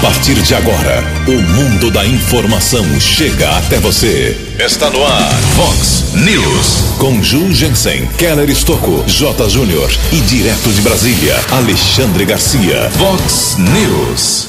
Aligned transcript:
partir 0.00 0.34
de 0.34 0.54
agora, 0.54 1.02
o 1.26 1.42
mundo 1.54 1.90
da 1.90 2.06
informação 2.06 2.84
chega 3.00 3.48
até 3.56 3.78
você. 3.78 4.36
Está 4.58 4.90
no 4.90 5.02
ar, 5.04 5.32
Fox 5.54 6.12
News. 6.14 6.96
Com 6.98 7.22
Ju 7.22 7.52
Jensen, 7.52 8.06
Keller 8.18 8.50
Estocco, 8.50 9.04
J. 9.06 9.48
Júnior 9.48 9.90
e 10.12 10.16
direto 10.20 10.70
de 10.70 10.80
Brasília, 10.82 11.34
Alexandre 11.50 12.24
Garcia. 12.24 12.90
Fox 12.90 13.56
News. 13.58 14.48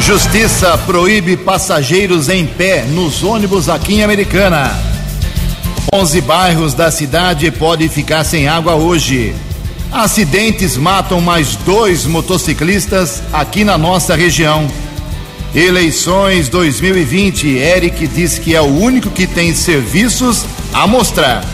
Justiça 0.00 0.76
proíbe 0.78 1.36
passageiros 1.36 2.28
em 2.28 2.46
pé 2.46 2.84
nos 2.84 3.22
ônibus 3.22 3.68
aqui 3.68 3.94
em 3.94 4.02
Americana. 4.02 4.78
11 5.92 6.20
bairros 6.22 6.74
da 6.74 6.90
cidade 6.90 7.50
podem 7.50 7.88
ficar 7.88 8.24
sem 8.24 8.48
água 8.48 8.74
hoje. 8.74 9.34
Acidentes 9.92 10.76
matam 10.76 11.20
mais 11.20 11.56
dois 11.56 12.04
motociclistas 12.06 13.22
aqui 13.32 13.64
na 13.64 13.78
nossa 13.78 14.14
região. 14.14 14.68
Eleições 15.54 16.48
2020. 16.48 17.48
Eric 17.56 18.06
diz 18.08 18.38
que 18.38 18.54
é 18.54 18.60
o 18.60 18.64
único 18.64 19.10
que 19.10 19.26
tem 19.26 19.54
serviços 19.54 20.44
a 20.72 20.86
mostrar. 20.86 21.44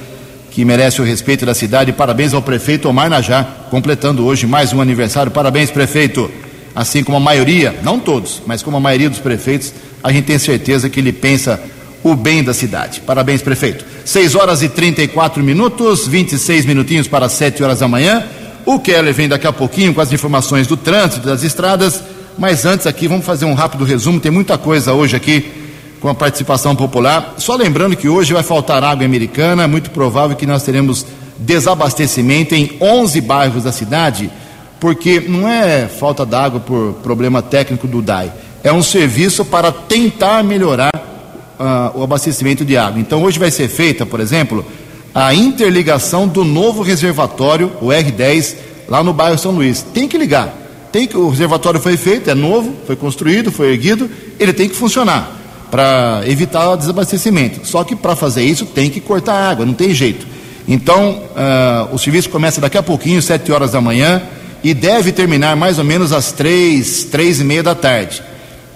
que 0.52 0.64
merece 0.64 1.00
o 1.00 1.04
respeito 1.04 1.44
da 1.44 1.54
cidade. 1.54 1.92
Parabéns 1.92 2.34
ao 2.34 2.42
prefeito 2.42 2.88
Omar 2.88 3.10
Najar, 3.10 3.66
completando 3.68 4.24
hoje 4.24 4.46
mais 4.46 4.72
um 4.72 4.80
aniversário. 4.80 5.32
Parabéns, 5.32 5.72
prefeito. 5.72 6.30
Assim 6.72 7.02
como 7.02 7.16
a 7.16 7.20
maioria, 7.20 7.74
não 7.82 7.98
todos, 7.98 8.40
mas 8.46 8.62
como 8.62 8.76
a 8.76 8.80
maioria 8.80 9.10
dos 9.10 9.18
prefeitos 9.18 9.74
a 10.02 10.12
gente 10.12 10.24
tem 10.24 10.38
certeza 10.38 10.88
que 10.88 11.00
ele 11.00 11.12
pensa 11.12 11.60
o 12.02 12.14
bem 12.14 12.42
da 12.42 12.54
cidade. 12.54 13.00
Parabéns, 13.00 13.42
prefeito. 13.42 13.84
6 14.04 14.34
horas 14.34 14.62
e 14.62 14.68
34 14.68 15.42
minutos, 15.42 16.06
26 16.06 16.64
minutinhos 16.64 17.06
para 17.06 17.28
7 17.28 17.62
horas 17.62 17.80
da 17.80 17.88
manhã. 17.88 18.24
O 18.64 18.78
Keller 18.78 19.12
vem 19.12 19.28
daqui 19.28 19.46
a 19.46 19.52
pouquinho 19.52 19.94
com 19.94 20.00
as 20.00 20.12
informações 20.12 20.66
do 20.66 20.76
trânsito 20.76 21.26
das 21.26 21.42
estradas, 21.42 22.02
mas 22.38 22.64
antes 22.64 22.86
aqui 22.86 23.06
vamos 23.06 23.26
fazer 23.26 23.44
um 23.44 23.54
rápido 23.54 23.84
resumo. 23.84 24.20
Tem 24.20 24.32
muita 24.32 24.56
coisa 24.56 24.92
hoje 24.92 25.16
aqui 25.16 25.50
com 26.00 26.08
a 26.08 26.14
participação 26.14 26.74
popular. 26.74 27.34
Só 27.36 27.54
lembrando 27.54 27.96
que 27.96 28.08
hoje 28.08 28.32
vai 28.32 28.42
faltar 28.42 28.82
água 28.82 29.04
americana, 29.04 29.64
é 29.64 29.66
muito 29.66 29.90
provável 29.90 30.36
que 30.36 30.46
nós 30.46 30.62
teremos 30.62 31.04
desabastecimento 31.38 32.54
em 32.54 32.76
11 32.80 33.20
bairros 33.20 33.64
da 33.64 33.72
cidade, 33.72 34.30
porque 34.78 35.20
não 35.20 35.46
é 35.48 35.86
falta 35.86 36.24
d'água 36.24 36.60
por 36.60 36.94
problema 37.02 37.42
técnico 37.42 37.86
do 37.86 38.00
DAI 38.00 38.32
é 38.62 38.72
um 38.72 38.82
serviço 38.82 39.44
para 39.44 39.72
tentar 39.72 40.42
melhorar 40.44 40.92
uh, 41.58 41.98
o 41.98 42.02
abastecimento 42.02 42.64
de 42.64 42.76
água. 42.76 43.00
Então, 43.00 43.22
hoje 43.22 43.38
vai 43.38 43.50
ser 43.50 43.68
feita, 43.68 44.04
por 44.04 44.20
exemplo, 44.20 44.64
a 45.14 45.34
interligação 45.34 46.28
do 46.28 46.44
novo 46.44 46.82
reservatório, 46.82 47.72
o 47.80 47.86
R10, 47.86 48.56
lá 48.88 49.02
no 49.02 49.12
bairro 49.12 49.38
São 49.38 49.52
Luís. 49.52 49.84
Tem 49.94 50.06
que 50.06 50.16
ligar. 50.16 50.54
Tem 50.92 51.06
que, 51.06 51.16
o 51.16 51.28
reservatório 51.28 51.80
foi 51.80 51.96
feito, 51.96 52.30
é 52.30 52.34
novo, 52.34 52.74
foi 52.86 52.96
construído, 52.96 53.52
foi 53.52 53.72
erguido, 53.72 54.10
ele 54.38 54.52
tem 54.52 54.68
que 54.68 54.74
funcionar 54.74 55.36
para 55.70 56.22
evitar 56.26 56.70
o 56.70 56.76
desabastecimento. 56.76 57.66
Só 57.66 57.84
que 57.84 57.94
para 57.94 58.16
fazer 58.16 58.42
isso 58.42 58.66
tem 58.66 58.90
que 58.90 59.00
cortar 59.00 59.34
água, 59.34 59.64
não 59.64 59.74
tem 59.74 59.94
jeito. 59.94 60.26
Então, 60.66 61.22
uh, 61.30 61.94
o 61.94 61.98
serviço 61.98 62.28
começa 62.28 62.60
daqui 62.60 62.76
a 62.76 62.82
pouquinho, 62.82 63.22
7 63.22 63.50
horas 63.52 63.72
da 63.72 63.80
manhã, 63.80 64.22
e 64.62 64.74
deve 64.74 65.12
terminar 65.12 65.56
mais 65.56 65.78
ou 65.78 65.84
menos 65.84 66.12
às 66.12 66.32
três, 66.32 67.04
três 67.04 67.40
e 67.40 67.44
meia 67.44 67.62
da 67.62 67.74
tarde. 67.74 68.22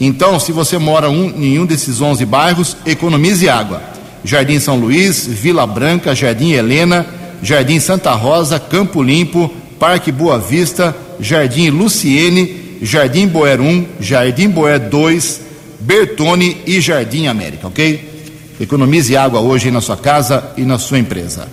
Então, 0.01 0.41
se 0.41 0.53
você 0.53 0.77
mora 0.79 1.09
um, 1.09 1.31
em 1.43 1.59
um 1.59 1.67
desses 1.67 2.01
11 2.01 2.25
bairros, 2.27 2.77
economize 2.85 3.49
água. 3.49 3.83
Jardim 4.25 4.59
São 4.59 4.77
Luís, 4.77 5.27
Vila 5.27 5.67
Branca, 5.67 6.15
Jardim 6.15 6.53
Helena, 6.53 7.07
Jardim 7.43 7.79
Santa 7.79 8.13
Rosa, 8.13 8.59
Campo 8.59 9.03
Limpo, 9.03 9.51
Parque 9.79 10.11
Boa 10.11 10.39
Vista, 10.39 10.97
Jardim 11.21 11.71
Luciene, 11.71 12.79
Jardim 12.83 13.27
Boer 13.27 13.61
1, 13.61 13.87
Jardim 14.01 14.49
Boer 14.49 14.81
2, 14.81 15.41
Bertone 15.81 16.63
e 16.67 16.81
Jardim 16.81 17.27
América, 17.27 17.69
ok? 17.69 18.13
Economize 18.61 19.17
água 19.17 19.41
hoje 19.41 19.71
na 19.71 19.81
sua 19.81 19.97
casa 19.97 20.53
e 20.57 20.63
na 20.63 20.79
sua 20.79 20.99
empresa. 20.99 21.47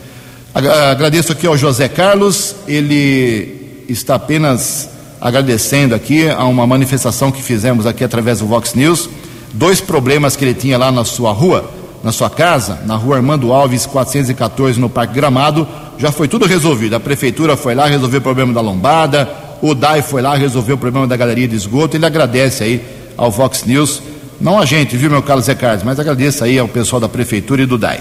Agradeço 0.54 1.32
aqui 1.32 1.46
ao 1.48 1.58
José 1.58 1.88
Carlos, 1.88 2.56
ele 2.68 3.84
está 3.88 4.16
apenas 4.16 4.91
agradecendo 5.22 5.94
aqui 5.94 6.28
a 6.28 6.46
uma 6.46 6.66
manifestação 6.66 7.32
que 7.32 7.44
fizemos 7.44 7.86
aqui 7.86 8.04
através 8.04 8.40
do 8.40 8.48
Vox 8.48 8.74
News, 8.74 9.08
dois 9.54 9.80
problemas 9.80 10.36
que 10.36 10.44
ele 10.44 10.56
tinha 10.56 10.80
lá 10.80 10.92
na 10.92 11.06
sua 11.06 11.32
rua, 11.32 11.70
na 12.04 12.12
sua 12.12 12.30
casa, 12.30 12.80
na 12.88 12.96
rua 12.96 13.18
Armando 13.18 13.54
Alves 13.54 13.86
414, 13.86 14.80
no 14.80 14.90
Parque 14.90 15.14
Gramado, 15.14 15.68
já 16.00 16.12
foi 16.12 16.28
tudo 16.28 16.48
resolvido. 16.48 16.96
A 16.96 17.00
prefeitura 17.00 17.56
foi 17.56 17.76
lá 17.76 17.86
resolver 17.86 18.18
o 18.18 18.22
problema 18.22 18.52
da 18.52 18.62
lombada, 18.62 19.30
o 19.62 19.76
DAI 19.76 20.02
foi 20.02 20.24
lá 20.24 20.34
resolver 20.34 20.74
o 20.74 20.78
problema 20.78 21.06
da 21.06 21.16
galeria 21.16 21.48
de 21.48 21.56
esgoto. 21.56 21.96
Ele 21.96 22.06
agradece 22.06 22.64
aí 22.64 22.84
ao 23.16 23.30
Vox 23.30 23.64
News, 23.64 24.02
não 24.40 24.60
a 24.60 24.66
gente, 24.66 24.98
viu, 24.98 25.12
meu 25.12 25.22
Carlos 25.22 25.46
Zé 25.46 25.54
Carlos, 25.54 25.84
mas 25.84 26.00
agradeço 26.00 26.44
aí 26.44 26.58
ao 26.58 26.68
pessoal 26.68 27.00
da 27.00 27.08
prefeitura 27.08 27.62
e 27.62 27.68
do 27.68 27.78
DAI. 27.78 28.00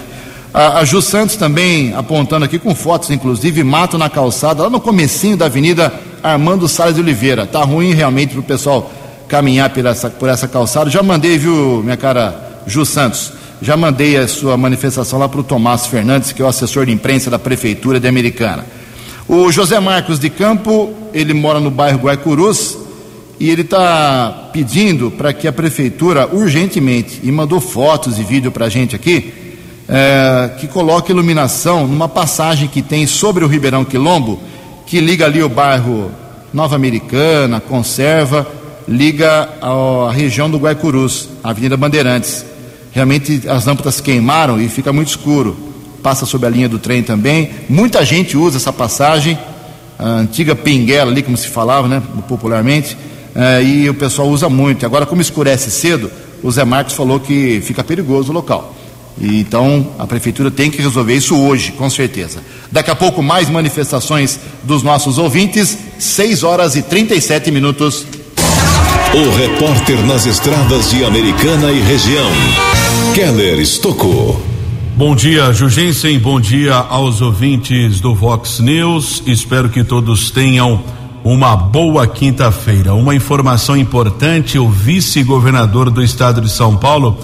A, 0.51 0.79
a 0.79 0.85
Ju 0.85 0.99
Santos 1.03 1.35
também 1.35 1.93
apontando 1.95 2.45
aqui 2.45 2.57
com 2.57 2.73
fotos, 2.73 3.11
inclusive, 3.11 3.63
mato 3.63 3.95
na 3.99 4.09
calçada, 4.09 4.63
lá 4.63 4.69
no 4.71 4.81
comecinho 4.81 5.37
da 5.37 5.45
avenida 5.45 5.93
Armando 6.23 6.67
Salles 6.67 6.95
de 6.95 7.01
Oliveira. 7.01 7.45
Tá 7.45 7.63
ruim 7.63 7.93
realmente 7.93 8.31
para 8.31 8.39
o 8.39 8.43
pessoal 8.43 8.91
caminhar 9.27 9.69
por 9.69 9.85
essa, 9.85 10.09
por 10.09 10.29
essa 10.29 10.47
calçada. 10.47 10.89
Já 10.89 11.01
mandei, 11.01 11.37
viu, 11.37 11.81
minha 11.83 11.97
cara 11.97 12.63
Ju 12.67 12.85
Santos, 12.85 13.33
já 13.61 13.77
mandei 13.77 14.17
a 14.17 14.27
sua 14.27 14.57
manifestação 14.57 15.19
lá 15.19 15.29
para 15.29 15.39
o 15.39 15.43
Tomás 15.43 15.85
Fernandes, 15.85 16.31
que 16.31 16.41
é 16.41 16.45
o 16.45 16.47
assessor 16.47 16.85
de 16.85 16.91
imprensa 16.91 17.29
da 17.29 17.39
Prefeitura 17.39 17.99
de 17.99 18.07
Americana. 18.07 18.65
O 19.27 19.51
José 19.51 19.79
Marcos 19.79 20.19
de 20.19 20.29
Campo, 20.29 20.93
ele 21.13 21.33
mora 21.33 21.59
no 21.59 21.71
bairro 21.71 21.99
Guaicurus 21.99 22.77
e 23.39 23.49
ele 23.49 23.61
está 23.61 24.49
pedindo 24.51 25.09
para 25.09 25.31
que 25.31 25.47
a 25.47 25.53
Prefeitura, 25.53 26.27
urgentemente, 26.31 27.21
e 27.23 27.31
mandou 27.31 27.61
fotos 27.61 28.19
e 28.19 28.23
vídeo 28.23 28.51
para 28.51 28.65
a 28.65 28.69
gente 28.69 28.95
aqui, 28.95 29.33
é, 29.87 30.51
que 30.59 30.67
coloca 30.67 31.11
iluminação 31.11 31.87
numa 31.87 32.09
passagem 32.09 32.67
que 32.67 32.81
tem 32.81 33.07
sobre 33.07 33.43
o 33.43 33.47
Ribeirão 33.47 33.85
Quilombo, 33.85 34.39
que 34.91 34.99
liga 34.99 35.25
ali 35.25 35.41
o 35.41 35.47
bairro 35.47 36.11
Nova 36.53 36.75
Americana, 36.75 37.61
Conserva, 37.61 38.45
liga 38.85 39.47
a, 39.61 40.11
região 40.11 40.49
do 40.49 40.57
Guaicurus, 40.57 41.29
Avenida 41.41 41.77
Bandeirantes. 41.77 42.45
Realmente 42.91 43.43
as 43.47 43.65
lâmpadas 43.65 44.01
queimaram 44.01 44.61
e 44.61 44.67
fica 44.67 44.91
muito 44.91 45.07
escuro. 45.07 45.55
Passa 46.03 46.25
sobre 46.25 46.47
a 46.47 46.49
linha 46.49 46.67
do 46.67 46.77
trem 46.77 47.01
também. 47.01 47.51
Muita 47.69 48.03
gente 48.03 48.35
usa 48.35 48.57
essa 48.57 48.73
passagem, 48.73 49.39
a 49.97 50.05
antiga 50.05 50.57
pinguela 50.57 51.09
ali, 51.09 51.23
como 51.23 51.37
se 51.37 51.47
falava, 51.47 51.87
né, 51.87 52.03
popularmente, 52.27 52.97
é, 53.33 53.63
e 53.63 53.89
o 53.89 53.93
pessoal 53.93 54.27
usa 54.27 54.49
muito. 54.49 54.85
Agora, 54.85 55.05
como 55.05 55.21
escurece 55.21 55.71
cedo, 55.71 56.11
o 56.43 56.51
Zé 56.51 56.65
Marcos 56.65 56.95
falou 56.95 57.17
que 57.17 57.61
fica 57.61 57.81
perigoso 57.81 58.33
o 58.33 58.35
local. 58.35 58.75
E, 59.19 59.39
então, 59.39 59.87
a 59.99 60.07
prefeitura 60.07 60.49
tem 60.49 60.71
que 60.71 60.81
resolver 60.81 61.13
isso 61.13 61.35
hoje, 61.35 61.71
com 61.73 61.89
certeza. 61.89 62.39
Daqui 62.71 62.89
a 62.89 62.95
pouco, 62.95 63.21
mais 63.21 63.49
manifestações 63.49 64.39
dos 64.63 64.83
nossos 64.83 65.17
ouvintes, 65.17 65.77
6 65.99 66.43
horas 66.43 66.75
e 66.75 66.81
37 66.81 67.51
minutos. 67.51 68.05
O 69.13 69.37
repórter 69.37 69.99
nas 70.05 70.25
estradas 70.25 70.89
de 70.89 71.03
Americana 71.03 71.71
e 71.71 71.81
região, 71.81 72.31
Keller 73.13 73.59
Estocou. 73.59 74.41
Bom 74.95 75.15
dia, 75.15 75.51
Jugensen. 75.51 76.19
Bom 76.19 76.39
dia 76.39 76.75
aos 76.75 77.21
ouvintes 77.21 77.99
do 77.99 78.13
Vox 78.13 78.59
News. 78.59 79.23
Espero 79.25 79.67
que 79.67 79.83
todos 79.83 80.31
tenham 80.31 80.83
uma 81.23 81.55
boa 81.55 82.07
quinta-feira. 82.07 82.93
Uma 82.93 83.15
informação 83.15 83.75
importante: 83.75 84.59
o 84.59 84.69
vice-governador 84.69 85.89
do 85.89 86.03
estado 86.03 86.41
de 86.41 86.49
São 86.49 86.77
Paulo, 86.77 87.17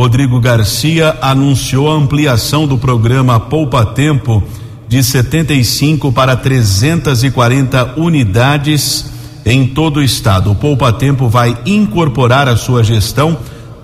Rodrigo 0.00 0.40
Garcia, 0.40 1.14
anunciou 1.20 1.92
a 1.92 1.94
ampliação 1.94 2.66
do 2.66 2.78
programa 2.78 3.38
Poupa 3.38 3.84
Tempo 3.84 4.42
de 4.88 5.04
75 5.04 6.10
para 6.10 6.34
340 6.34 8.00
unidades 8.00 9.04
em 9.44 9.66
todo 9.66 9.98
o 9.98 10.02
estado. 10.02 10.52
O 10.52 10.54
Poupa 10.54 10.90
Tempo 10.90 11.28
vai 11.28 11.54
incorporar 11.66 12.48
à 12.48 12.56
sua 12.56 12.82
gestão 12.82 13.36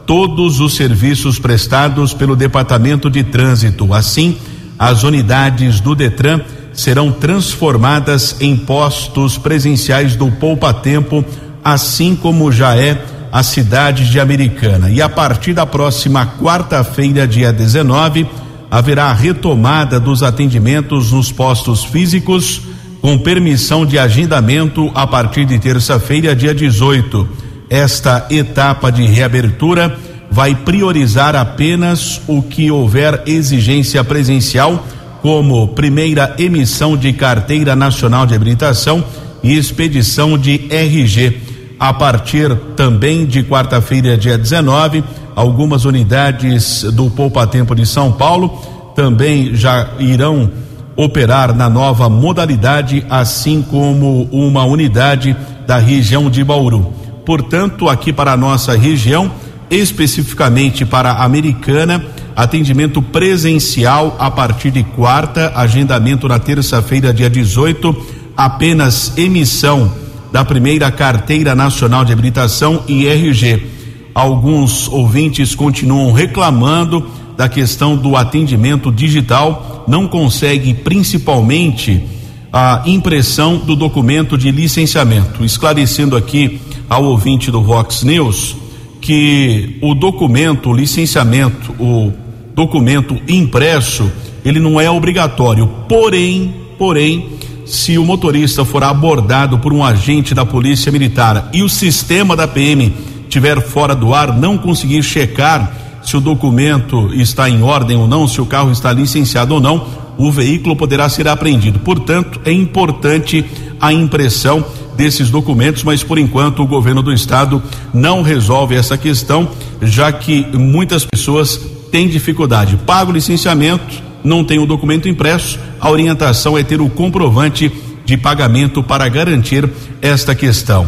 todos 0.06 0.58
os 0.58 0.74
serviços 0.74 1.38
prestados 1.38 2.14
pelo 2.14 2.34
Departamento 2.34 3.10
de 3.10 3.22
Trânsito. 3.22 3.92
Assim, 3.92 4.38
as 4.78 5.02
unidades 5.02 5.80
do 5.80 5.94
Detran 5.94 6.40
serão 6.72 7.12
transformadas 7.12 8.36
em 8.40 8.56
postos 8.56 9.36
presenciais 9.36 10.16
do 10.16 10.30
Poupa 10.30 10.72
Tempo, 10.72 11.22
assim 11.62 12.16
como 12.16 12.50
já 12.50 12.74
é 12.74 13.04
a 13.36 13.42
cidade 13.42 14.10
de 14.10 14.18
Americana. 14.18 14.88
E 14.88 15.02
a 15.02 15.10
partir 15.10 15.52
da 15.52 15.66
próxima 15.66 16.26
quarta-feira, 16.40 17.28
dia 17.28 17.52
19, 17.52 18.26
haverá 18.70 19.10
a 19.10 19.12
retomada 19.12 20.00
dos 20.00 20.22
atendimentos 20.22 21.12
nos 21.12 21.30
postos 21.30 21.84
físicos, 21.84 22.62
com 23.02 23.18
permissão 23.18 23.84
de 23.84 23.98
agendamento 23.98 24.90
a 24.94 25.06
partir 25.06 25.44
de 25.44 25.58
terça-feira, 25.58 26.34
dia 26.34 26.54
18. 26.54 27.28
Esta 27.68 28.26
etapa 28.30 28.90
de 28.90 29.04
reabertura 29.04 29.98
vai 30.30 30.54
priorizar 30.54 31.36
apenas 31.36 32.22
o 32.26 32.40
que 32.40 32.70
houver 32.70 33.22
exigência 33.26 34.02
presencial 34.02 34.82
como 35.20 35.68
primeira 35.68 36.34
emissão 36.38 36.96
de 36.96 37.12
carteira 37.12 37.76
nacional 37.76 38.24
de 38.24 38.34
habilitação 38.34 39.04
e 39.42 39.58
expedição 39.58 40.38
de 40.38 40.66
RG. 40.70 41.45
A 41.78 41.92
partir 41.92 42.56
também 42.74 43.26
de 43.26 43.42
quarta-feira, 43.42 44.16
dia 44.16 44.38
19, 44.38 45.04
algumas 45.34 45.84
unidades 45.84 46.82
do 46.84 47.10
Poupa 47.10 47.46
Tempo 47.46 47.74
de 47.74 47.84
São 47.84 48.10
Paulo 48.10 48.48
também 48.94 49.54
já 49.54 49.90
irão 49.98 50.50
operar 50.96 51.54
na 51.54 51.68
nova 51.68 52.08
modalidade, 52.08 53.04
assim 53.10 53.60
como 53.60 54.22
uma 54.32 54.64
unidade 54.64 55.36
da 55.66 55.76
região 55.76 56.30
de 56.30 56.42
Bauru. 56.42 56.94
Portanto, 57.26 57.90
aqui 57.90 58.10
para 58.10 58.32
a 58.32 58.36
nossa 58.36 58.74
região, 58.74 59.30
especificamente 59.70 60.86
para 60.86 61.10
a 61.10 61.24
Americana, 61.24 62.02
atendimento 62.34 63.02
presencial 63.02 64.16
a 64.18 64.30
partir 64.30 64.70
de 64.70 64.82
quarta, 64.82 65.52
agendamento 65.54 66.26
na 66.26 66.38
terça-feira, 66.38 67.12
dia 67.12 67.28
18, 67.28 67.94
apenas 68.34 69.12
emissão 69.18 70.05
da 70.36 70.44
primeira 70.44 70.90
carteira 70.90 71.54
nacional 71.54 72.04
de 72.04 72.12
habilitação 72.12 72.82
e 72.86 73.06
RG. 73.06 73.68
Alguns 74.14 74.86
ouvintes 74.86 75.54
continuam 75.54 76.12
reclamando 76.12 77.08
da 77.38 77.48
questão 77.48 77.96
do 77.96 78.14
atendimento 78.14 78.92
digital, 78.92 79.86
não 79.88 80.06
consegue 80.06 80.74
principalmente 80.74 82.04
a 82.52 82.82
impressão 82.84 83.56
do 83.56 83.74
documento 83.74 84.36
de 84.36 84.50
licenciamento. 84.50 85.42
Esclarecendo 85.42 86.14
aqui 86.14 86.60
ao 86.86 87.04
ouvinte 87.04 87.50
do 87.50 87.62
Vox 87.62 88.02
News 88.02 88.56
que 89.00 89.78
o 89.80 89.94
documento, 89.94 90.68
o 90.68 90.76
licenciamento, 90.76 91.72
o 91.82 92.12
documento 92.54 93.18
impresso, 93.26 94.12
ele 94.44 94.60
não 94.60 94.78
é 94.78 94.90
obrigatório. 94.90 95.66
Porém, 95.88 96.54
porém, 96.76 97.26
se 97.66 97.98
o 97.98 98.04
motorista 98.04 98.64
for 98.64 98.82
abordado 98.84 99.58
por 99.58 99.72
um 99.72 99.84
agente 99.84 100.34
da 100.34 100.46
Polícia 100.46 100.92
Militar 100.92 101.50
e 101.52 101.62
o 101.62 101.68
sistema 101.68 102.36
da 102.36 102.46
PM 102.46 102.94
tiver 103.28 103.60
fora 103.60 103.94
do 103.94 104.14
ar, 104.14 104.36
não 104.36 104.56
conseguir 104.56 105.02
checar 105.02 105.72
se 106.02 106.16
o 106.16 106.20
documento 106.20 107.12
está 107.14 107.50
em 107.50 107.62
ordem 107.62 107.96
ou 107.96 108.06
não, 108.06 108.28
se 108.28 108.40
o 108.40 108.46
carro 108.46 108.70
está 108.70 108.92
licenciado 108.92 109.54
ou 109.54 109.60
não, 109.60 109.84
o 110.16 110.30
veículo 110.30 110.76
poderá 110.76 111.08
ser 111.08 111.26
apreendido. 111.26 111.80
Portanto, 111.80 112.40
é 112.44 112.52
importante 112.52 113.44
a 113.80 113.92
impressão 113.92 114.64
desses 114.96 115.28
documentos, 115.28 115.82
mas 115.82 116.02
por 116.02 116.18
enquanto 116.18 116.62
o 116.62 116.66
governo 116.66 117.02
do 117.02 117.12
estado 117.12 117.62
não 117.92 118.22
resolve 118.22 118.76
essa 118.76 118.96
questão, 118.96 119.48
já 119.82 120.10
que 120.12 120.46
muitas 120.56 121.04
pessoas 121.04 121.60
têm 121.90 122.08
dificuldade. 122.08 122.78
Paga 122.86 123.10
o 123.10 123.14
licenciamento, 123.14 124.05
não 124.26 124.42
tem 124.42 124.58
o 124.58 124.66
documento 124.66 125.08
impresso, 125.08 125.58
a 125.80 125.88
orientação 125.88 126.58
é 126.58 126.64
ter 126.64 126.80
o 126.80 126.90
comprovante 126.90 127.70
de 128.04 128.16
pagamento 128.16 128.82
para 128.82 129.08
garantir 129.08 129.70
esta 130.02 130.34
questão. 130.34 130.86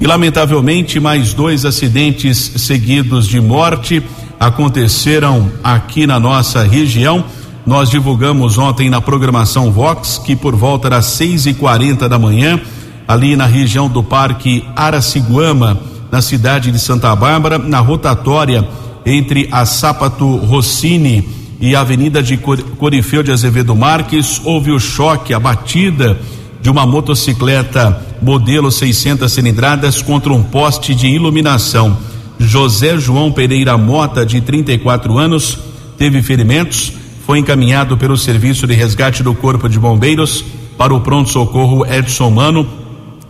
E 0.00 0.06
lamentavelmente, 0.06 0.98
mais 0.98 1.32
dois 1.32 1.64
acidentes 1.64 2.38
seguidos 2.56 3.28
de 3.28 3.40
morte 3.40 4.02
aconteceram 4.38 5.48
aqui 5.62 6.08
na 6.08 6.18
nossa 6.18 6.64
região. 6.64 7.24
Nós 7.64 7.88
divulgamos 7.88 8.58
ontem 8.58 8.90
na 8.90 9.00
programação 9.00 9.70
Vox 9.70 10.18
que 10.18 10.34
por 10.34 10.56
volta 10.56 10.90
das 10.90 11.06
seis 11.06 11.46
e 11.46 11.54
quarenta 11.54 12.08
da 12.08 12.18
manhã, 12.18 12.60
ali 13.06 13.36
na 13.36 13.46
região 13.46 13.88
do 13.88 14.02
Parque 14.02 14.64
Araciguama, 14.74 15.78
na 16.10 16.20
cidade 16.20 16.72
de 16.72 16.80
Santa 16.80 17.14
Bárbara, 17.14 17.58
na 17.58 17.78
rotatória 17.78 18.66
entre 19.06 19.48
a 19.52 19.64
Sápato 19.64 20.36
Rossini 20.36 21.41
e 21.62 21.76
Avenida 21.76 22.20
de 22.20 22.36
Corifeu 22.36 23.22
de 23.22 23.30
Azevedo 23.30 23.76
Marques, 23.76 24.40
houve 24.44 24.72
o 24.72 24.80
choque, 24.80 25.32
a 25.32 25.38
batida 25.38 26.18
de 26.60 26.68
uma 26.68 26.84
motocicleta 26.84 28.04
modelo 28.20 28.68
600 28.68 29.30
cilindradas 29.30 30.02
contra 30.02 30.32
um 30.32 30.42
poste 30.42 30.92
de 30.92 31.06
iluminação. 31.06 31.96
José 32.36 32.98
João 32.98 33.30
Pereira 33.30 33.78
Mota, 33.78 34.26
de 34.26 34.40
34 34.40 35.16
anos, 35.16 35.56
teve 35.96 36.20
ferimentos, 36.20 36.94
foi 37.24 37.38
encaminhado 37.38 37.96
pelo 37.96 38.16
Serviço 38.16 38.66
de 38.66 38.74
Resgate 38.74 39.22
do 39.22 39.32
Corpo 39.32 39.68
de 39.68 39.78
Bombeiros 39.78 40.44
para 40.76 40.92
o 40.92 41.00
pronto-socorro 41.00 41.86
Edson 41.86 42.30
Mano, 42.30 42.66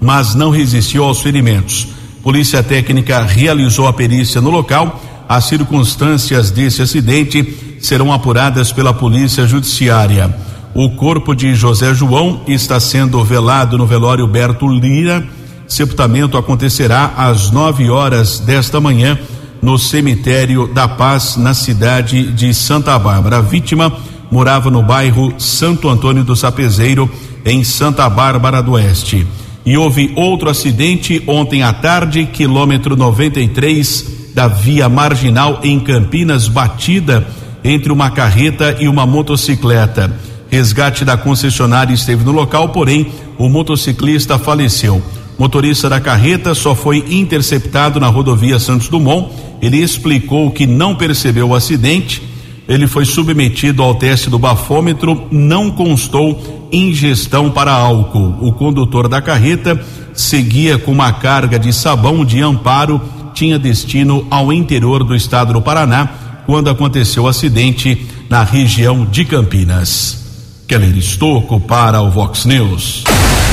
mas 0.00 0.34
não 0.34 0.48
resistiu 0.48 1.04
aos 1.04 1.20
ferimentos. 1.20 1.86
Polícia 2.22 2.62
Técnica 2.62 3.22
realizou 3.24 3.86
a 3.86 3.92
perícia 3.92 4.40
no 4.40 4.48
local 4.48 4.98
as 5.34 5.46
circunstâncias 5.46 6.50
desse 6.50 6.82
acidente 6.82 7.78
serão 7.80 8.12
apuradas 8.12 8.70
pela 8.70 8.92
Polícia 8.92 9.46
Judiciária. 9.46 10.34
O 10.74 10.90
corpo 10.90 11.34
de 11.34 11.54
José 11.54 11.94
João 11.94 12.42
está 12.46 12.78
sendo 12.78 13.24
velado 13.24 13.78
no 13.78 13.86
velório 13.86 14.26
Berto 14.26 14.68
Lira. 14.68 15.26
Sepultamento 15.66 16.36
acontecerá 16.36 17.14
às 17.16 17.50
nove 17.50 17.88
horas 17.88 18.40
desta 18.40 18.78
manhã 18.78 19.18
no 19.62 19.78
cemitério 19.78 20.66
da 20.66 20.86
Paz, 20.86 21.38
na 21.38 21.54
cidade 21.54 22.30
de 22.32 22.52
Santa 22.52 22.98
Bárbara. 22.98 23.38
A 23.38 23.40
vítima 23.40 23.90
morava 24.30 24.70
no 24.70 24.82
bairro 24.82 25.32
Santo 25.38 25.88
Antônio 25.88 26.24
do 26.24 26.36
Sapezeiro, 26.36 27.10
em 27.42 27.64
Santa 27.64 28.06
Bárbara 28.10 28.62
do 28.62 28.72
Oeste. 28.72 29.26
E 29.64 29.78
houve 29.78 30.12
outro 30.14 30.50
acidente 30.50 31.22
ontem 31.26 31.62
à 31.62 31.72
tarde, 31.72 32.26
quilômetro 32.26 32.96
93 32.96 34.20
da 34.34 34.48
via 34.48 34.88
marginal 34.88 35.60
em 35.62 35.78
Campinas, 35.78 36.48
batida 36.48 37.26
entre 37.62 37.92
uma 37.92 38.10
carreta 38.10 38.76
e 38.80 38.88
uma 38.88 39.06
motocicleta. 39.06 40.12
Resgate 40.50 41.04
da 41.04 41.16
concessionária 41.16 41.94
esteve 41.94 42.24
no 42.24 42.32
local, 42.32 42.70
porém 42.70 43.12
o 43.38 43.48
motociclista 43.48 44.38
faleceu. 44.38 45.02
Motorista 45.38 45.88
da 45.88 46.00
carreta 46.00 46.54
só 46.54 46.74
foi 46.74 47.04
interceptado 47.10 47.98
na 47.98 48.08
rodovia 48.08 48.58
Santos 48.58 48.88
Dumont. 48.88 49.30
Ele 49.60 49.78
explicou 49.78 50.50
que 50.50 50.66
não 50.66 50.94
percebeu 50.94 51.48
o 51.48 51.54
acidente 51.54 52.22
ele 52.68 52.86
foi 52.86 53.04
submetido 53.04 53.82
ao 53.82 53.94
teste 53.94 54.30
do 54.30 54.38
bafômetro, 54.38 55.26
não 55.30 55.70
constou 55.70 56.68
ingestão 56.72 57.50
para 57.50 57.72
álcool. 57.72 58.36
O 58.40 58.52
condutor 58.52 59.08
da 59.08 59.20
carreta 59.20 59.78
seguia 60.14 60.78
com 60.78 60.92
uma 60.92 61.12
carga 61.12 61.58
de 61.58 61.72
sabão 61.72 62.24
de 62.24 62.40
amparo, 62.40 63.00
tinha 63.32 63.58
destino 63.58 64.26
ao 64.30 64.52
interior 64.52 65.04
do 65.04 65.14
estado 65.14 65.52
do 65.52 65.62
Paraná, 65.62 66.08
quando 66.46 66.70
aconteceu 66.70 67.24
o 67.24 67.28
acidente 67.28 68.06
na 68.28 68.42
região 68.42 69.04
de 69.04 69.24
Campinas. 69.24 70.22
Keller 70.66 70.96
Estocco 70.96 71.60
para 71.60 72.00
o 72.00 72.10
Vox 72.10 72.44
News. 72.44 73.04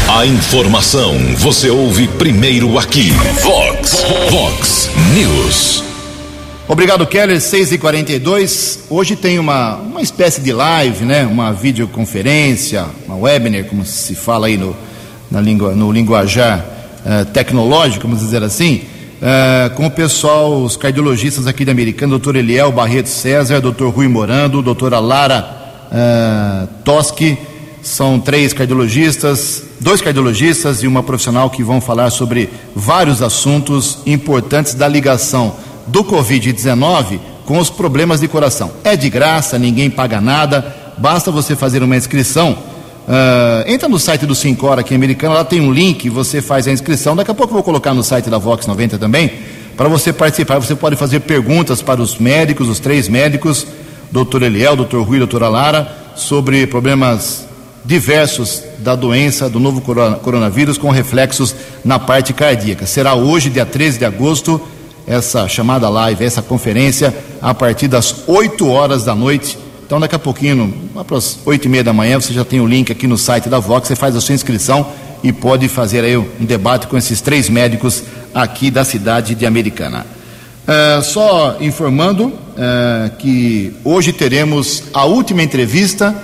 A 0.07 0.25
informação 0.25 1.13
você 1.37 1.69
ouve 1.69 2.07
primeiro 2.07 2.79
aqui. 2.79 3.11
Vox, 3.43 4.05
Vox 4.31 4.89
News. 5.13 5.83
Obrigado, 6.67 7.05
Keller. 7.05 7.41
6 7.41 7.73
e 7.73 7.77
42 7.77 8.85
Hoje 8.89 9.15
tem 9.15 9.39
uma, 9.39 9.75
uma 9.75 10.01
espécie 10.01 10.39
de 10.39 10.53
live, 10.53 11.03
né? 11.03 11.25
Uma 11.25 11.51
videoconferência, 11.51 12.85
uma 13.05 13.17
webinar, 13.17 13.65
como 13.65 13.83
se 13.83 14.15
fala 14.15 14.47
aí 14.47 14.55
no, 14.55 14.75
na 15.29 15.41
língua, 15.41 15.73
no 15.75 15.91
linguajar 15.91 16.65
uh, 17.05 17.25
tecnológico, 17.25 18.07
vamos 18.07 18.23
dizer 18.23 18.43
assim, 18.43 18.83
uh, 19.21 19.73
com 19.75 19.85
o 19.85 19.91
pessoal, 19.91 20.61
os 20.63 20.75
cardiologistas 20.75 21.47
aqui 21.47 21.63
da 21.63 21.71
Americana, 21.71 22.11
doutor 22.11 22.35
Eliel 22.35 22.71
Barreto 22.71 23.09
César, 23.09 23.59
doutor 23.59 23.93
Rui 23.93 24.07
Morando, 24.07 24.61
doutora 24.61 24.99
Lara 24.99 25.87
uh, 25.91 26.67
Toschi, 26.83 27.37
são 27.81 28.19
três 28.19 28.53
cardiologistas, 28.53 29.63
dois 29.79 30.01
cardiologistas 30.01 30.83
e 30.83 30.87
uma 30.87 31.01
profissional 31.01 31.49
que 31.49 31.63
vão 31.63 31.79
falar 31.79 32.09
sobre 32.09 32.49
vários 32.75 33.21
assuntos 33.21 33.99
importantes 34.05 34.73
da 34.73 34.87
ligação 34.87 35.55
do 35.87 36.03
Covid-19 36.03 37.19
com 37.45 37.57
os 37.57 37.69
problemas 37.69 38.19
de 38.19 38.27
coração. 38.27 38.71
É 38.83 38.95
de 38.95 39.09
graça, 39.09 39.57
ninguém 39.57 39.89
paga 39.89 40.21
nada, 40.21 40.75
basta 40.97 41.31
você 41.31 41.55
fazer 41.55 41.81
uma 41.81 41.97
inscrição. 41.97 42.68
Uh, 43.09 43.65
entra 43.65 43.89
no 43.89 43.97
site 43.97 44.27
do 44.27 44.35
Sincor 44.35 44.77
aqui 44.77 44.93
americano, 44.93 45.33
lá 45.33 45.43
tem 45.43 45.59
um 45.59 45.71
link, 45.71 46.07
você 46.11 46.43
faz 46.43 46.67
a 46.67 46.71
inscrição. 46.71 47.15
Daqui 47.15 47.31
a 47.31 47.33
pouco 47.33 47.49
eu 47.49 47.55
vou 47.55 47.63
colocar 47.63 47.91
no 47.91 48.03
site 48.03 48.29
da 48.29 48.37
Vox 48.37 48.67
90 48.67 48.99
também, 48.99 49.31
para 49.75 49.89
você 49.89 50.13
participar. 50.13 50.59
Você 50.59 50.75
pode 50.75 50.95
fazer 50.95 51.21
perguntas 51.21 51.81
para 51.81 51.99
os 51.99 52.19
médicos, 52.19 52.69
os 52.69 52.79
três 52.79 53.09
médicos, 53.09 53.65
doutor 54.11 54.43
Eliel, 54.43 54.75
doutor 54.75 55.01
Rui, 55.01 55.17
doutora 55.17 55.49
Lara, 55.49 55.91
sobre 56.15 56.67
problemas 56.67 57.47
diversos 57.83 58.61
da 58.77 58.93
doença 58.93 59.49
do 59.49 59.59
novo 59.59 59.81
coronavírus 59.81 60.77
com 60.77 60.91
reflexos 60.91 61.55
na 61.83 61.97
parte 61.97 62.31
cardíaca. 62.31 62.85
Será 62.85 63.15
hoje, 63.15 63.49
dia 63.49 63.65
13 63.65 63.97
de 63.97 64.05
agosto, 64.05 64.61
essa 65.07 65.47
chamada 65.47 65.89
live, 65.89 66.23
essa 66.23 66.43
conferência, 66.43 67.11
a 67.41 67.55
partir 67.55 67.87
das 67.87 68.27
8 68.27 68.67
horas 68.69 69.03
da 69.03 69.15
noite. 69.15 69.57
Então, 69.89 69.99
daqui 69.99 70.13
a 70.13 70.19
pouquinho, 70.19 70.71
as 71.17 71.39
8 71.43 71.65
e 71.65 71.67
meia 71.67 71.83
da 71.83 71.91
manhã, 71.91 72.21
você 72.21 72.31
já 72.31 72.45
tem 72.45 72.61
o 72.61 72.67
link 72.67 72.91
aqui 72.91 73.07
no 73.07 73.17
site 73.17 73.49
da 73.49 73.57
Vox, 73.57 73.87
você 73.87 73.95
faz 73.95 74.15
a 74.15 74.21
sua 74.21 74.35
inscrição 74.35 74.85
e 75.23 75.33
pode 75.33 75.67
fazer 75.67 76.03
aí 76.03 76.15
um 76.15 76.45
debate 76.45 76.85
com 76.85 76.95
esses 76.95 77.21
três 77.21 77.49
médicos 77.49 78.03
aqui 78.31 78.69
da 78.69 78.85
cidade 78.85 79.33
de 79.33 79.47
Americana. 79.47 80.05
Uh, 80.67 81.01
só 81.01 81.57
informando 81.59 82.27
uh, 82.27 83.17
que 83.17 83.73
hoje 83.83 84.13
teremos 84.13 84.83
a 84.93 85.05
última 85.05 85.41
entrevista 85.41 86.15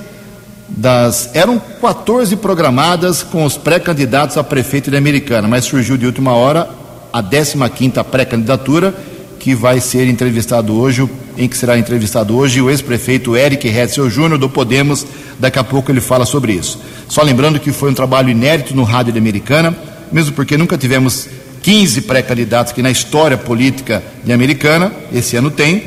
das. 0.70 1.32
Eram 1.34 1.60
14 1.82 2.36
programadas 2.36 3.24
com 3.24 3.44
os 3.46 3.58
pré-candidatos 3.58 4.38
a 4.38 4.44
prefeito 4.44 4.92
de 4.92 4.98
Americana, 4.98 5.48
mas 5.48 5.66
surgiu 5.66 5.98
de 5.98 6.06
última 6.06 6.34
hora 6.34 6.70
a 7.12 7.24
15ª 7.24 8.04
pré-candidatura, 8.04 8.94
que 9.40 9.56
vai 9.56 9.80
ser 9.80 10.08
entrevistado 10.08 10.80
hoje, 10.80 11.10
em 11.38 11.48
que 11.48 11.58
será 11.58 11.78
entrevistado 11.78 12.36
hoje 12.36 12.62
o 12.62 12.70
ex-prefeito 12.70 13.36
Eric 13.36 13.68
Hetzel 13.68 14.10
Júnior 14.10 14.38
do 14.38 14.50
Podemos, 14.50 15.06
daqui 15.40 15.60
a 15.60 15.64
pouco 15.64 15.92
ele 15.92 16.02
fala 16.02 16.26
sobre 16.26 16.54
isso. 16.54 16.80
Só 17.08 17.22
lembrando 17.22 17.60
que 17.60 17.72
foi 17.72 17.92
um 17.92 17.94
trabalho 17.94 18.30
inédito 18.30 18.76
no 18.76 18.84
rádio 18.84 19.14
de 19.14 19.20
Americana, 19.20 19.76
mesmo 20.12 20.34
porque 20.34 20.58
nunca 20.58 20.78
tivemos 20.78 21.28
15 21.62 22.02
pré-candidatos 22.02 22.72
aqui 22.72 22.82
na 22.82 22.92
história 22.92 23.38
política 23.38 24.04
de 24.24 24.32
Americana, 24.32 24.92
esse 25.14 25.36
ano 25.36 25.52
tem. 25.52 25.84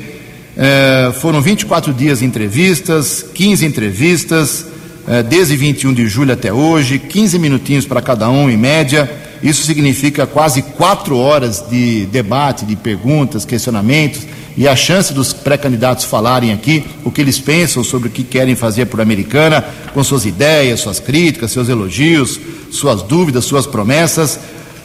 É, 0.57 1.12
foram 1.21 1.40
24 1.40 1.93
dias 1.93 2.19
de 2.19 2.25
entrevistas, 2.25 3.25
15 3.35 3.64
entrevistas, 3.64 4.67
é, 5.07 5.23
desde 5.23 5.57
21 5.57 5.95
de 5.95 6.09
julho 6.09 6.33
até 6.33 6.52
hoje, 6.52 6.99
15 6.99 7.38
minutinhos 7.38 7.87
para 7.87 8.02
cada 8.02 8.28
um 8.28 8.50
em 8.50 8.57
média 8.57 9.09
isso 9.43 9.64
significa 9.64 10.26
quase 10.26 10.62
quatro 10.62 11.17
horas 11.17 11.64
de 11.71 12.07
debate, 12.07 12.64
de 12.64 12.75
perguntas, 12.75 13.45
questionamentos 13.45 14.23
e 14.59 14.67
a 14.67 14.75
chance 14.75 15.12
dos 15.12 15.33
pré-candidatos 15.33 16.05
falarem 16.05 16.53
aqui 16.53 16.85
o 17.05 17.12
que 17.12 17.21
eles 17.21 17.38
pensam 17.38 17.85
sobre 17.85 18.09
o 18.09 18.11
que 18.11 18.25
querem 18.25 18.57
fazer 18.57 18.87
por 18.87 19.00
Americana, 19.00 19.65
com 19.95 20.03
suas 20.03 20.27
ideias, 20.27 20.81
suas 20.81 20.99
críticas, 20.99 21.53
seus 21.53 21.69
elogios, 21.69 22.41
suas 22.73 23.00
dúvidas, 23.00 23.45
suas 23.45 23.69
promessas. 23.69 24.37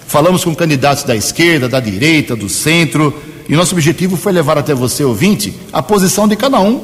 Falamos 0.06 0.44
com 0.44 0.54
candidatos 0.54 1.06
da 1.06 1.16
esquerda, 1.16 1.68
da 1.68 1.80
direita, 1.80 2.36
do 2.36 2.48
centro, 2.48 3.12
e 3.50 3.56
nosso 3.56 3.74
objetivo 3.74 4.16
foi 4.16 4.32
levar 4.32 4.60
até 4.60 4.76
você, 4.76 5.04
ouvinte, 5.04 5.52
a 5.74 5.82
posição 5.82 6.28
de 6.28 6.36
cada 6.36 6.60
um 6.60 6.84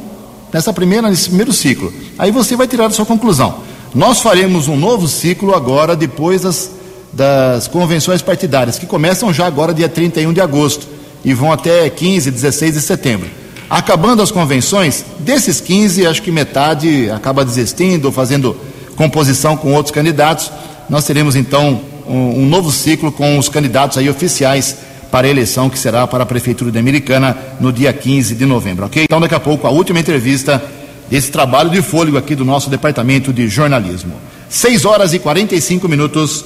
nessa 0.52 0.74
primeira, 0.74 1.12
nesse 1.12 1.28
primeiro 1.28 1.54
ciclo. 1.54 1.94
Aí 2.18 2.32
você 2.32 2.56
vai 2.56 2.68
tirar 2.68 2.88
a 2.88 2.90
sua 2.90 3.06
conclusão. 3.06 3.60
Nós 3.94 4.20
faremos 4.20 4.68
um 4.68 4.76
novo 4.76 5.08
ciclo 5.08 5.54
agora, 5.54 5.96
depois 5.96 6.42
das 6.42 6.72
das 7.12 7.68
convenções 7.68 8.22
partidárias, 8.22 8.78
que 8.78 8.86
começam 8.86 9.34
já 9.34 9.48
agora, 9.48 9.74
dia 9.74 9.90
31 9.90 10.32
de 10.32 10.42
agosto, 10.42 10.88
e 11.24 11.34
vão 11.34 11.52
até 11.52 11.90
15, 11.90 12.32
16 12.32 12.74
de 12.74 12.82
setembro. 12.82 13.28
Acabando 13.70 14.22
as 14.22 14.32
convenções, 14.32 15.06
desses 15.20 15.62
15, 15.62 16.08
acho 16.08 16.22
que 16.22 16.32
metade 16.32 17.10
acaba 17.12 17.46
desistindo 17.46 18.06
ou 18.06 18.12
fazendo 18.12 18.58
composição 18.96 19.56
com 19.56 19.74
outros 19.74 19.94
candidatos. 19.94 20.52
Nós 20.90 21.06
teremos 21.06 21.36
então 21.36 21.80
um, 22.08 22.42
um 22.42 22.46
novo 22.48 22.72
ciclo 22.72 23.12
com 23.12 23.38
os 23.38 23.48
candidatos 23.48 23.98
aí 23.98 24.10
oficiais 24.10 24.78
para 25.12 25.28
a 25.28 25.30
eleição 25.30 25.70
que 25.70 25.78
será 25.78 26.08
para 26.08 26.24
a 26.24 26.26
Prefeitura 26.26 26.72
de 26.72 26.80
Americana 26.80 27.38
no 27.60 27.72
dia 27.72 27.92
15 27.94 28.36
de 28.36 28.46
novembro, 28.46 28.86
ok? 28.86 29.04
Então, 29.04 29.20
daqui 29.20 29.36
a 29.36 29.40
pouco, 29.40 29.68
a 29.68 29.70
última 29.70 30.00
entrevista 30.00 30.62
desse 31.10 31.32
trabalho 31.32 31.70
de 31.70 31.82
fôlego 31.82 32.18
aqui 32.18 32.36
do 32.36 32.46
nosso 32.46 32.70
departamento 32.70 33.34
de 33.34 33.48
jornalismo. 33.48 34.14
6 34.50 34.86
horas 34.86 35.14
e 35.14 35.20
45 35.20 35.88
minutos. 35.88 36.46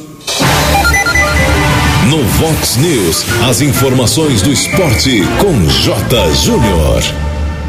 No 2.09 2.21
Vox 2.23 2.77
News, 2.77 3.25
as 3.47 3.61
informações 3.61 4.41
do 4.41 4.51
esporte 4.51 5.21
com 5.39 5.67
J. 5.69 6.33
Júnior. 6.35 7.01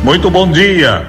Muito 0.03 0.29
bom 0.29 0.51
dia. 0.51 1.07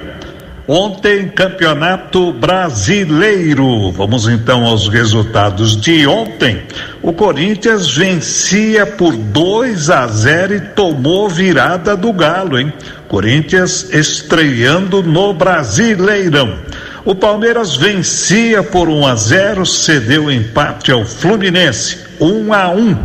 Ontem, 0.68 1.28
Campeonato 1.28 2.32
Brasileiro. 2.32 3.90
Vamos 3.92 4.28
então 4.28 4.64
aos 4.64 4.88
resultados 4.88 5.80
de 5.80 6.06
ontem. 6.06 6.62
O 7.02 7.12
Corinthians 7.12 7.88
vencia 7.88 8.86
por 8.86 9.16
2 9.16 9.90
a 9.90 10.06
0 10.06 10.54
e 10.54 10.60
tomou 10.60 11.28
virada 11.28 11.96
do 11.96 12.12
Galo, 12.12 12.58
hein? 12.58 12.72
Corinthians 13.08 13.88
estreando 13.92 15.02
no 15.02 15.32
Brasileirão. 15.32 16.58
O 17.06 17.14
Palmeiras 17.14 17.76
vencia 17.76 18.64
por 18.64 18.88
1 18.88 19.06
a 19.06 19.14
0, 19.14 19.64
cedeu 19.64 20.28
empate 20.28 20.90
ao 20.90 21.04
Fluminense, 21.04 21.98
1 22.20 22.52
a 22.52 22.68
1. 22.68 22.96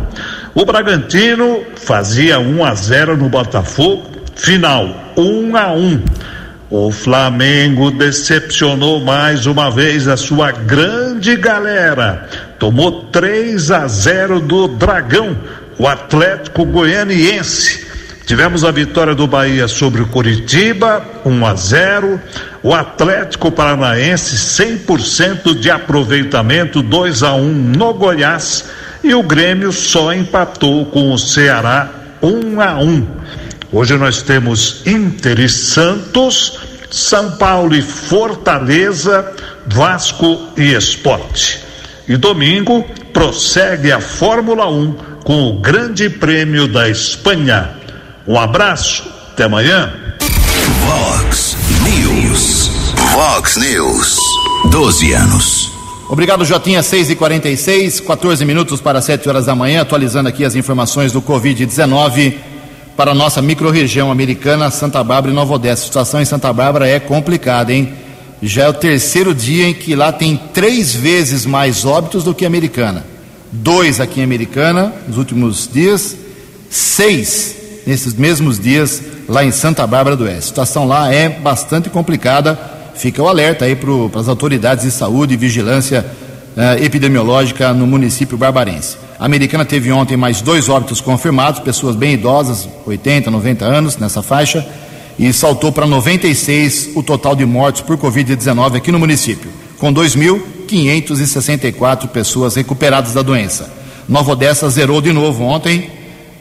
O 0.56 0.64
Bragantino 0.64 1.62
fazia 1.76 2.40
1 2.40 2.64
a 2.64 2.74
0 2.74 3.16
no 3.16 3.28
Botafogo, 3.28 4.10
final 4.34 5.12
1 5.16 5.56
a 5.56 5.72
1. 5.72 6.02
O 6.68 6.90
Flamengo 6.90 7.92
decepcionou 7.92 8.98
mais 8.98 9.46
uma 9.46 9.70
vez 9.70 10.08
a 10.08 10.16
sua 10.16 10.50
grande 10.50 11.36
galera. 11.36 12.28
Tomou 12.58 13.04
3 13.04 13.70
a 13.70 13.86
0 13.86 14.40
do 14.40 14.66
Dragão, 14.66 15.38
o 15.78 15.86
Atlético 15.86 16.64
Goianiense. 16.64 17.86
Tivemos 18.26 18.64
a 18.64 18.72
vitória 18.72 19.14
do 19.14 19.28
Bahia 19.28 19.68
sobre 19.68 20.02
o 20.02 20.06
Curitiba, 20.06 21.04
1 21.24 21.46
a 21.46 21.54
0. 21.54 22.20
O 22.62 22.72
Atlético 22.72 23.50
Paranaense 23.50 24.36
100% 24.36 25.58
de 25.58 25.68
aproveitamento, 25.68 26.80
2 26.80 27.24
a 27.24 27.34
1 27.34 27.40
no 27.42 27.92
Goiás, 27.92 28.66
e 29.02 29.12
o 29.14 29.22
Grêmio 29.22 29.72
só 29.72 30.12
empatou 30.12 30.86
com 30.86 31.12
o 31.12 31.18
Ceará 31.18 31.90
1 32.22 32.60
a 32.60 32.78
1. 32.78 33.06
Hoje 33.72 33.96
nós 33.96 34.22
temos 34.22 34.86
Inter 34.86 35.40
e 35.40 35.48
Santos, 35.48 36.60
São 36.88 37.32
Paulo 37.32 37.74
e 37.74 37.82
Fortaleza, 37.82 39.32
Vasco 39.66 40.50
e 40.56 40.72
Esporte. 40.72 41.64
E 42.06 42.16
domingo 42.16 42.84
prossegue 43.12 43.90
a 43.90 44.00
Fórmula 44.00 44.70
1 44.70 44.92
com 45.24 45.48
o 45.48 45.60
Grande 45.60 46.08
Prêmio 46.08 46.68
da 46.68 46.88
Espanha. 46.88 47.70
Um 48.24 48.38
abraço, 48.38 49.02
até 49.32 49.44
amanhã. 49.44 49.92
Vox 53.12 53.58
News. 53.58 53.58
Vox 53.58 53.58
News. 53.58 54.18
12 54.70 55.12
anos. 55.12 55.72
Obrigado, 56.08 56.46
Jotinha. 56.46 56.82
6 56.82 57.10
e 57.10 57.14
46 57.14 58.00
14 58.00 58.42
minutos 58.46 58.80
para 58.80 59.02
7 59.02 59.28
horas 59.28 59.44
da 59.44 59.54
manhã, 59.54 59.82
atualizando 59.82 60.30
aqui 60.30 60.46
as 60.46 60.56
informações 60.56 61.12
do 61.12 61.20
Covid-19 61.20 62.36
para 62.96 63.10
a 63.10 63.14
nossa 63.14 63.42
microrregião 63.42 64.10
americana, 64.10 64.70
Santa 64.70 65.04
Bárbara 65.04 65.30
e 65.30 65.36
Nova 65.36 65.52
Odessa. 65.52 65.82
A 65.82 65.86
situação 65.86 66.22
em 66.22 66.24
Santa 66.24 66.50
Bárbara 66.54 66.88
é 66.88 66.98
complicada, 66.98 67.70
hein? 67.70 67.92
Já 68.42 68.64
é 68.64 68.68
o 68.70 68.72
terceiro 68.72 69.34
dia 69.34 69.68
em 69.68 69.74
que 69.74 69.94
lá 69.94 70.10
tem 70.10 70.40
três 70.54 70.94
vezes 70.94 71.44
mais 71.44 71.84
óbitos 71.84 72.24
do 72.24 72.34
que 72.34 72.46
Americana. 72.46 73.04
Dois 73.52 74.00
aqui 74.00 74.20
em 74.20 74.24
Americana, 74.24 74.90
nos 75.06 75.18
últimos 75.18 75.68
dias, 75.70 76.16
seis 76.70 77.56
nesses 77.86 78.14
mesmos 78.14 78.58
dias 78.58 79.02
lá 79.28 79.44
em 79.44 79.50
Santa 79.50 79.86
Bárbara 79.86 80.16
do 80.16 80.24
Oeste. 80.24 80.38
A 80.38 80.48
situação 80.48 80.86
lá 80.86 81.12
é 81.12 81.28
bastante 81.28 81.90
complicada. 81.90 82.71
Fica 83.02 83.20
o 83.20 83.26
alerta 83.26 83.64
aí 83.64 83.74
para 83.74 84.20
as 84.20 84.28
autoridades 84.28 84.84
de 84.84 84.92
saúde 84.92 85.34
e 85.34 85.36
vigilância 85.36 86.06
uh, 86.56 86.80
epidemiológica 86.80 87.74
no 87.74 87.84
município 87.84 88.38
barbarense. 88.38 88.96
A 89.18 89.26
americana 89.26 89.64
teve 89.64 89.90
ontem 89.90 90.16
mais 90.16 90.40
dois 90.40 90.68
óbitos 90.68 91.00
confirmados, 91.00 91.58
pessoas 91.58 91.96
bem 91.96 92.14
idosas, 92.14 92.68
80, 92.86 93.28
90 93.28 93.64
anos, 93.64 93.96
nessa 93.96 94.22
faixa, 94.22 94.64
e 95.18 95.32
saltou 95.32 95.72
para 95.72 95.84
96 95.84 96.90
o 96.94 97.02
total 97.02 97.34
de 97.34 97.44
mortes 97.44 97.82
por 97.82 97.98
Covid-19 97.98 98.76
aqui 98.76 98.92
no 98.92 99.00
município, 99.00 99.50
com 99.78 99.92
2.564 99.92 102.06
pessoas 102.06 102.54
recuperadas 102.54 103.14
da 103.14 103.22
doença. 103.22 103.68
Nova 104.08 104.30
Odessa 104.30 104.70
zerou 104.70 105.00
de 105.00 105.12
novo 105.12 105.42
ontem, 105.42 105.90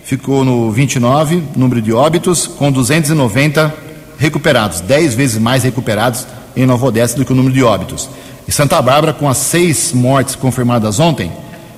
ficou 0.04 0.46
no 0.46 0.72
29, 0.72 1.42
número 1.56 1.82
de 1.82 1.92
óbitos, 1.92 2.46
com 2.46 2.72
290 2.72 3.74
recuperados, 4.20 4.80
10 4.82 5.16
vezes 5.16 5.40
mais 5.40 5.64
recuperados 5.64 6.28
em 6.56 6.66
Nova 6.66 6.88
Odessa 6.88 7.16
do 7.16 7.26
que 7.26 7.32
o 7.32 7.36
número 7.36 7.54
de 7.54 7.64
óbitos. 7.64 8.10
E 8.48 8.52
Santa 8.52 8.82
Bárbara, 8.82 9.14
com 9.14 9.30
as 9.30 9.38
seis 9.38 9.94
mortes 9.94 10.36
confirmadas 10.36 11.00
ontem, 11.00 11.32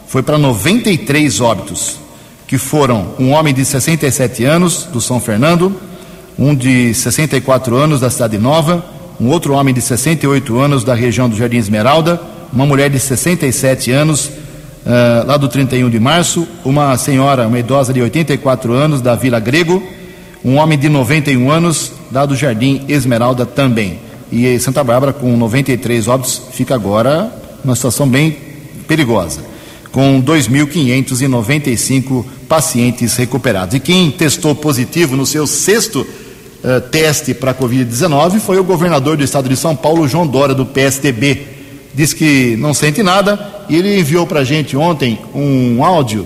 foi 0.08 0.24
para 0.24 0.38
93 0.38 1.42
óbitos, 1.42 1.98
que 2.48 2.58
foram 2.58 3.16
um 3.20 3.32
homem 3.32 3.54
de 3.54 3.66
67 3.66 4.44
anos, 4.44 4.84
do 4.92 5.02
São 5.02 5.20
Fernando, 5.20 5.76
um 6.38 6.56
de 6.56 6.94
64 6.94 7.76
anos, 7.76 8.00
da 8.00 8.10
Cidade 8.10 8.38
Nova, 8.38 8.84
um 9.20 9.30
outro 9.30 9.54
homem 9.54 9.74
de 9.74 9.82
68 9.82 10.60
anos, 10.60 10.84
da 10.84 10.94
região 10.94 11.30
do 11.30 11.36
Jardim 11.36 11.58
Esmeralda, 11.58 12.20
uma 12.52 12.66
mulher 12.66 12.90
de 12.90 13.00
67 13.00 13.92
anos, 13.92 14.28
uh, 14.28 15.26
lá 15.26 15.38
do 15.38 15.48
31 15.48 15.90
de 15.90 16.00
março, 16.00 16.48
uma 16.64 16.96
senhora, 16.98 17.48
uma 17.48 17.60
idosa 17.60 17.94
de 17.94 18.02
84 18.02 18.74
anos, 18.74 19.02
da 19.02 19.16
Vila 19.16 19.40
Grego, 19.40 19.82
um 20.44 20.58
homem 20.58 20.78
de 20.78 20.90
91 20.90 21.50
anos, 21.50 21.92
lá 22.12 22.26
do 22.26 22.36
Jardim 22.36 22.84
Esmeralda 22.88 23.46
também. 23.46 24.00
E 24.36 24.60
Santa 24.60 24.84
Bárbara, 24.84 25.14
com 25.14 25.38
93 25.38 26.08
óbitos, 26.08 26.42
fica 26.54 26.74
agora 26.74 27.32
numa 27.64 27.76
situação 27.76 28.10
bem 28.10 28.36
perigosa, 28.88 29.42
com 29.92 30.20
2.595 30.24 32.26
pacientes 32.50 33.16
recuperados. 33.16 33.76
E 33.76 33.80
quem 33.80 34.10
testou 34.10 34.56
positivo 34.56 35.16
no 35.16 35.28
seu 35.28 35.46
sexto 35.46 36.02
uh, 36.02 36.82
teste 36.90 37.36
para 37.36 37.52
a 37.52 37.54
Covid-19 37.54 38.40
foi 38.40 38.58
o 38.58 38.64
governador 38.64 39.18
do 39.18 39.24
estado 39.24 39.48
de 39.48 39.56
São 39.56 39.76
Paulo, 39.76 40.08
João 40.08 40.26
Dória, 40.26 40.56
do 40.56 40.66
PSDB. 40.66 41.46
Diz 41.94 42.12
que 42.12 42.56
não 42.58 42.74
sente 42.74 43.04
nada 43.04 43.66
e 43.70 43.76
ele 43.76 44.00
enviou 44.00 44.26
para 44.26 44.40
a 44.40 44.44
gente 44.44 44.76
ontem 44.76 45.20
um 45.36 45.86
áudio. 45.86 46.26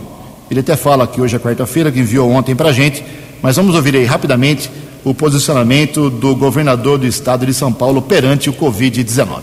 Ele 0.49 0.61
até 0.61 0.77
fala 0.77 1.05
que 1.05 1.19
hoje 1.19 1.35
é 1.35 1.39
quarta-feira, 1.39 1.91
que 1.91 1.99
enviou 1.99 2.31
ontem 2.31 2.55
para 2.55 2.69
a 2.69 2.73
gente, 2.73 3.03
mas 3.41 3.57
vamos 3.57 3.75
ouvir 3.75 3.97
aí 3.97 4.05
rapidamente 4.05 4.71
o 5.09 5.13
posicionamento 5.13 6.09
do 6.09 6.35
governador 6.35 6.97
do 6.97 7.07
estado 7.07 7.45
de 7.45 7.53
São 7.53 7.71
Paulo 7.71 8.01
perante 8.01 8.49
o 8.49 8.53
Covid-19. 8.53 9.41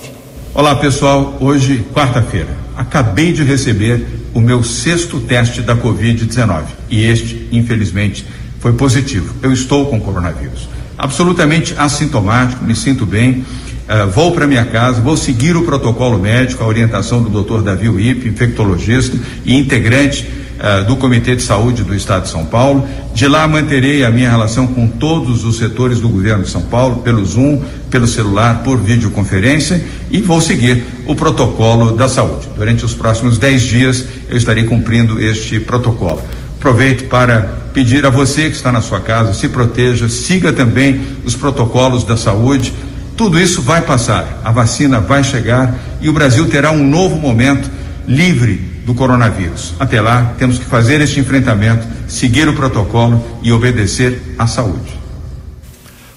Olá 0.52 0.76
pessoal, 0.76 1.38
hoje, 1.40 1.82
quarta-feira, 1.94 2.54
acabei 2.76 3.32
de 3.32 3.42
receber 3.42 4.06
o 4.34 4.42
meu 4.42 4.62
sexto 4.62 5.20
teste 5.20 5.62
da 5.62 5.74
Covid-19 5.74 6.64
e 6.90 7.04
este, 7.04 7.48
infelizmente, 7.50 8.26
foi 8.60 8.74
positivo. 8.74 9.34
Eu 9.42 9.54
estou 9.54 9.86
com 9.86 9.98
coronavírus. 9.98 10.68
Absolutamente 10.98 11.74
assintomático, 11.78 12.62
me 12.62 12.76
sinto 12.76 13.06
bem. 13.06 13.42
Uh, 13.88 14.10
vou 14.10 14.32
para 14.32 14.46
minha 14.46 14.66
casa, 14.66 15.00
vou 15.00 15.16
seguir 15.16 15.56
o 15.56 15.64
protocolo 15.64 16.18
médico, 16.18 16.62
a 16.62 16.66
orientação 16.66 17.22
do 17.22 17.42
Dr. 17.42 17.62
Davi 17.62 17.88
Wip, 17.88 18.28
infectologista 18.28 19.16
e 19.46 19.56
integrante 19.56 20.43
uh, 20.58 20.84
do 20.84 20.96
Comitê 20.96 21.36
de 21.36 21.42
Saúde 21.42 21.82
do 21.82 21.94
Estado 21.94 22.24
de 22.24 22.30
São 22.30 22.44
Paulo. 22.44 22.86
De 23.14 23.26
lá 23.28 23.46
manterei 23.46 24.04
a 24.04 24.10
minha 24.10 24.30
relação 24.30 24.66
com 24.66 24.86
todos 24.86 25.44
os 25.44 25.58
setores 25.58 26.00
do 26.00 26.08
governo 26.08 26.44
de 26.44 26.50
São 26.50 26.62
Paulo, 26.62 26.96
pelo 26.96 27.24
Zoom, 27.24 27.60
pelo 27.90 28.06
celular, 28.06 28.62
por 28.64 28.78
videoconferência 28.78 29.82
e 30.10 30.20
vou 30.20 30.40
seguir 30.40 30.84
o 31.06 31.14
protocolo 31.14 31.92
da 31.96 32.08
saúde. 32.08 32.48
Durante 32.56 32.84
os 32.84 32.94
próximos 32.94 33.38
10 33.38 33.62
dias 33.62 34.04
eu 34.28 34.36
estarei 34.36 34.64
cumprindo 34.64 35.20
este 35.20 35.60
protocolo. 35.60 36.22
Aproveito 36.58 37.08
para 37.08 37.40
pedir 37.72 38.06
a 38.06 38.10
você 38.10 38.48
que 38.48 38.56
está 38.56 38.72
na 38.72 38.80
sua 38.80 39.00
casa, 39.00 39.34
se 39.34 39.48
proteja, 39.48 40.08
siga 40.08 40.52
também 40.52 41.00
os 41.24 41.36
protocolos 41.36 42.04
da 42.04 42.16
saúde. 42.16 42.72
Tudo 43.16 43.38
isso 43.38 43.62
vai 43.62 43.82
passar, 43.82 44.40
a 44.44 44.50
vacina 44.50 44.98
vai 44.98 45.22
chegar 45.22 45.74
e 46.00 46.08
o 46.08 46.12
Brasil 46.12 46.48
terá 46.48 46.72
um 46.72 46.82
novo 46.82 47.16
momento 47.16 47.70
livre 48.08 48.73
do 48.84 48.94
coronavírus. 48.94 49.74
Até 49.78 50.00
lá, 50.00 50.34
temos 50.38 50.58
que 50.58 50.64
fazer 50.64 51.00
este 51.00 51.18
enfrentamento, 51.18 51.86
seguir 52.06 52.48
o 52.48 52.54
protocolo 52.54 53.22
e 53.42 53.52
obedecer 53.52 54.34
à 54.38 54.46
saúde. 54.46 55.04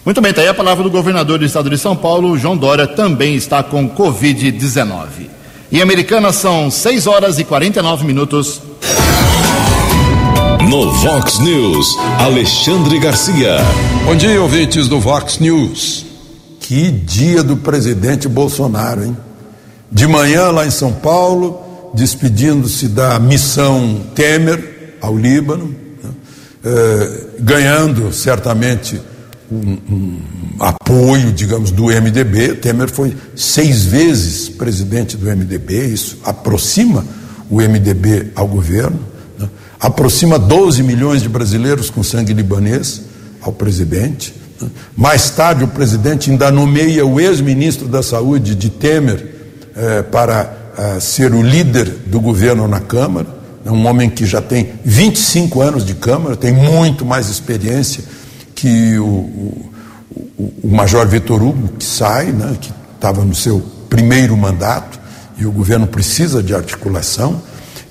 Muito 0.06 0.22
bem, 0.22 0.30
está 0.30 0.42
aí 0.42 0.48
a 0.48 0.54
palavra 0.54 0.84
do 0.84 0.90
governador 0.90 1.40
do 1.40 1.46
estado 1.46 1.70
de 1.70 1.78
São 1.78 1.96
Paulo, 1.96 2.38
João 2.38 2.56
Dória, 2.56 2.88
também 2.88 3.36
está 3.36 3.62
com 3.62 3.90
Covid-19. 3.90 5.28
Em 5.70 5.82
Americana 5.82 6.32
são 6.32 6.72
6 6.72 7.08
horas 7.08 7.40
e 7.40 7.44
49 7.44 8.06
minutos. 8.06 8.62
No 10.70 10.92
Vox 10.92 11.40
News, 11.40 11.98
Alexandre 12.20 13.00
Garcia. 13.00 13.58
Bom 14.06 14.16
dia, 14.16 14.42
ouvintes 14.42 14.88
do 14.88 15.00
Vox 15.00 15.40
News. 15.40 16.06
Que 16.62 16.90
dia 16.90 17.44
do 17.44 17.58
presidente 17.58 18.28
Bolsonaro, 18.28 19.04
hein? 19.04 19.18
De 19.92 20.08
manhã 20.08 20.52
lá 20.52 20.66
em 20.66 20.72
São 20.72 20.92
Paulo, 20.94 21.67
despedindo-se 21.94 22.88
da 22.88 23.20
missão 23.20 24.02
Temer 24.14 24.98
ao 25.02 25.18
Líbano, 25.18 25.74
né? 26.04 26.10
eh, 26.64 27.26
ganhando 27.40 28.12
certamente 28.12 29.00
um, 29.52 29.78
um, 29.90 30.22
apoio, 30.60 31.32
digamos, 31.32 31.72
do 31.72 31.86
MDB. 31.86 32.56
Temer 32.56 32.90
foi 32.90 33.16
seis 33.36 33.86
vezes 33.86 34.50
presidente 34.50 35.16
do 35.16 35.26
MDB, 35.26 35.86
isso 35.88 36.20
aproxima 36.24 37.06
o 37.50 37.62
MDB 37.62 38.32
ao 38.36 38.48
governo, 38.48 39.00
né? 39.40 39.50
aproxima 39.80 40.38
12 40.38 40.84
milhões 40.84 41.22
de 41.22 41.30
brasileiros 41.30 41.90
com 41.90 42.04
sangue 42.04 42.34
libanês 42.34 43.04
ao 43.42 43.54
presidente. 43.54 44.34
Né? 44.60 44.70
Mais 44.96 45.30
tarde, 45.30 45.64
o 45.64 45.68
presidente 45.68 46.30
ainda 46.30 46.52
nomeia 46.52 47.06
o 47.06 47.20
ex-ministro 47.20 47.88
da 47.88 48.04
Saúde 48.04 48.54
de 48.56 48.70
Temer 48.70 49.38
eh, 49.76 50.02
para 50.02 50.57
ser 51.00 51.34
o 51.34 51.42
líder 51.42 51.90
do 52.06 52.20
governo 52.20 52.68
na 52.68 52.80
Câmara, 52.80 53.28
é 53.66 53.72
um 53.72 53.86
homem 53.86 54.10
que 54.10 54.26
já 54.26 54.42
tem 54.42 54.70
25 54.86 55.62
anos 55.62 55.86
de 55.86 55.94
Câmara, 55.94 56.36
tem 56.36 56.54
muito 56.54 57.06
mais 57.06 57.30
experiência 57.30 58.04
que 58.56 58.98
o, 58.98 59.06
o, 59.06 59.72
o 60.64 60.68
Major 60.68 61.06
Vitor 61.08 61.44
Hugo, 61.44 61.70
que 61.78 61.86
sai, 61.86 62.28
né, 62.28 62.56
que 62.60 62.72
estava 62.96 63.24
no 63.24 63.36
seu 63.36 63.62
primeiro 63.90 64.36
mandato, 64.38 65.00
e 65.38 65.46
o 65.46 65.52
governo 65.52 65.86
precisa 65.86 66.42
de 66.42 66.56
articulação, 66.56 67.42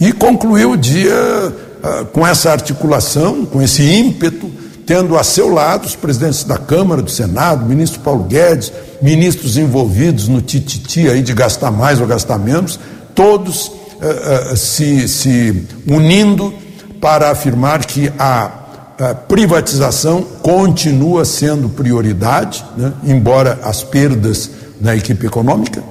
e 0.01 0.12
concluiu 0.12 0.72
o 0.72 0.77
dia 0.77 1.14
uh, 1.14 2.05
com 2.07 2.27
essa 2.27 2.51
articulação, 2.51 3.44
com 3.44 3.62
esse 3.62 3.83
ímpeto, 3.83 4.51
tendo 4.87 5.18
a 5.18 5.25
seu 5.25 5.53
lado 5.53 5.85
os 5.85 5.96
presidentes 5.96 6.44
da 6.44 6.57
Câmara, 6.57 7.03
do 7.03 7.11
Senado, 7.11 7.64
o 7.64 7.68
ministro 7.68 8.01
Paulo 8.01 8.22
Guedes, 8.22 8.72
ministros 9.03 9.57
envolvidos 9.57 10.29
no 10.29 10.40
tititi 10.40 11.09
aí 11.09 11.22
de 11.22 11.35
gastar 11.35 11.72
mais 11.72 12.01
ou 12.01 12.07
gastar 12.07 12.38
menos, 12.38 12.79
todos 13.12 13.66
uh, 13.66 14.53
uh, 14.53 14.57
se, 14.57 15.09
se 15.09 15.66
unindo 15.87 16.55
para 17.01 17.31
afirmar 17.31 17.85
que 17.85 18.12
a, 18.16 18.51
a 18.99 19.14
privatização 19.14 20.22
continua 20.22 21.25
sendo 21.25 21.68
prioridade, 21.68 22.64
né, 22.77 22.92
embora 23.05 23.59
as 23.64 23.83
perdas 23.83 24.51
na 24.81 24.94
equipe 24.94 25.27
econômica, 25.27 25.83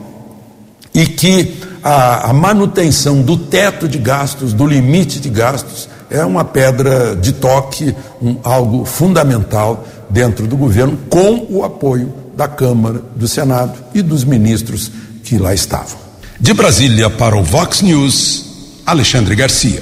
e 0.93 1.05
que 1.05 1.59
a, 1.83 2.29
a 2.29 2.33
manutenção 2.33 3.21
do 3.21 3.35
teto 3.37 3.89
de 3.89 3.97
gastos, 3.97 4.53
do 4.53 4.65
limite 4.65 5.19
de 5.19 5.29
gastos, 5.29 5.89
é 6.09 6.23
uma 6.23 6.43
pedra 6.43 7.15
de 7.15 7.33
toque, 7.33 7.95
um, 8.21 8.37
algo 8.43 8.85
fundamental 8.85 9.85
dentro 10.09 10.47
do 10.47 10.55
governo, 10.55 10.97
com 11.09 11.47
o 11.49 11.63
apoio 11.63 12.13
da 12.35 12.47
Câmara, 12.47 13.01
do 13.15 13.27
Senado 13.27 13.73
e 13.93 14.01
dos 14.01 14.23
ministros 14.23 14.91
que 15.23 15.37
lá 15.37 15.53
estavam. 15.53 15.97
De 16.39 16.53
Brasília 16.53 17.09
para 17.09 17.35
o 17.35 17.43
Vox 17.43 17.81
News, 17.81 18.45
Alexandre 18.85 19.35
Garcia. 19.35 19.81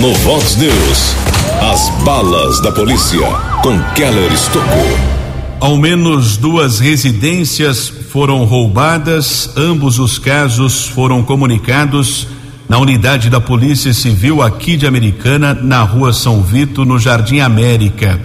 No 0.00 0.14
Vox 0.14 0.56
News, 0.56 1.14
as 1.60 1.88
balas 2.04 2.60
da 2.60 2.72
polícia 2.72 3.20
com 3.62 3.78
Keller 3.94 4.32
Estocou. 4.32 5.12
Ao 5.60 5.76
menos 5.76 6.36
duas 6.36 6.80
residências 6.80 7.88
foram 7.88 8.44
roubadas, 8.44 9.50
ambos 9.56 9.98
os 9.98 10.18
casos 10.18 10.88
foram 10.88 11.22
comunicados 11.22 12.26
na 12.68 12.78
unidade 12.78 13.28
da 13.28 13.40
Polícia 13.40 13.92
Civil 13.92 14.42
aqui 14.42 14.76
de 14.76 14.86
Americana, 14.86 15.54
na 15.54 15.82
Rua 15.82 16.12
São 16.12 16.42
Vito, 16.42 16.84
no 16.84 16.98
Jardim 16.98 17.40
América. 17.40 18.20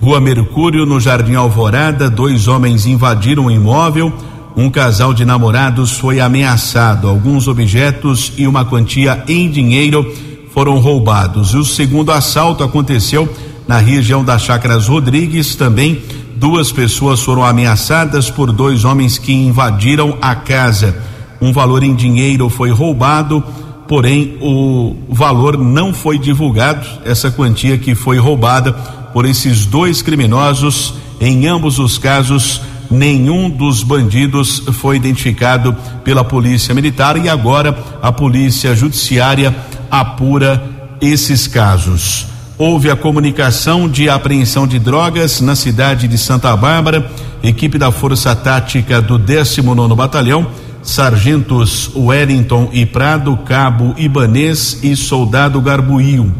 Rua 0.00 0.20
Mercúrio, 0.20 0.86
no 0.86 1.00
Jardim 1.00 1.34
Alvorada, 1.34 2.08
dois 2.08 2.46
homens 2.46 2.86
invadiram 2.86 3.46
o 3.46 3.50
imóvel. 3.50 4.12
Um 4.56 4.70
casal 4.70 5.12
de 5.12 5.24
namorados 5.24 5.92
foi 5.92 6.20
ameaçado. 6.20 7.08
Alguns 7.08 7.48
objetos 7.48 8.32
e 8.36 8.46
uma 8.46 8.64
quantia 8.64 9.24
em 9.28 9.50
dinheiro 9.50 10.14
foram 10.52 10.78
roubados. 10.78 11.54
O 11.54 11.64
segundo 11.64 12.12
assalto 12.12 12.64
aconteceu 12.64 13.28
na 13.66 13.78
região 13.78 14.24
das 14.24 14.42
Chácaras 14.42 14.88
Rodrigues. 14.88 15.54
Também 15.54 16.02
duas 16.36 16.72
pessoas 16.72 17.20
foram 17.20 17.44
ameaçadas 17.44 18.30
por 18.30 18.52
dois 18.52 18.84
homens 18.84 19.18
que 19.18 19.32
invadiram 19.32 20.16
a 20.20 20.34
casa. 20.34 20.96
Um 21.40 21.52
valor 21.52 21.82
em 21.82 21.94
dinheiro 21.94 22.48
foi 22.48 22.70
roubado, 22.70 23.44
porém 23.88 24.36
o 24.40 24.94
valor 25.08 25.56
não 25.56 25.92
foi 25.94 26.18
divulgado. 26.18 26.86
Essa 27.04 27.30
quantia 27.30 27.78
que 27.78 27.94
foi 27.94 28.18
roubada 28.18 28.72
por 29.12 29.24
esses 29.24 29.64
dois 29.64 30.02
criminosos. 30.02 30.94
Em 31.20 31.46
ambos 31.46 31.78
os 31.78 31.98
casos, 31.98 32.60
nenhum 32.90 33.50
dos 33.50 33.82
bandidos 33.82 34.62
foi 34.74 34.96
identificado 34.96 35.74
pela 36.04 36.22
Polícia 36.22 36.74
Militar 36.74 37.16
e 37.16 37.28
agora 37.28 37.76
a 38.00 38.12
Polícia 38.12 38.74
Judiciária 38.76 39.56
apura 39.90 40.62
esses 41.00 41.46
casos. 41.46 42.26
Houve 42.58 42.90
a 42.90 42.96
comunicação 42.96 43.88
de 43.88 44.08
apreensão 44.08 44.66
de 44.66 44.78
drogas 44.78 45.40
na 45.40 45.54
cidade 45.54 46.08
de 46.08 46.18
Santa 46.18 46.54
Bárbara, 46.56 47.10
equipe 47.42 47.78
da 47.78 47.90
Força 47.90 48.34
Tática 48.34 49.00
do 49.00 49.16
19 49.16 49.94
Batalhão, 49.94 50.46
sargentos 50.82 51.90
Wellington 51.94 52.70
e 52.72 52.86
Prado, 52.86 53.36
cabo 53.38 53.94
Ibanês 53.98 54.80
e 54.82 54.96
soldado 54.96 55.60
Garbuio 55.60 56.34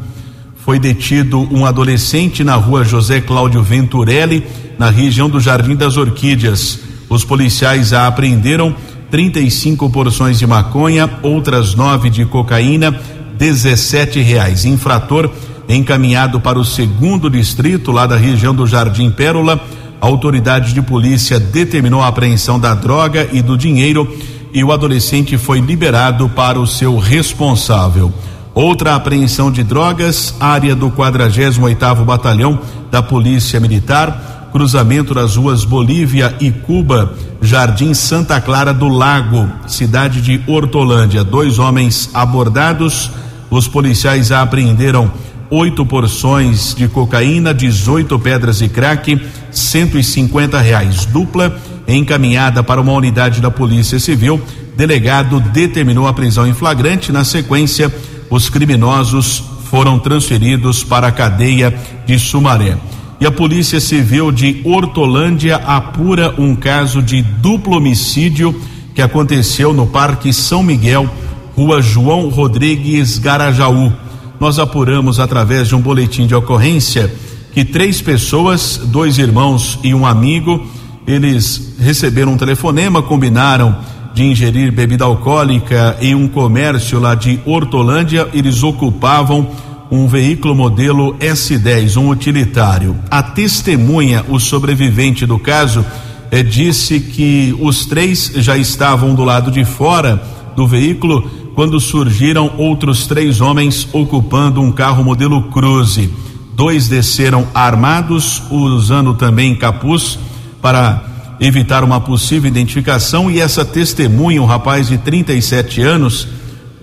foi 0.69 0.79
detido 0.79 1.49
um 1.51 1.65
adolescente 1.65 2.45
na 2.45 2.55
rua 2.55 2.85
José 2.85 3.23
Cláudio 3.23 3.63
Venturelli, 3.63 4.47
na 4.79 4.91
região 4.91 5.31
do 5.31 5.41
Jardim 5.41 5.75
das 5.75 5.97
Orquídeas. 5.97 6.81
Os 7.09 7.25
policiais 7.25 7.95
a 7.95 8.07
apreenderam 8.07 8.77
35 9.11 9.89
porções 9.89 10.39
de 10.39 10.47
maconha, 10.47 11.09
outras 11.23 11.75
nove 11.75 12.11
de 12.11 12.27
cocaína, 12.27 12.95
17 13.39 14.21
reais. 14.21 14.67
Infrator 14.67 15.31
encaminhado 15.67 16.39
para 16.39 16.59
o 16.59 16.65
segundo 16.67 17.31
distrito, 17.31 17.91
lá 17.91 18.07
da 18.07 18.19
região 18.19 18.55
do 18.55 18.67
Jardim 18.67 19.11
Pérola. 19.11 19.59
A 20.01 20.07
autoridade 20.07 20.73
de 20.73 20.81
polícia 20.81 21.41
determinou 21.41 22.03
a 22.03 22.09
apreensão 22.09 22.59
da 22.59 22.75
droga 22.75 23.29
e 23.33 23.43
do 23.43 23.57
dinheiro 23.57 24.09
e 24.53 24.63
o 24.63 24.73
adolescente 24.73 25.37
foi 25.37 25.61
liberado 25.61 26.29
para 26.29 26.59
o 26.59 26.67
seu 26.67 26.99
responsável. 26.99 28.13
Outra 28.55 28.95
apreensão 28.95 29.51
de 29.51 29.63
drogas, 29.63 30.35
área 30.41 30.75
do 30.75 30.91
48º 30.91 32.05
Batalhão 32.05 32.59
da 32.91 33.03
Polícia 33.03 33.61
Militar, 33.61 34.49
cruzamento 34.53 35.15
das 35.15 35.37
ruas 35.37 35.65
Bolívia 35.65 36.35
e 36.41 36.51
Cuba, 36.51 37.13
Jardim 37.41 37.93
Santa 37.95 38.41
Clara 38.41 38.73
do 38.73 38.89
Lago, 38.89 39.49
cidade 39.67 40.21
de 40.21 40.41
Hortolândia. 40.47 41.23
Dois 41.23 41.59
homens 41.59 42.11
abordados, 42.15 43.11
os 43.51 43.69
policiais 43.69 44.33
apreenderam 44.33 45.11
oito 45.51 45.85
porções 45.87 46.75
de 46.75 46.89
cocaína, 46.89 47.55
18 47.55 48.19
pedras 48.19 48.59
de 48.59 48.69
crack, 48.69 49.21
150 49.51 50.61
reais. 50.61 51.07
Dupla 51.07 51.59
encaminhada 51.87 52.63
para 52.63 52.81
uma 52.81 52.93
unidade 52.93 53.41
da 53.41 53.51
Polícia 53.51 53.99
Civil. 53.99 54.41
Delegado 54.77 55.41
determinou 55.41 56.07
a 56.07 56.13
prisão 56.13 56.47
em 56.47 56.53
flagrante. 56.53 57.11
Na 57.11 57.25
sequência, 57.25 57.93
os 58.31 58.49
criminosos 58.51 59.43
foram 59.71 59.99
transferidos 59.99 60.85
para 60.85 61.09
a 61.09 61.13
cadeia 61.13 61.75
de 62.07 62.19
Sumaré. 62.19 62.77
E 63.21 63.27
a 63.27 63.33
Polícia 63.33 63.81
Civil 63.81 64.31
de 64.31 64.61
Hortolândia 64.65 65.57
apura 65.57 66.35
um 66.39 66.55
caso 66.55 67.03
de 67.03 67.21
duplo 67.23 67.77
homicídio 67.77 68.55
que 68.95 69.03
aconteceu 69.03 69.73
no 69.73 69.87
Parque 69.87 70.33
São 70.33 70.63
Miguel, 70.63 71.09
Rua 71.57 71.83
João 71.83 72.29
Rodrigues 72.29 73.19
Garajaú. 73.19 73.93
Nós 74.41 74.59
apuramos 74.59 75.19
através 75.19 75.69
de 75.69 75.75
um 75.75 75.81
boletim 75.81 76.27
de 76.27 76.35
ocorrência 76.35 77.13
que 77.53 77.65
três 77.65 78.01
pessoas, 78.01 78.81
dois 78.85 79.19
irmãos 79.19 79.79
e 79.83 79.93
um 79.95 80.07
amigo, 80.07 80.65
eles 81.07 81.75
receberam 81.81 82.35
um 82.35 82.37
telefonema, 82.37 83.03
combinaram 83.03 83.77
de 84.15 84.25
ingerir 84.25 84.73
bebida 84.73 85.05
alcoólica 85.05 85.97
em 86.01 86.15
um 86.15 86.29
comércio 86.29 87.01
lá 87.01 87.15
de 87.15 87.41
Hortolândia, 87.45 88.29
eles 88.33 88.63
ocupavam 88.63 89.49
um 89.91 90.07
veículo 90.07 90.55
modelo 90.55 91.17
S10, 91.19 91.97
um 91.97 92.09
utilitário. 92.11 92.97
A 93.11 93.23
testemunha, 93.23 94.25
o 94.29 94.39
sobrevivente 94.39 95.25
do 95.25 95.39
caso, 95.39 95.85
eh, 96.31 96.43
disse 96.43 97.01
que 97.01 97.57
os 97.61 97.87
três 97.87 98.33
já 98.37 98.57
estavam 98.57 99.15
do 99.15 99.25
lado 99.25 99.51
de 99.51 99.65
fora 99.65 100.23
do 100.55 100.67
veículo 100.67 101.31
quando 101.59 101.81
surgiram 101.81 102.53
outros 102.57 103.09
três 103.09 103.41
homens 103.41 103.89
ocupando 103.93 104.61
um 104.61 104.71
carro 104.71 105.03
modelo 105.03 105.43
Cruze. 105.51 106.09
Dois 106.55 106.87
desceram 106.87 107.49
armados, 107.53 108.41
usando 108.49 109.13
também 109.15 109.57
capuz 109.57 110.21
para 110.63 111.03
evitar 111.41 111.83
uma 111.83 112.01
possível 112.01 112.47
identificação 112.47 113.29
e 113.29 113.41
essa 113.41 113.65
testemunha, 113.65 114.41
um 114.41 114.45
rapaz 114.45 114.87
de 114.87 114.99
37 114.99 115.83
anos, 115.83 116.29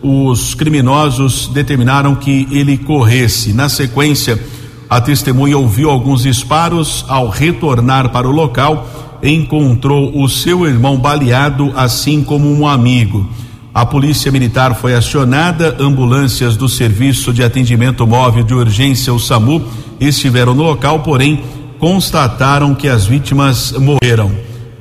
os 0.03 0.53
criminosos 0.53 1.47
determinaram 1.53 2.13
que 2.13 2.45
ele 2.51 2.77
corresse. 2.77 3.53
Na 3.53 3.69
sequência, 3.69 4.38
a 4.89 4.99
testemunha 4.99 5.57
ouviu 5.57 5.89
alguns 5.89 6.23
disparos. 6.23 7.05
Ao 7.07 7.29
retornar 7.29 8.09
para 8.09 8.27
o 8.27 8.31
local, 8.31 8.89
encontrou 9.23 10.21
o 10.21 10.27
seu 10.27 10.67
irmão 10.67 10.97
baleado, 10.97 11.71
assim 11.77 12.21
como 12.21 12.51
um 12.51 12.67
amigo. 12.67 13.25
A 13.75 13.85
polícia 13.85 14.31
militar 14.31 14.73
foi 14.73 14.95
acionada, 14.95 15.75
ambulâncias 15.77 16.55
do 16.55 16.69
Serviço 16.69 17.33
de 17.33 17.43
Atendimento 17.43 18.07
Móvel 18.07 18.41
de 18.41 18.53
Urgência, 18.53 19.13
o 19.13 19.19
SAMU, 19.19 19.67
estiveram 19.99 20.55
no 20.55 20.63
local, 20.63 21.01
porém 21.01 21.43
constataram 21.77 22.73
que 22.73 22.88
as 22.88 23.05
vítimas 23.05 23.73
morreram. 23.73 24.31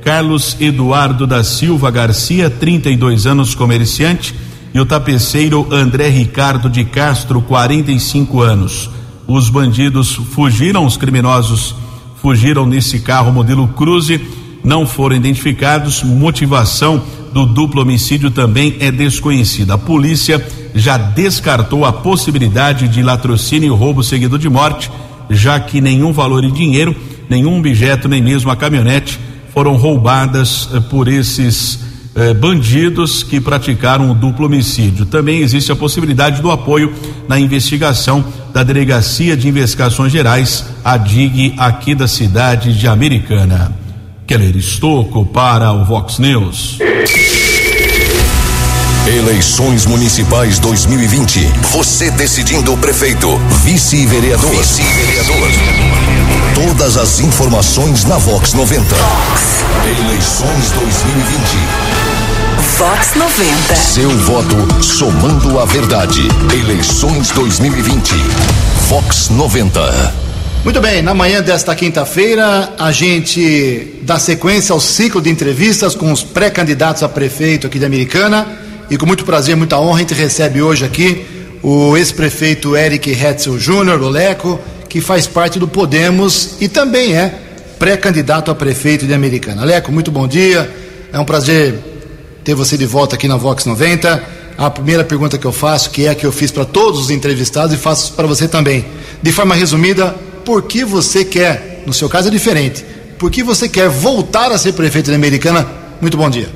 Carlos 0.01 0.57
Eduardo 0.61 1.27
da 1.27 1.43
Silva 1.43 1.91
Garcia, 1.91 2.49
32 2.49 3.27
anos, 3.27 3.53
comerciante, 3.53 4.33
e 4.73 4.79
o 4.79 4.87
tapeceiro 4.87 5.67
André 5.73 6.09
Ricardo 6.09 6.71
de 6.71 6.85
Castro, 6.85 7.43
45 7.43 8.43
anos. 8.43 8.89
Os 9.27 9.51
bandidos 9.51 10.15
fugiram, 10.15 10.87
os 10.87 10.97
criminosos 10.97 11.75
fugiram 12.23 12.65
nesse 12.65 13.01
carro 13.01 13.33
modelo 13.33 13.67
Cruze, 13.67 14.21
não 14.63 14.87
foram 14.87 15.17
identificados. 15.17 16.05
Motivação 16.05 17.03
do 17.35 17.45
duplo 17.45 17.83
homicídio 17.83 18.31
também 18.31 18.77
é 18.79 18.93
desconhecida. 18.93 19.75
A 19.75 19.79
polícia 19.79 20.41
já 20.73 20.97
descartou 20.97 21.85
a 21.85 21.93
possibilidade 21.93 22.87
de 22.87 23.03
latrocínio 23.03 23.75
e 23.75 23.77
roubo 23.77 24.05
seguido 24.05 24.39
de 24.39 24.49
morte, 24.49 24.89
já 25.29 25.59
que 25.59 25.81
nenhum 25.81 26.13
valor 26.13 26.45
em 26.45 26.53
dinheiro, 26.53 26.95
nenhum 27.29 27.59
objeto, 27.59 28.09
nem 28.09 28.23
mesmo 28.23 28.53
a 28.53 28.57
caminhonete 28.57 29.19
foram 29.53 29.75
roubadas 29.75 30.69
eh, 30.73 30.81
por 30.81 31.09
esses 31.09 31.81
eh, 32.15 32.33
bandidos 32.35 33.25
que 33.25 33.41
praticaram 33.41 34.13
o 34.13 34.15
duplo 34.15 34.47
homicídio. 34.47 35.05
Também 35.05 35.41
existe 35.41 35.73
a 35.73 35.77
possibilidade 35.77 36.41
do 36.41 36.53
apoio 36.53 36.93
na 37.29 37.39
investigação 37.39 38.25
da 38.53 38.63
Delegacia 38.63 39.37
de 39.37 39.49
Investigações 39.49 40.13
Gerais, 40.13 40.65
a 40.85 40.97
DIG, 40.97 41.55
aqui 41.57 41.97
da 41.97 42.07
cidade 42.07 42.79
de 42.79 42.87
Americana. 42.87 43.84
Keller 44.27 44.57
Estocco 44.57 45.27
para 45.27 45.71
o 45.73 45.85
Vox 45.85 46.19
News. 46.19 46.79
Eleições 49.07 49.85
Municipais 49.85 50.59
2020. 50.59 51.41
Você 51.73 52.11
decidindo 52.11 52.73
o 52.73 52.79
prefeito, 52.79 53.37
vice-vereador. 53.63 54.51
Vice-vereador. 54.51 55.51
Todas 56.55 56.97
as 56.97 57.21
informações 57.21 58.05
na 58.05 58.17
Vox 58.17 58.55
90. 58.55 58.95
Vox. 58.95 59.63
Eleições 59.85 60.71
2020. 60.71 61.95
Vox 62.79 63.15
90. 63.17 63.77
Seu 63.77 64.11
voto 64.21 64.83
somando 64.83 65.61
a 65.61 65.67
verdade. 65.67 66.23
Eleições 66.51 67.31
2020. 67.31 68.15
Vox 68.89 69.29
90. 69.29 70.24
Muito 70.65 70.81
bem, 70.81 71.03
na 71.03 71.13
manhã 71.13 71.43
desta 71.43 71.75
quinta-feira, 71.75 72.73
a 72.79 72.91
gente 72.91 73.99
dá 74.01 74.19
sequência 74.19 74.73
ao 74.73 74.81
ciclo 74.81 75.21
de 75.21 75.29
entrevistas 75.29 75.95
com 75.95 76.11
os 76.11 76.23
pré-candidatos 76.23 77.03
a 77.03 77.09
prefeito 77.09 77.67
aqui 77.67 77.79
de 77.79 77.85
Americana 77.85 78.49
e 78.89 78.97
com 78.97 79.05
muito 79.05 79.27
prazer, 79.27 79.55
muita 79.57 79.79
honra, 79.79 79.97
a 79.97 79.99
gente 79.99 80.15
recebe 80.15 80.63
hoje 80.63 80.83
aqui 80.83 81.27
o 81.63 81.95
ex-prefeito 81.99 82.75
Eric 82.75 83.11
Hetzel 83.11 83.59
Júnior, 83.59 84.01
o 84.01 84.09
Leco, 84.09 84.59
que 84.89 85.03
faz 85.03 85.27
parte 85.27 85.59
do 85.59 85.69
Podemos 85.69 86.57
e 86.59 86.67
também 86.67 87.15
é 87.15 87.39
pré-candidato 87.79 88.51
a 88.51 88.55
prefeito 88.55 89.07
de 89.07 89.13
Americana. 89.13 89.67
Leco, 89.67 89.93
muito 89.93 90.11
bom 90.11 90.27
dia, 90.27 90.75
é 91.13 91.19
um 91.19 91.27
prazer 91.27 91.75
ter 92.43 92.55
você 92.55 92.79
de 92.79 92.87
volta 92.87 93.17
aqui 93.17 93.29
na 93.29 93.37
Vox 93.37 93.67
90 93.67 94.45
a 94.57 94.71
primeira 94.71 95.05
pergunta 95.05 95.37
que 95.37 95.45
eu 95.45 95.53
faço, 95.53 95.91
que 95.91 96.07
é 96.07 96.11
a 96.11 96.15
que 96.15 96.25
eu 96.25 96.33
fiz 96.33 96.51
para 96.51 96.65
todos 96.65 97.01
os 97.01 97.11
entrevistados 97.11 97.75
e 97.75 97.77
faço 97.77 98.13
para 98.13 98.27
você 98.27 98.49
também. 98.49 98.85
De 99.21 99.33
forma 99.33 99.55
resumida, 99.55 100.15
por 100.45 100.63
que 100.63 100.85
você 100.85 101.25
quer, 101.25 101.83
no 101.87 101.93
seu 101.93 102.09
caso 102.09 102.29
é 102.29 102.31
diferente, 102.31 102.85
por 103.19 103.31
que 103.31 103.43
você 103.43 103.69
quer 103.69 103.89
voltar 103.89 104.53
a 104.53 104.59
ser 104.59 104.73
prefeito 104.73 105.11
da 105.11 105.17
Americana? 105.17 105.67
Muito 106.01 106.17
bom 106.17 106.29
dia. 106.29 106.49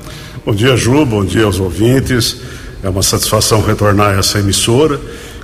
Bom 0.45 0.53
dia, 0.53 0.75
Ju, 0.77 1.05
bom 1.05 1.25
dia 1.25 1.45
aos 1.45 1.59
ouvintes. 1.59 2.37
É 2.83 2.89
uma 2.89 3.03
satisfação 3.03 3.61
retornar 3.61 4.15
a 4.15 4.19
essa 4.19 4.39
emissora 4.39 4.99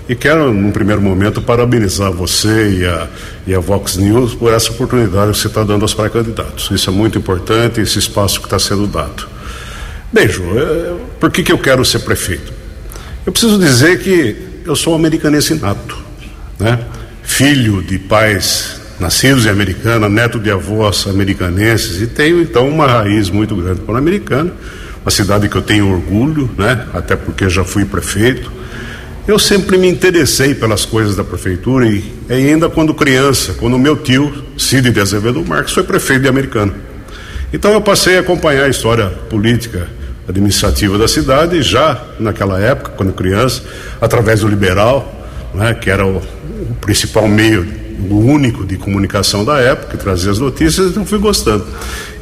e 0.07 0.15
quero, 0.15 0.53
num 0.53 0.71
primeiro 0.71 1.01
momento, 1.01 1.41
parabenizar 1.41 2.11
você 2.11 2.79
e 2.79 2.85
a, 2.85 3.07
e 3.47 3.55
a 3.55 3.59
Vox 3.59 3.97
News 3.97 4.35
por 4.35 4.53
essa 4.53 4.71
oportunidade 4.71 5.31
que 5.31 5.39
você 5.39 5.47
está 5.47 5.63
dando 5.63 5.81
aos 5.81 5.93
pré-candidatos. 5.93 6.69
Isso 6.71 6.89
é 6.89 6.93
muito 6.93 7.17
importante, 7.17 7.81
esse 7.81 7.97
espaço 7.97 8.39
que 8.39 8.45
está 8.45 8.59
sendo 8.59 8.85
dado. 8.85 9.27
Bem, 10.13 10.29
Ju, 10.29 10.43
é, 10.57 10.93
por 11.19 11.31
que, 11.31 11.43
que 11.43 11.51
eu 11.51 11.57
quero 11.57 11.83
ser 11.83 11.99
prefeito? 11.99 12.53
Eu 13.25 13.31
preciso 13.31 13.57
dizer 13.57 13.99
que 13.99 14.35
eu 14.63 14.75
sou 14.75 14.93
um 14.93 14.95
americanense 14.95 15.55
nato, 15.55 15.97
né? 16.59 16.79
Filho 17.25 17.81
de 17.81 17.99
pais 17.99 18.79
nascidos 18.99 19.45
em 19.45 19.49
Americana, 19.49 20.07
neto 20.07 20.39
de 20.39 20.49
avós 20.49 21.05
americanenses 21.07 22.01
e 22.01 22.07
tenho 22.07 22.41
então 22.41 22.69
uma 22.69 22.87
raiz 22.87 23.29
muito 23.29 23.55
grande 23.55 23.81
para 23.81 23.95
a 23.95 23.97
Americana, 23.97 24.53
uma 25.01 25.11
cidade 25.11 25.49
que 25.49 25.55
eu 25.55 25.61
tenho 25.61 25.91
orgulho, 25.91 26.49
né? 26.57 26.87
Até 26.93 27.15
porque 27.15 27.49
já 27.49 27.63
fui 27.63 27.83
prefeito. 27.83 28.51
Eu 29.27 29.39
sempre 29.39 29.77
me 29.77 29.87
interessei 29.87 30.53
pelas 30.53 30.85
coisas 30.85 31.15
da 31.15 31.23
prefeitura 31.23 31.87
e, 31.87 32.03
e 32.29 32.33
ainda 32.33 32.69
quando 32.69 32.93
criança, 32.93 33.53
quando 33.53 33.77
meu 33.77 33.97
tio, 33.97 34.31
Cid 34.57 34.91
de 34.91 34.99
Azevedo 34.99 35.43
Marques, 35.43 35.73
foi 35.73 35.83
prefeito 35.83 36.21
de 36.21 36.29
Americana. 36.29 36.73
Então 37.51 37.71
eu 37.71 37.81
passei 37.81 38.17
a 38.17 38.21
acompanhar 38.21 38.65
a 38.65 38.69
história 38.69 39.09
política 39.29 39.87
administrativa 40.27 40.97
da 40.97 41.07
cidade 41.07 41.61
já 41.61 42.01
naquela 42.19 42.59
época, 42.59 42.91
quando 42.95 43.13
criança, 43.13 43.63
através 43.99 44.41
do 44.41 44.47
Liberal, 44.47 45.13
né, 45.53 45.73
que 45.73 45.89
era 45.89 46.05
o, 46.05 46.21
o 46.61 46.75
principal 46.75 47.27
meio, 47.27 47.67
o 48.09 48.17
único 48.17 48.65
de 48.65 48.77
comunicação 48.77 49.43
da 49.43 49.59
época, 49.59 49.97
que 49.97 50.03
trazia 50.03 50.31
as 50.31 50.39
notícias, 50.39 50.91
então 50.91 51.05
fui 51.05 51.19
gostando. 51.19 51.65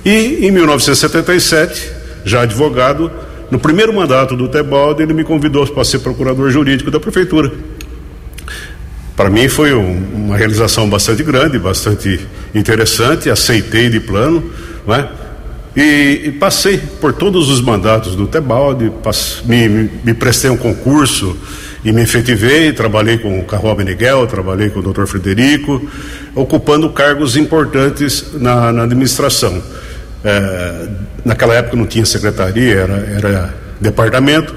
E 0.04 0.46
em 0.46 0.52
1977, 0.52 1.92
já 2.26 2.42
advogado, 2.42 3.12
no 3.52 3.60
primeiro 3.60 3.94
mandato 3.94 4.36
do 4.36 4.48
Tebaldo, 4.48 5.02
ele 5.02 5.14
me 5.14 5.24
convidou 5.24 5.66
para 5.68 5.84
ser 5.84 6.00
procurador 6.00 6.50
jurídico 6.50 6.90
da 6.90 7.00
prefeitura. 7.00 7.52
Para 9.16 9.30
mim 9.30 9.48
foi 9.48 9.74
um, 9.74 10.26
uma 10.26 10.36
realização 10.36 10.90
bastante 10.90 11.22
grande, 11.24 11.60
bastante 11.60 12.20
interessante, 12.54 13.30
aceitei 13.30 13.90
de 13.90 14.00
plano, 14.00 14.52
né? 14.88 15.08
E, 15.76 16.22
e, 16.26 16.32
passei 16.32 16.78
por 16.78 17.14
todos 17.14 17.50
os 17.50 17.60
mandatos 17.60 18.16
do 18.16 18.28
Tebaldi, 18.28 18.92
me, 19.46 19.70
me, 19.70 19.92
me, 20.04 20.14
prestei 20.14 20.50
um 20.52 20.58
concurso 20.58 21.36
e 21.84 21.92
me 21.92 22.02
efetivei, 22.02 22.72
trabalhei 22.72 23.18
com 23.18 23.40
o 23.40 23.44
Carro 23.44 23.74
Beniguel, 23.76 24.26
trabalhei 24.28 24.70
com 24.70 24.80
o 24.80 24.94
Dr. 24.94 25.06
Frederico, 25.06 25.82
ocupando 26.34 26.90
cargos 26.90 27.36
importantes 27.36 28.34
na, 28.34 28.72
na 28.72 28.84
administração. 28.84 29.62
É, 30.24 30.88
naquela 31.26 31.56
época 31.56 31.76
não 31.76 31.86
tinha 31.86 32.06
secretaria, 32.06 32.76
era, 32.76 32.94
era 32.94 33.54
departamento, 33.82 34.56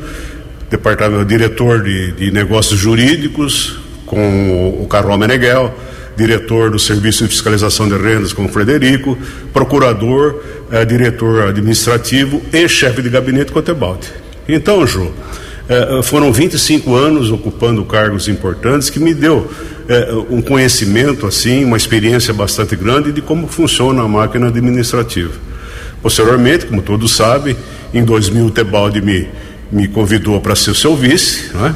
departamento 0.71 1.25
diretor 1.25 1.83
de, 1.83 2.13
de 2.13 2.31
negócios 2.31 2.79
jurídicos 2.79 3.81
com 4.07 4.81
o 4.81 4.87
Carol 4.87 5.19
Meneghel, 5.19 5.75
diretor 6.17 6.71
do 6.71 6.79
Serviço 6.79 7.25
de 7.25 7.31
Fiscalização 7.31 7.89
de 7.89 7.97
Rendas 7.97 8.33
com 8.33 8.47
o 8.47 8.49
Frederico, 8.49 9.19
procurador, 9.53 10.41
eh, 10.71 10.85
diretor 10.85 11.49
administrativo 11.49 12.41
e 12.53 12.69
chefe 12.69 13.03
de 13.03 13.11
gabinete 13.11 13.53
com 13.53 13.59
o 13.59 13.63
Tebaldi. 13.63 14.09
Então, 14.49 14.87
Ju, 14.87 15.13
eh, 15.69 16.01
foram 16.03 16.33
25 16.33 16.95
anos 16.95 17.31
ocupando 17.31 17.85
cargos 17.85 18.29
importantes 18.29 18.89
que 18.89 19.01
me 19.01 19.13
deu 19.13 19.51
eh, 19.89 20.15
um 20.31 20.41
conhecimento, 20.41 21.27
assim, 21.27 21.65
uma 21.65 21.77
experiência 21.77 22.33
bastante 22.33 22.77
grande 22.77 23.11
de 23.11 23.21
como 23.21 23.49
funciona 23.49 24.03
a 24.03 24.09
máquina 24.09 24.47
administrativa. 24.49 25.33
Posteriormente, 26.01 26.67
como 26.67 26.83
todos 26.83 27.17
sabem, 27.17 27.57
em 27.93 28.05
2000 28.05 28.47
o 28.47 28.51
Tebaldi 28.51 29.01
me, 29.01 29.29
me 29.73 29.89
convidou 29.89 30.41
para 30.41 30.55
ser 30.55 30.75
seu 30.75 30.95
vice, 30.95 31.51
né? 31.55 31.75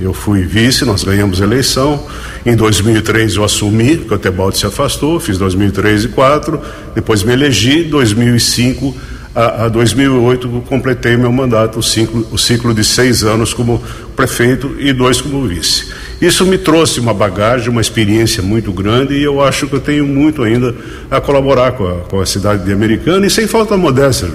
Eu 0.00 0.12
fui 0.12 0.42
vice, 0.42 0.84
nós 0.84 1.04
ganhamos 1.04 1.40
a 1.40 1.44
eleição. 1.44 2.04
Em 2.44 2.56
2003 2.56 3.36
eu 3.36 3.44
assumi, 3.44 3.96
porque 3.96 4.14
o 4.14 4.18
Tebaldi 4.18 4.58
se 4.58 4.66
afastou, 4.66 5.20
fiz 5.20 5.38
2003 5.38 6.04
e 6.04 6.08
2004, 6.08 6.60
depois 6.94 7.22
me 7.22 7.32
elegi, 7.32 7.84
2005 7.84 8.96
a, 9.34 9.64
a 9.64 9.68
2008 9.68 10.64
completei 10.68 11.16
meu 11.16 11.32
mandato, 11.32 11.78
o 11.78 11.82
ciclo, 11.82 12.26
o 12.30 12.38
ciclo 12.38 12.74
de 12.74 12.84
seis 12.84 13.24
anos 13.24 13.54
como 13.54 13.82
prefeito 14.14 14.76
e 14.78 14.92
dois 14.92 15.20
como 15.20 15.46
vice. 15.46 15.86
Isso 16.20 16.44
me 16.46 16.58
trouxe 16.58 17.00
uma 17.00 17.14
bagagem, 17.14 17.68
uma 17.68 17.80
experiência 17.80 18.42
muito 18.42 18.72
grande 18.72 19.14
e 19.14 19.22
eu 19.22 19.42
acho 19.42 19.66
que 19.66 19.74
eu 19.74 19.80
tenho 19.80 20.06
muito 20.06 20.42
ainda 20.42 20.74
a 21.10 21.20
colaborar 21.20 21.72
com 21.72 21.86
a, 21.86 21.94
com 22.00 22.20
a 22.20 22.26
cidade 22.26 22.64
de 22.64 22.72
Americana 22.72 23.26
e 23.26 23.30
sem 23.30 23.46
falta 23.46 23.76
modéstia. 23.76 24.28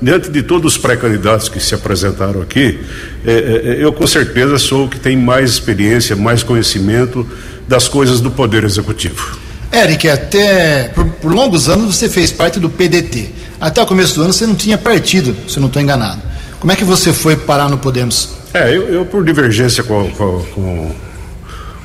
Diante 0.00 0.30
de 0.30 0.42
todos 0.42 0.74
os 0.74 0.78
pré-candidatos 0.78 1.48
que 1.48 1.58
se 1.58 1.74
apresentaram 1.74 2.40
aqui, 2.40 2.78
é, 3.26 3.32
é, 3.32 3.84
eu 3.84 3.92
com 3.92 4.06
certeza 4.06 4.56
sou 4.56 4.86
o 4.86 4.88
que 4.88 4.98
tem 4.98 5.16
mais 5.16 5.50
experiência, 5.50 6.14
mais 6.14 6.42
conhecimento 6.42 7.26
das 7.66 7.88
coisas 7.88 8.20
do 8.20 8.30
Poder 8.30 8.64
Executivo. 8.64 9.36
Eric, 9.72 10.08
até 10.08 10.84
por, 10.94 11.04
por 11.04 11.34
longos 11.34 11.68
anos 11.68 11.96
você 11.96 12.08
fez 12.08 12.32
parte 12.32 12.58
do 12.58 12.70
PDT. 12.70 13.28
Até 13.60 13.82
o 13.82 13.86
começo 13.86 14.14
do 14.14 14.22
ano 14.22 14.32
você 14.32 14.46
não 14.46 14.54
tinha 14.54 14.78
partido, 14.78 15.34
se 15.48 15.58
não 15.58 15.66
estou 15.66 15.82
enganado. 15.82 16.20
Como 16.60 16.72
é 16.72 16.76
que 16.76 16.84
você 16.84 17.12
foi 17.12 17.36
parar 17.36 17.68
no 17.68 17.78
Podemos? 17.78 18.36
É, 18.54 18.74
eu, 18.74 18.88
eu 18.88 19.04
por 19.04 19.24
divergência 19.24 19.84
com, 19.84 20.10
com, 20.12 20.44
com, 20.54 20.94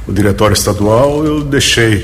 o 0.08 0.12
diretório 0.12 0.54
estadual, 0.54 1.26
eu 1.26 1.44
deixei 1.44 1.98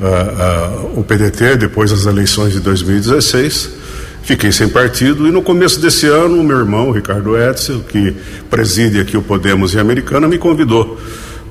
uh, 0.00 0.94
uh, 0.94 1.00
o 1.00 1.04
PDT 1.04 1.56
depois 1.56 1.90
das 1.90 2.06
eleições 2.06 2.52
de 2.52 2.60
2016 2.60 3.82
Fiquei 4.22 4.52
sem 4.52 4.68
partido 4.68 5.26
e 5.26 5.32
no 5.32 5.42
começo 5.42 5.80
desse 5.80 6.06
ano, 6.06 6.40
o 6.40 6.44
meu 6.44 6.58
irmão, 6.58 6.92
Ricardo 6.92 7.36
Etzel, 7.36 7.80
que 7.80 8.14
preside 8.48 9.00
aqui 9.00 9.16
o 9.16 9.22
Podemos 9.22 9.74
e 9.74 9.80
Americana, 9.80 10.28
me 10.28 10.38
convidou 10.38 10.96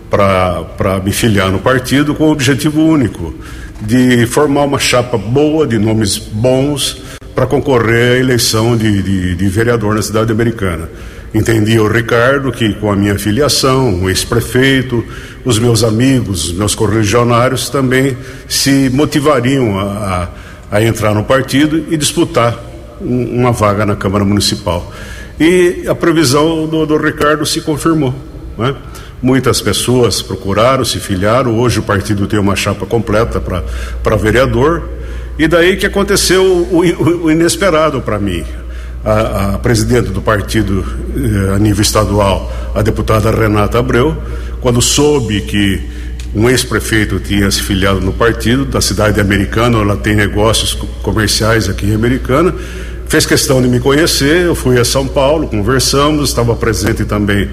para 0.10 0.99
me 1.04 1.12
filiar 1.12 1.51
no 1.51 1.60
partido 1.60 2.15
com 2.15 2.25
o 2.25 2.32
objetivo 2.32 2.82
único 2.82 3.36
de 3.82 4.25
formar 4.25 4.63
uma 4.63 4.80
chapa 4.80 5.17
boa, 5.17 5.67
de 5.67 5.77
nomes 5.77 6.17
bons, 6.17 7.01
para 7.34 7.46
concorrer 7.46 8.13
à 8.13 8.20
eleição 8.20 8.76
de, 8.76 9.02
de, 9.02 9.36
de 9.36 9.50
vereador 9.50 9.96
na 9.96 10.02
cidade 10.02 10.32
americana. 10.32 10.89
Entendia 11.34 11.82
o 11.82 11.88
Ricardo 11.88 12.52
que 12.52 12.74
com 12.74 12.91
a 12.91 12.96
minha 12.96 13.17
filiação, 13.17 14.04
o 14.04 14.10
ex-prefeito, 14.10 15.04
os 15.46 15.58
meus 15.58 15.84
amigos, 15.84 16.50
os 16.50 16.54
meus 16.54 16.76
correligionários 16.76 17.70
também 17.70 18.17
se 18.50 18.89
motivariam 18.89 19.80
a, 19.80 19.84
a 19.84 20.30
a 20.72 20.82
entrar 20.82 21.13
no 21.13 21.26
partido 21.26 21.86
e 21.89 21.98
disputar 21.98 22.58
um, 23.02 23.41
uma 23.41 23.52
vaga 23.52 23.86
na 23.86 23.96
Câmara 23.96 24.24
Municipal. 24.24 24.91
E 25.38 25.84
a 25.86 25.94
previsão 25.94 26.65
do, 26.65 26.86
do 26.86 26.98
Ricardo 26.98 27.46
se 27.46 27.60
confirmou. 27.60 28.15
Né? 28.58 28.74
Muitas 29.22 29.60
pessoas 29.60 30.22
procuraram, 30.22 30.86
se 30.86 31.00
filiaram. 31.00 31.60
Hoje 31.60 31.80
o 31.80 31.84
partido 31.84 32.26
tem 32.26 32.39
uma 32.39 32.56
chapa 32.56 32.86
completa 32.86 33.41
para 33.41 34.15
vereador. 34.15 34.89
E 35.41 35.47
daí 35.47 35.75
que 35.75 35.88
aconteceu 35.88 36.43
o, 36.45 37.23
o, 37.23 37.32
inesperado 37.32 37.99
para 37.99 38.19
mim. 38.19 38.43
A, 39.04 39.56
a, 39.56 39.58
presidente 39.58 40.10
do 40.10 40.21
partido 40.21 40.86
eh, 41.17 41.56
a 41.56 41.58
nível 41.58 41.82
estadual, 41.82 42.71
a 42.75 42.84
deputada 42.84 43.32
Renata 43.32 43.80
Abreu, 43.80 44.15
quando 44.62 44.80
soube 44.84 45.41
que 45.41 45.82
um 46.36 46.47
ex-prefeito 46.47 47.19
tinha 47.19 47.49
se 47.49 47.63
filiado 47.63 47.99
no 47.99 48.13
partido, 48.13 48.65
da 48.65 48.80
cidade 48.82 49.15
de 49.15 49.21
Americana, 49.21 49.80
ela 49.80 49.97
tem 49.97 50.13
negócios 50.13 50.75
comerciais 51.01 51.67
aqui 51.67 51.88
em 51.88 51.95
Americana, 51.95 52.54
fez 53.08 53.25
questão 53.25 53.60
de 53.63 53.67
me 53.67 53.80
conhecer, 53.80 54.45
eu 54.45 54.54
fui 54.54 54.80
a 54.80 54.86
São 54.86 55.08
Paulo, 55.08 55.47
conversamos, 55.47 56.30
estava 56.30 56.56
presente 56.56 57.04
também 57.04 57.49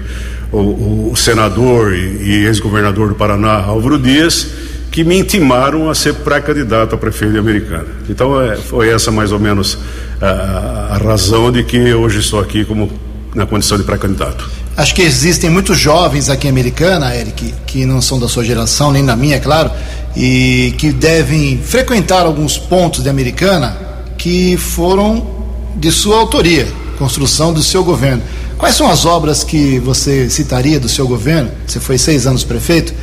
o, 0.51 1.09
o 1.11 1.15
senador 1.15 1.95
e, 1.95 1.97
e 1.97 2.45
ex-governador 2.45 3.09
do 3.09 3.15
Paraná, 3.15 3.63
Álvaro 3.63 3.97
Dias, 3.97 4.47
que 4.91 5.03
me 5.03 5.19
intimaram 5.19 5.89
a 5.89 5.95
ser 5.95 6.13
pré-candidato 6.15 6.95
a 6.95 6.97
prefeito 6.97 7.33
de 7.33 7.39
Americana. 7.39 7.87
Então 8.09 8.41
é, 8.41 8.55
foi 8.57 8.89
essa 8.89 9.11
mais 9.11 9.31
ou 9.31 9.39
menos 9.39 9.77
a, 10.21 10.95
a 10.95 10.97
razão 10.97 11.51
de 11.51 11.63
que 11.63 11.93
hoje 11.93 12.19
estou 12.19 12.39
aqui 12.39 12.65
como 12.65 12.91
na 13.33 13.45
condição 13.45 13.77
de 13.77 13.83
pré-candidato. 13.83 14.49
Acho 14.75 14.95
que 14.95 15.01
existem 15.01 15.49
muitos 15.49 15.77
jovens 15.77 16.29
aqui 16.29 16.47
em 16.47 16.49
Americana, 16.49 17.15
Eric, 17.15 17.53
que 17.67 17.85
não 17.85 18.01
são 18.01 18.19
da 18.19 18.27
sua 18.27 18.43
geração, 18.43 18.91
nem 18.91 19.05
da 19.05 19.15
minha, 19.15 19.35
é 19.35 19.39
claro, 19.39 19.69
e 20.15 20.73
que 20.77 20.91
devem 20.91 21.59
frequentar 21.61 22.25
alguns 22.25 22.57
pontos 22.57 23.03
de 23.03 23.09
Americana 23.09 23.77
que 24.17 24.57
foram 24.57 25.27
de 25.75 25.91
sua 25.91 26.17
autoria, 26.17 26.67
construção 26.97 27.53
do 27.53 27.61
seu 27.61 27.83
governo. 27.83 28.23
Quais 28.57 28.75
são 28.75 28.89
as 28.89 29.05
obras 29.05 29.43
que 29.43 29.79
você 29.79 30.29
citaria 30.29 30.79
do 30.79 30.89
seu 30.89 31.07
governo? 31.07 31.49
Você 31.65 31.79
foi 31.79 31.97
seis 31.97 32.27
anos 32.27 32.43
prefeito. 32.43 32.93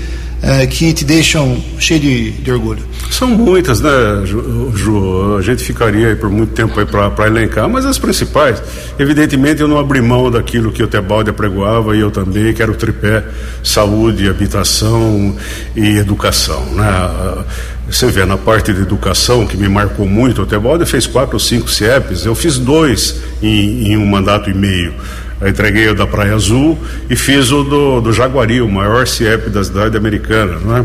Uh, 0.46 0.66
que 0.68 0.92
te 0.92 1.04
deixam 1.04 1.62
cheio 1.78 2.00
de, 2.00 2.30
de, 2.30 2.50
orgulho? 2.52 2.82
São 3.10 3.28
muitas, 3.28 3.80
né, 3.80 3.90
Ju? 4.24 5.36
A 5.38 5.42
gente 5.42 5.62
ficaria 5.64 6.14
por 6.16 6.30
muito 6.30 6.52
tempo 6.52 6.78
aí 6.78 6.86
para 6.86 7.26
elencar, 7.26 7.68
mas 7.68 7.84
as 7.84 7.98
principais, 7.98 8.62
evidentemente 8.98 9.60
eu 9.60 9.68
não 9.68 9.78
abri 9.78 10.00
mão 10.00 10.30
daquilo 10.30 10.72
que 10.72 10.82
o 10.82 10.86
Tebaldi 10.86 11.30
apregoava 11.30 11.96
e 11.96 12.00
eu 12.00 12.10
também, 12.10 12.52
que 12.54 12.62
era 12.62 12.70
o 12.70 12.74
tripé 12.74 13.24
saúde, 13.62 14.28
habitação 14.28 15.36
e 15.74 15.98
educação, 15.98 16.64
né? 16.74 17.44
Você 17.88 18.06
vê, 18.06 18.24
na 18.24 18.36
parte 18.36 18.72
de 18.72 18.80
educação, 18.80 19.46
que 19.46 19.56
me 19.56 19.68
marcou 19.68 20.08
muito, 20.08 20.42
o 20.42 20.46
Tebaldi 20.46 20.84
fez 20.84 21.06
quatro 21.06 21.34
ou 21.34 21.40
cinco 21.40 21.70
CIEPs, 21.70 22.26
eu 22.26 22.34
fiz 22.34 22.58
dois 22.58 23.22
em, 23.40 23.92
em 23.92 23.96
um 23.96 24.04
mandato 24.04 24.50
e 24.50 24.54
meio. 24.54 24.92
Eu 25.40 25.48
entreguei 25.48 25.88
o 25.88 25.94
da 25.94 26.06
Praia 26.06 26.34
Azul 26.34 26.78
e 27.10 27.16
fiz 27.16 27.50
o 27.52 27.62
do, 27.62 28.00
do 28.00 28.12
Jaguari, 28.12 28.60
o 28.60 28.68
maior 28.68 29.06
CIEP 29.06 29.50
da 29.50 29.62
cidade 29.62 29.96
americana. 29.96 30.58
Não 30.64 30.76
é? 30.76 30.84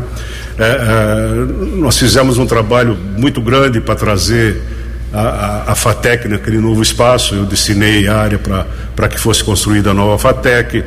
É, 0.59 0.63
é, 0.63 1.77
nós 1.77 1.97
fizemos 1.97 2.37
um 2.37 2.45
trabalho 2.45 2.97
muito 3.17 3.41
grande 3.41 3.79
para 3.79 3.95
trazer 3.95 4.61
a, 5.13 5.21
a, 5.21 5.71
a, 5.71 5.75
FATEC 5.75 6.27
naquele 6.27 6.59
novo 6.59 6.81
espaço. 6.81 7.35
Eu 7.35 7.45
destinei 7.45 8.07
área 8.07 8.39
para 8.95 9.07
que 9.07 9.19
fosse 9.19 9.43
construída 9.43 9.91
a 9.91 9.93
nova 9.93 10.17
FATEC. 10.17 10.83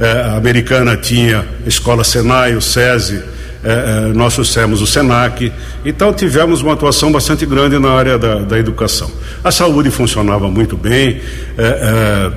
É, 0.00 0.10
a 0.22 0.36
americana 0.36 0.96
tinha 0.96 1.44
a 1.64 1.68
Escola 1.68 2.04
Senai, 2.04 2.54
o 2.54 2.62
SESI. 2.62 3.22
É, 3.64 3.70
é, 4.10 4.12
nós 4.14 4.34
trouxemos 4.34 4.80
o 4.80 4.86
SENAC, 4.86 5.52
então 5.84 6.12
tivemos 6.12 6.62
uma 6.62 6.74
atuação 6.74 7.10
bastante 7.10 7.44
grande 7.44 7.76
na 7.76 7.90
área 7.90 8.16
da, 8.16 8.36
da 8.36 8.56
educação. 8.56 9.10
A 9.42 9.50
saúde 9.50 9.90
funcionava 9.90 10.48
muito 10.48 10.76
bem, 10.76 11.20
é, 11.58 12.32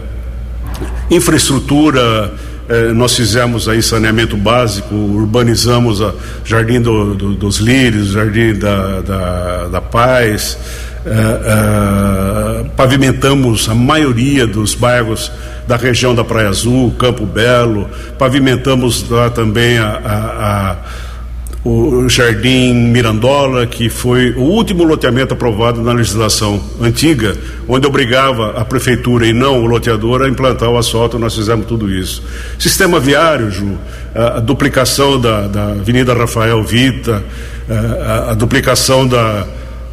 infraestrutura, 1.10 2.34
eh, 2.70 2.94
nós 2.94 3.16
fizemos 3.16 3.68
aí 3.68 3.82
saneamento 3.82 4.38
básico, 4.38 4.96
urbanizamos 4.96 6.02
a 6.02 6.14
Jardim 6.46 6.82
do, 6.82 7.16
do, 7.16 7.34
dos 7.34 7.58
Lírios, 7.58 8.10
Jardim 8.12 8.54
da, 8.54 9.02
da, 9.02 9.68
da 9.68 9.82
Paz, 9.82 10.58
eh, 11.06 11.10
eh, 11.12 12.66
pavimentamos 12.78 13.68
a 13.68 13.76
maioria 13.76 14.46
dos 14.46 14.76
bairros 14.76 15.32
da 15.68 15.76
região 15.76 16.14
da 16.14 16.24
Praia 16.24 16.50
Azul, 16.50 16.92
Campo 16.98 17.26
Belo, 17.26 17.90
pavimentamos 18.18 19.10
lá 19.10 19.30
também 19.30 19.78
a, 19.78 19.88
a, 19.88 20.72
a 20.72 20.78
o 21.64 22.10
Jardim 22.10 22.74
Mirandola, 22.74 23.68
que 23.68 23.88
foi 23.88 24.32
o 24.32 24.42
último 24.42 24.84
loteamento 24.84 25.34
aprovado 25.34 25.82
na 25.82 25.94
legislação 25.94 26.60
antiga, 26.82 27.38
onde 27.68 27.86
obrigava 27.86 28.60
a 28.60 28.66
prefeitura 28.66 29.28
e 29.28 29.34
não 29.34 29.62
o 29.62 29.68
loteador 29.68 30.24
a 30.24 30.28
implantar 30.28 30.70
o 30.70 30.78
asfalto, 30.78 31.20
nós 31.20 31.36
fizemos 31.36 31.68
tudo 31.68 31.92
isso. 31.92 32.24
Sistema 32.58 33.00
viário, 33.00 33.52
Ju, 33.52 33.78
a, 34.16 34.40
duplicação 34.40 35.22
da, 35.22 35.48
da, 35.48 35.66
Avenida 35.74 36.16
Rafael 36.16 36.64
Vita, 36.64 37.24
a, 37.70 38.32
a 38.32 38.34
duplicação 38.34 39.08
da, 39.08 39.46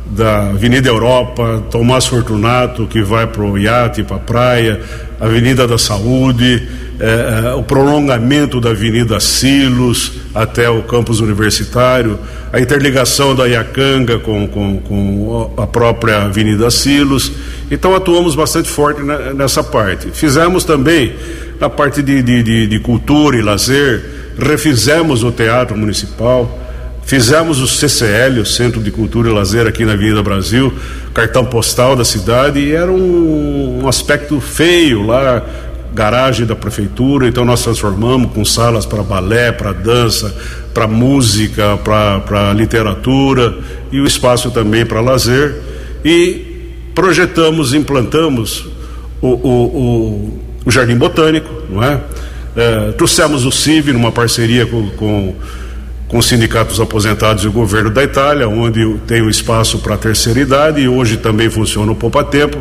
da 0.07 0.49
Avenida 0.49 0.89
Europa, 0.89 1.63
Tomás 1.71 2.07
Fortunato, 2.07 2.87
que 2.87 3.03
vai 3.03 3.27
para 3.27 3.43
o 3.43 3.59
iate, 3.59 4.03
para 4.03 4.17
a 4.17 4.21
praia, 4.21 4.81
Avenida 5.21 5.69
da 5.69 5.77
Saúde, 5.77 6.67
é, 7.01 7.55
o 7.55 7.63
prolongamento 7.63 8.61
da 8.61 8.71
Avenida 8.71 9.21
Silos 9.21 10.13
até 10.35 10.69
o 10.69 10.83
campus 10.83 11.21
universitário, 11.21 12.19
a 12.53 12.61
interligação 12.61 13.35
da 13.35 13.47
Iacanga 13.47 14.19
com, 14.19 14.49
com, 14.49 14.81
com 14.81 15.55
a 15.57 15.67
própria 15.67 16.23
Avenida 16.23 16.71
Silos. 16.71 17.31
Então 17.71 17.95
atuamos 17.95 18.35
bastante 18.35 18.69
forte 18.69 19.01
nessa 19.35 19.63
parte. 19.63 20.09
Fizemos 20.13 20.65
também 20.65 21.15
na 21.61 21.69
parte 21.69 22.03
de, 22.03 22.23
de, 22.23 22.43
de, 22.43 22.67
de 22.67 22.81
cultura 22.81 23.37
e 23.37 23.43
lazer, 23.43 24.35
refizemos 24.39 25.23
o 25.23 25.31
Teatro 25.33 25.77
Municipal. 25.77 26.67
Fizemos 27.05 27.59
o 27.63 27.67
CCL, 27.67 28.41
o 28.41 28.45
Centro 28.45 28.83
de 28.83 28.91
Cultura 28.91 29.31
e 29.31 29.33
Lazer, 29.33 29.67
aqui 29.67 29.83
na 29.83 29.95
Avenida 29.95 30.23
Brasil, 30.23 30.71
cartão 31.15 31.43
postal 31.43 31.97
da 31.97 32.05
cidade, 32.05 32.59
e 32.59 32.73
era 32.73 32.93
um, 32.93 33.81
um 33.83 33.89
aspecto 33.89 34.39
feio 34.43 35.07
lá, 35.07 35.43
garagem 35.93 36.47
da 36.47 36.55
prefeitura, 36.55 37.27
então 37.29 37.45
nós 37.45 37.63
transformamos 37.63 38.33
com 38.33 38.45
salas 38.45 38.87
para 38.87 39.03
balé, 39.03 39.53
para 39.53 39.73
dança, 39.73 40.35
para 40.73 40.87
música, 40.87 41.79
para 41.79 42.53
literatura 42.53 43.57
e 43.91 44.01
o 44.01 44.07
espaço 44.07 44.51
também 44.51 44.85
para 44.87 45.01
lazer. 45.01 45.57
E 46.05 46.49
projetamos, 46.95 47.75
implantamos 47.75 48.67
o, 49.21 49.29
o, 49.29 49.33
o, 49.33 50.41
o 50.65 50.71
Jardim 50.71 50.97
Botânico, 50.97 51.49
não 51.69 51.83
é? 51.83 52.01
é? 52.57 52.93
trouxemos 52.93 53.45
o 53.45 53.51
CIV 53.51 53.93
numa 53.93 54.13
parceria 54.13 54.67
com, 54.67 54.89
com, 54.91 55.35
com 56.07 56.19
os 56.19 56.27
sindicatos 56.27 56.81
aposentados 56.81 57.45
e 57.45 57.49
o 57.49 57.53
governo 57.53 57.91
da 57.91 58.03
Itália, 58.03 58.49
onde 58.49 58.99
tem 59.07 59.23
o 59.23 59.31
espaço 59.31 59.79
para 59.79 59.95
a 59.95 59.99
terceira 59.99 60.41
idade 60.41 60.81
e 60.81 60.89
hoje 60.89 61.17
também 61.17 61.51
funciona 61.51 61.91
o 61.91 61.97
Poupa 61.97 62.23
Tempo. 62.23 62.59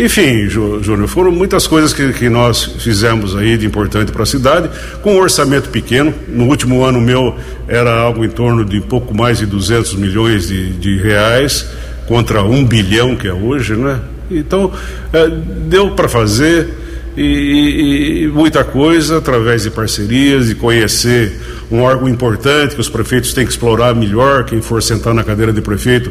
Enfim, 0.00 0.48
Júnior, 0.48 1.06
foram 1.06 1.30
muitas 1.30 1.66
coisas 1.66 1.92
que, 1.92 2.10
que 2.14 2.30
nós 2.30 2.64
fizemos 2.64 3.36
aí 3.36 3.58
de 3.58 3.66
importante 3.66 4.10
para 4.10 4.22
a 4.22 4.26
cidade, 4.26 4.70
com 5.02 5.16
um 5.16 5.18
orçamento 5.20 5.68
pequeno. 5.68 6.14
No 6.26 6.46
último 6.46 6.82
ano 6.82 6.98
meu 6.98 7.36
era 7.68 7.92
algo 8.00 8.24
em 8.24 8.30
torno 8.30 8.64
de 8.64 8.80
pouco 8.80 9.14
mais 9.14 9.36
de 9.36 9.44
200 9.44 9.96
milhões 9.96 10.48
de, 10.48 10.72
de 10.72 10.96
reais, 10.96 11.66
contra 12.08 12.42
um 12.42 12.64
bilhão 12.64 13.14
que 13.14 13.28
é 13.28 13.32
hoje, 13.34 13.76
né? 13.76 14.00
Então, 14.30 14.72
é, 15.12 15.28
deu 15.68 15.90
para 15.90 16.08
fazer 16.08 16.68
e, 17.14 18.22
e, 18.24 18.28
muita 18.28 18.64
coisa 18.64 19.18
através 19.18 19.64
de 19.64 19.70
parcerias 19.70 20.48
e 20.48 20.54
conhecer 20.54 21.32
um 21.70 21.82
órgão 21.82 22.08
importante 22.08 22.74
que 22.74 22.80
os 22.80 22.88
prefeitos 22.88 23.34
têm 23.34 23.44
que 23.44 23.50
explorar 23.50 23.94
melhor, 23.94 24.44
quem 24.44 24.62
for 24.62 24.82
sentar 24.82 25.12
na 25.12 25.22
cadeira 25.22 25.52
de 25.52 25.60
prefeito, 25.60 26.10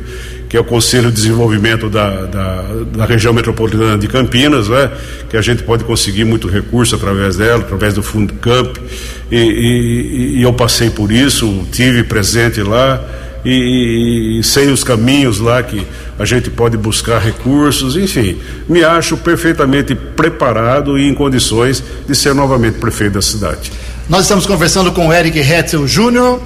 que 0.49 0.57
é 0.57 0.59
o 0.59 0.63
Conselho 0.63 1.09
de 1.09 1.15
Desenvolvimento 1.15 1.89
da, 1.89 2.25
da, 2.25 2.63
da 2.97 3.05
região 3.05 3.31
metropolitana 3.31 3.97
de 3.99 4.07
Campinas, 4.07 4.67
né? 4.67 4.91
que 5.29 5.37
a 5.37 5.41
gente 5.41 5.61
pode 5.61 5.83
conseguir 5.83 6.25
muito 6.25 6.47
recurso 6.47 6.95
através 6.95 7.37
dela, 7.37 7.61
através 7.61 7.93
do 7.93 8.01
Fundo 8.01 8.33
Camp, 8.33 8.77
e, 9.31 9.37
e, 9.37 10.39
e 10.39 10.41
eu 10.41 10.51
passei 10.51 10.89
por 10.89 11.11
isso, 11.11 11.67
tive 11.71 12.03
presente 12.03 12.63
lá, 12.63 12.99
e, 13.45 14.39
e 14.39 14.43
sei 14.43 14.67
os 14.71 14.83
caminhos 14.83 15.39
lá 15.39 15.61
que 15.61 15.85
a 16.17 16.25
gente 16.25 16.49
pode 16.49 16.75
buscar 16.75 17.19
recursos, 17.19 17.95
enfim, 17.95 18.37
me 18.67 18.83
acho 18.83 19.15
perfeitamente 19.17 19.95
preparado 19.95 20.97
e 20.97 21.07
em 21.07 21.13
condições 21.13 21.83
de 22.07 22.15
ser 22.15 22.33
novamente 22.33 22.79
prefeito 22.79 23.13
da 23.13 23.21
cidade. 23.21 23.71
Nós 24.09 24.23
estamos 24.23 24.45
conversando 24.45 24.91
com 24.91 25.07
o 25.07 25.13
Eric 25.13 25.39
Hetzel 25.39 25.87
Júnior, 25.87 26.41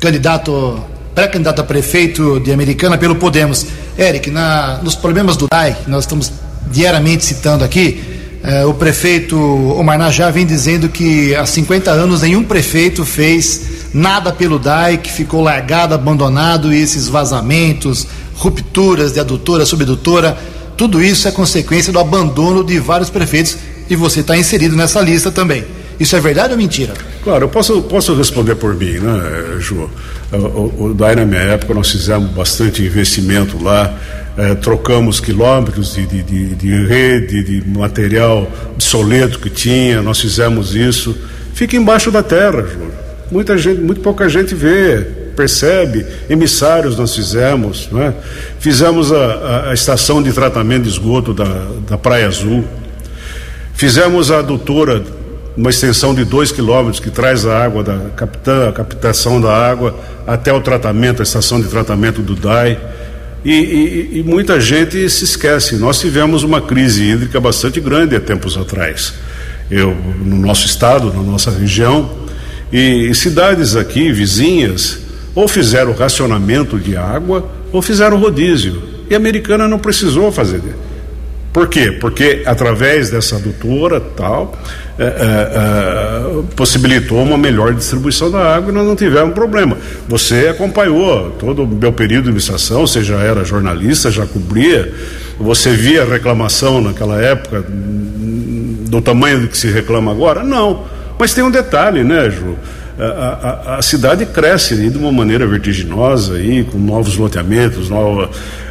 candidato, 0.00 0.80
pré-candidato 1.18 1.60
a 1.60 1.64
prefeito 1.64 2.38
de 2.38 2.52
Americana 2.52 2.96
pelo 2.96 3.16
Podemos. 3.16 3.66
Eric, 3.98 4.30
na, 4.30 4.78
nos 4.84 4.94
problemas 4.94 5.36
do 5.36 5.48
DAI, 5.48 5.76
que 5.84 5.90
nós 5.90 6.04
estamos 6.04 6.30
diariamente 6.70 7.24
citando 7.24 7.64
aqui, 7.64 8.00
eh, 8.44 8.64
o 8.64 8.72
prefeito 8.72 9.36
Omar 9.36 9.98
Najá 9.98 10.30
vem 10.30 10.46
dizendo 10.46 10.88
que 10.88 11.34
há 11.34 11.44
50 11.44 11.90
anos 11.90 12.22
nenhum 12.22 12.44
prefeito 12.44 13.04
fez 13.04 13.62
nada 13.92 14.30
pelo 14.30 14.60
DAI, 14.60 14.98
que 14.98 15.10
ficou 15.10 15.42
largado, 15.42 15.92
abandonado, 15.92 16.72
e 16.72 16.80
esses 16.80 17.08
vazamentos, 17.08 18.06
rupturas 18.36 19.10
de 19.10 19.18
adutora, 19.18 19.66
subdutora, 19.66 20.38
tudo 20.76 21.02
isso 21.02 21.26
é 21.26 21.32
consequência 21.32 21.92
do 21.92 21.98
abandono 21.98 22.62
de 22.62 22.78
vários 22.78 23.10
prefeitos 23.10 23.56
e 23.90 23.96
você 23.96 24.20
está 24.20 24.36
inserido 24.36 24.76
nessa 24.76 25.00
lista 25.00 25.32
também. 25.32 25.64
Isso 25.98 26.14
é 26.14 26.20
verdade 26.20 26.52
ou 26.52 26.58
mentira? 26.58 26.94
Claro, 27.24 27.44
eu 27.44 27.48
posso, 27.48 27.82
posso 27.82 28.14
responder 28.14 28.54
por 28.54 28.74
mim, 28.74 28.98
né, 28.98 29.56
Ju? 29.58 29.90
O, 30.32 30.36
o, 30.36 30.84
o 30.86 30.94
DAI, 30.94 31.16
na 31.16 31.24
minha 31.24 31.40
época, 31.40 31.74
nós 31.74 31.90
fizemos 31.90 32.30
bastante 32.30 32.82
investimento 32.82 33.62
lá, 33.62 33.94
eh, 34.36 34.54
trocamos 34.54 35.18
quilômetros 35.18 35.94
de, 35.94 36.06
de, 36.06 36.22
de, 36.22 36.54
de, 36.54 36.86
rede, 36.86 37.42
de 37.42 37.68
material 37.68 38.48
obsoleto 38.72 39.40
que 39.40 39.50
tinha, 39.50 40.00
nós 40.00 40.20
fizemos 40.20 40.74
isso. 40.74 41.16
Fica 41.52 41.76
embaixo 41.76 42.10
da 42.10 42.22
terra, 42.22 42.62
Ju. 42.62 42.78
Muita 43.32 43.58
gente, 43.58 43.80
muito 43.80 44.00
pouca 44.00 44.28
gente 44.28 44.54
vê, 44.54 45.04
percebe. 45.36 46.06
Emissários 46.30 46.96
nós 46.96 47.14
fizemos, 47.14 47.88
né? 47.90 48.14
Fizemos 48.60 49.12
a, 49.12 49.16
a, 49.16 49.70
a 49.70 49.74
estação 49.74 50.22
de 50.22 50.32
tratamento 50.32 50.84
de 50.84 50.90
esgoto 50.90 51.34
da, 51.34 51.66
da 51.88 51.98
Praia 51.98 52.28
Azul. 52.28 52.64
Fizemos 53.74 54.30
a 54.30 54.38
adutora 54.38 55.04
uma 55.58 55.70
extensão 55.70 56.14
de 56.14 56.24
dois 56.24 56.52
quilômetros 56.52 57.00
que 57.00 57.10
traz 57.10 57.44
a 57.44 57.64
água 57.64 57.82
da 57.82 57.98
captã, 58.14 58.68
a 58.68 58.72
captação 58.72 59.40
da 59.40 59.52
água 59.52 59.98
até 60.24 60.52
o 60.52 60.60
tratamento, 60.60 61.18
a 61.18 61.24
estação 61.24 61.60
de 61.60 61.66
tratamento 61.66 62.22
do 62.22 62.36
DAI. 62.36 62.78
E, 63.44 63.50
e, 63.50 64.18
e, 64.18 64.22
muita 64.22 64.60
gente 64.60 65.10
se 65.10 65.24
esquece. 65.24 65.74
Nós 65.74 65.98
tivemos 65.98 66.44
uma 66.44 66.60
crise 66.60 67.02
hídrica 67.02 67.40
bastante 67.40 67.80
grande 67.80 68.14
há 68.14 68.20
tempos 68.20 68.56
atrás. 68.56 69.14
Eu, 69.68 69.96
no 70.24 70.36
nosso 70.36 70.64
estado, 70.64 71.12
na 71.12 71.22
nossa 71.22 71.50
região, 71.50 72.08
e, 72.72 73.08
e 73.10 73.14
cidades 73.14 73.74
aqui 73.74 74.12
vizinhas 74.12 75.00
ou 75.34 75.48
fizeram 75.48 75.92
racionamento 75.92 76.78
de 76.78 76.96
água 76.96 77.50
ou 77.72 77.82
fizeram 77.82 78.16
rodízio. 78.16 78.80
E 79.10 79.14
a 79.14 79.16
americana 79.16 79.66
não 79.66 79.80
precisou 79.80 80.30
fazer 80.30 80.60
Por 81.52 81.68
quê? 81.68 81.92
Porque 81.92 82.42
através 82.46 83.10
dessa 83.10 83.36
adutora 83.36 84.00
tal, 84.00 84.56
é, 84.98 85.04
é, 85.04 85.06
é, 85.06 86.42
possibilitou 86.54 87.22
uma 87.22 87.38
melhor 87.38 87.72
distribuição 87.72 88.30
da 88.30 88.54
água 88.54 88.70
e 88.70 88.74
nós 88.74 88.86
não 88.86 88.94
tivemos 88.94 89.32
problema. 89.32 89.76
Você 90.08 90.48
acompanhou 90.48 91.30
todo 91.38 91.64
o 91.64 91.66
meu 91.66 91.92
período 91.92 92.24
de 92.24 92.28
administração, 92.30 92.86
você 92.86 93.02
já 93.02 93.16
era 93.18 93.44
jornalista, 93.44 94.10
já 94.10 94.26
cobria, 94.26 94.92
você 95.38 95.70
via 95.70 96.04
reclamação 96.04 96.80
naquela 96.80 97.20
época 97.20 97.64
do 97.68 99.00
tamanho 99.00 99.40
do 99.42 99.48
que 99.48 99.56
se 99.56 99.68
reclama 99.68 100.10
agora? 100.10 100.42
Não. 100.42 100.84
Mas 101.18 101.32
tem 101.32 101.44
um 101.44 101.50
detalhe, 101.50 102.04
né, 102.04 102.30
Ju? 102.30 102.56
A, 102.98 103.04
a, 103.04 103.78
a, 103.78 103.82
cidade 103.82 104.26
cresce 104.26 104.74
aí 104.74 104.90
de 104.90 104.98
uma 104.98 105.12
maneira 105.12 105.46
vertiginosa 105.46 106.34
aí, 106.34 106.64
com 106.64 106.78
novos 106.78 107.16
loteamentos, 107.16 107.88
novos 107.88 108.30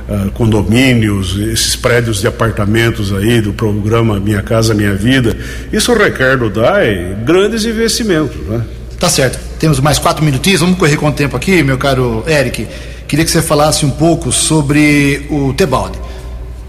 uh, 0.09 0.31
condomínios, 0.31 1.37
esses 1.37 1.75
prédios 1.75 2.21
de 2.21 2.27
apartamentos 2.27 3.13
aí 3.13 3.41
do 3.41 3.53
programa 3.53 4.19
Minha 4.19 4.41
Casa 4.41 4.73
Minha 4.73 4.93
Vida. 4.95 5.37
Isso 5.71 5.93
requer 5.93 6.37
do 6.37 6.49
DAE 6.49 7.15
grandes 7.25 7.65
investimentos, 7.65 8.37
né? 8.47 8.61
Tá 8.99 9.09
certo. 9.09 9.39
Temos 9.59 9.79
mais 9.79 9.99
quatro 9.99 10.23
minutinhos, 10.23 10.61
vamos 10.61 10.77
correr 10.77 10.97
com 10.97 11.07
o 11.07 11.11
tempo 11.11 11.35
aqui, 11.35 11.61
meu 11.63 11.77
caro 11.77 12.23
Eric. 12.27 12.67
Queria 13.07 13.23
que 13.23 13.31
você 13.31 13.41
falasse 13.41 13.85
um 13.85 13.91
pouco 13.91 14.31
sobre 14.31 15.25
o 15.29 15.53
Tebalde. 15.53 15.97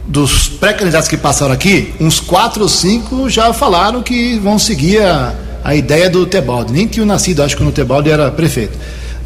Dos 0.07 0.49
pré-candidatos 0.49 1.09
que 1.09 1.17
passaram 1.17 1.53
aqui, 1.53 1.93
uns 2.01 2.21
quatro 2.21 2.63
ou 2.63 2.69
cinco 2.69 3.29
já 3.29 3.53
falaram 3.53 4.03
que 4.03 4.39
vão 4.39 4.59
seguir 4.59 5.03
a 5.03 5.35
a 5.69 5.75
ideia 5.75 6.09
do 6.09 6.27
Tebaldi. 6.27 6.73
Nem 6.73 6.87
tinha 6.87 7.05
nascido, 7.05 7.43
acho 7.43 7.57
que 7.57 7.63
no 7.63 7.73
Tebaldi 7.73 8.11
era 8.11 8.31
prefeito. 8.31 8.77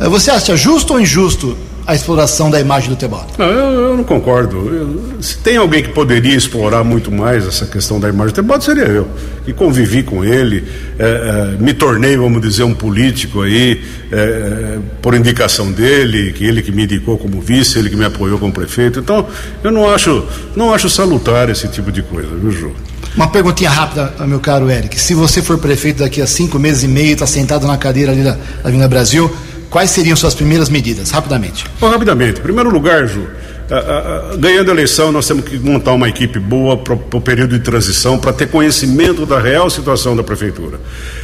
Eh, 0.01 0.09
você 0.09 0.31
acha 0.31 0.57
justo 0.57 0.95
ou 0.95 1.01
injusto 1.01 1.57
a 1.87 1.95
exploração 1.95 2.51
da 2.51 2.61
imagem 2.61 2.91
do 2.91 2.97
Tebaldi? 2.97 3.33
Não, 3.39 3.47
eu, 3.47 3.81
eu 3.89 3.97
não 3.97 4.05
concordo. 4.05 4.57
Eu, 4.57 5.23
se 5.23 5.39
tem 5.39 5.57
alguém 5.57 5.83
que 5.83 5.91
poderia 5.91 6.37
explorar 6.37 6.85
muito 6.85 7.11
mais 7.11 7.47
essa 7.47 7.67
questão 7.67 7.99
da 7.99 8.09
imagem 8.09 8.33
do 8.33 8.37
Tebaldi, 8.37 8.65
seria 8.65 8.85
eu. 8.85 9.09
E 9.47 9.53
convivi 9.53 10.03
com 10.03 10.25
ele, 10.25 10.65
é, 10.99 11.05
é, 11.05 11.63
me 11.63 11.75
tornei, 11.75 12.17
vamos 12.17 12.41
dizer, 12.41 12.63
um 12.63 12.75
político 12.75 13.43
aí, 13.43 13.83
é, 14.11 14.79
por 15.01 15.15
indicação 15.15 15.73
dele, 15.73 16.33
que 16.33 16.45
ele 16.45 16.63
que 16.63 16.71
me 16.71 16.85
indicou 16.85 17.19
como 17.19 17.41
vice, 17.41 17.79
ele 17.79 17.91
que 17.91 17.97
me 17.97 18.05
apoiou 18.05 18.39
como 18.39 18.53
prefeito. 18.53 19.01
Então, 19.01 19.27
eu 19.65 19.73
não 19.73 19.91
acho, 19.91 20.25
não 20.55 20.73
acho 20.73 20.89
salutar 20.89 21.51
esse 21.51 21.67
tipo 21.69 21.91
de 21.91 22.03
coisa, 22.03 22.29
viu, 22.37 22.51
Ju? 22.51 22.73
Uma 23.17 23.29
perguntinha 23.29 23.69
rápida, 23.69 24.15
meu 24.27 24.41
caro 24.41 24.71
Eric. 24.71 24.99
Se 24.99 25.13
você 25.13 25.43
for 25.43 25.59
prefeito 25.59 25.99
daqui 25.99 26.23
a 26.23 26.27
cinco 26.27 26.59
meses 26.59 26.83
e 26.83 26.89
meio, 26.89 27.13
está 27.13 27.27
sentado 27.27 27.67
na 27.67 27.77
cadeira 27.77 28.11
ali 28.13 28.23
da 28.23 28.39
Avenida 28.65 28.89
Brasil, 28.89 29.31
quais 29.73 29.91
seriam 29.91 30.15
suas 30.15 30.35
primeiras 30.35 30.69
medidas? 30.69 31.11
Rapidamente. 31.11 31.65
Bom, 31.81 31.89
rapidamente. 31.89 32.39
Em 32.39 32.43
primeiro 32.43 32.71
lugar, 32.71 33.09
Ju, 33.09 33.27
ganhando 34.39 34.71
a 34.71 34.75
eleição, 34.75 35.11
nós 35.11 35.27
temos 35.27 35.45
que 35.45 35.59
montar 35.59 35.93
uma 35.93 36.09
equipe 36.09 36.39
boa 36.39 36.77
para 36.77 36.93
o 36.93 37.21
período 37.21 37.59
de 37.59 37.65
transição, 37.65 38.19
para 38.19 38.33
ter 38.33 38.49
conhecimento 38.49 39.25
da 39.25 39.41
real 39.41 39.71
situação 39.71 40.15
da 40.15 40.23
prefeitura. 40.23 40.79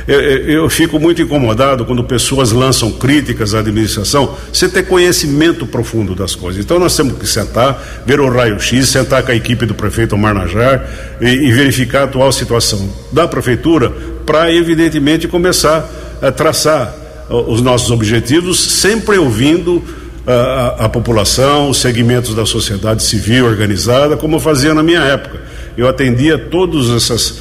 Eu, 0.06 0.20
eu, 0.20 0.70
fico 0.70 0.98
muito 0.98 1.20
incomodado 1.20 1.84
quando 1.84 2.02
pessoas 2.04 2.50
lançam 2.50 2.90
críticas 2.92 3.54
à 3.54 3.58
administração, 3.58 4.34
sem 4.50 4.68
ter 4.70 4.84
conhecimento 4.84 5.66
profundo 5.66 6.14
das 6.14 6.34
coisas. 6.34 6.64
Então 6.64 6.78
nós 6.78 6.96
temos 6.96 7.18
que 7.18 7.26
sentar, 7.26 8.02
ver 8.06 8.18
o 8.18 8.30
raio-x, 8.30 8.88
sentar 8.88 9.22
com 9.22 9.30
a 9.30 9.34
equipe 9.34 9.66
do 9.66 9.74
prefeito 9.74 10.14
Omar 10.14 10.34
Najar 10.34 10.88
e, 11.20 11.26
e 11.28 11.52
verificar 11.52 12.00
a 12.00 12.04
atual 12.04 12.32
situação 12.32 12.88
da 13.12 13.28
prefeitura, 13.28 13.92
para 14.24 14.50
evidentemente 14.50 15.28
começar 15.28 15.86
a 16.22 16.32
traçar 16.32 17.07
os 17.28 17.60
nossos 17.60 17.90
objetivos, 17.90 18.58
sempre 18.58 19.18
ouvindo 19.18 19.82
a, 20.26 20.84
a, 20.84 20.88
população, 20.88 21.70
os 21.70 21.78
segmentos 21.78 22.34
da 22.34 22.44
sociedade 22.44 23.02
civil 23.02 23.46
organizada, 23.46 24.16
como 24.16 24.36
eu 24.36 24.40
fazia 24.40 24.74
na 24.74 24.82
minha 24.82 25.00
época. 25.00 25.40
Eu 25.76 25.88
atendia 25.88 26.36
todos 26.36 26.90
essas. 26.90 27.38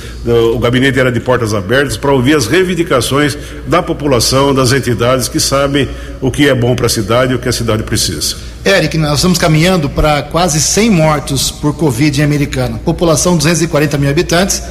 O 0.53 0.59
gabinete 0.59 0.99
era 0.99 1.11
de 1.11 1.19
portas 1.19 1.55
abertas 1.55 1.97
para 1.97 2.11
ouvir 2.11 2.35
as 2.35 2.45
reivindicações 2.45 3.35
da 3.65 3.81
população, 3.81 4.53
das 4.53 4.71
entidades 4.71 5.27
que 5.27 5.39
sabem 5.39 5.89
o 6.21 6.29
que 6.29 6.47
é 6.47 6.53
bom 6.53 6.75
para 6.75 6.85
a 6.85 6.89
cidade 6.89 7.33
e 7.33 7.35
o 7.35 7.39
que 7.39 7.49
a 7.49 7.51
cidade 7.51 7.81
precisa. 7.81 8.35
Eric, 8.63 8.95
nós 8.97 9.15
estamos 9.15 9.39
caminhando 9.39 9.89
para 9.89 10.21
quase 10.21 10.61
100 10.61 10.91
mortos 10.91 11.49
por 11.49 11.75
Covid 11.75 12.21
em 12.21 12.23
Americana. 12.23 12.79
População 12.85 13.35
240 13.35 13.97
mil 13.97 14.09
habitantes. 14.09 14.61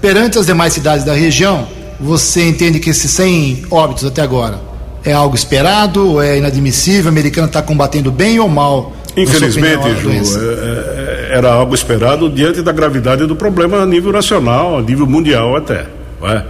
Perante 0.00 0.38
as 0.38 0.46
demais 0.46 0.72
cidades 0.72 1.04
da 1.04 1.12
região, 1.12 1.68
você 2.00 2.48
entende 2.48 2.80
que 2.80 2.90
esses 2.90 3.10
100 3.10 3.66
óbitos 3.70 4.04
até 4.04 4.22
agora 4.22 4.60
é 5.04 5.12
algo 5.12 5.34
esperado? 5.34 6.20
É 6.20 6.38
inadmissível? 6.38 7.06
O 7.06 7.08
americano 7.08 7.46
está 7.46 7.62
combatendo 7.62 8.10
bem 8.10 8.38
ou 8.38 8.48
mal? 8.48 8.92
Infelizmente, 9.16 9.88
opinião, 9.88 10.24
Ju, 10.24 10.38
é, 10.38 11.30
é, 11.32 11.36
era 11.36 11.52
algo 11.52 11.74
esperado 11.74 12.30
diante 12.30 12.62
da 12.62 12.72
gravidade 12.72 13.26
do 13.26 13.34
problema 13.34 13.82
a 13.82 13.86
nível 13.86 14.12
nacional, 14.12 14.78
a 14.78 14.82
nível 14.82 15.06
mundial 15.06 15.56
até. 15.56 15.86
É? 16.22 16.42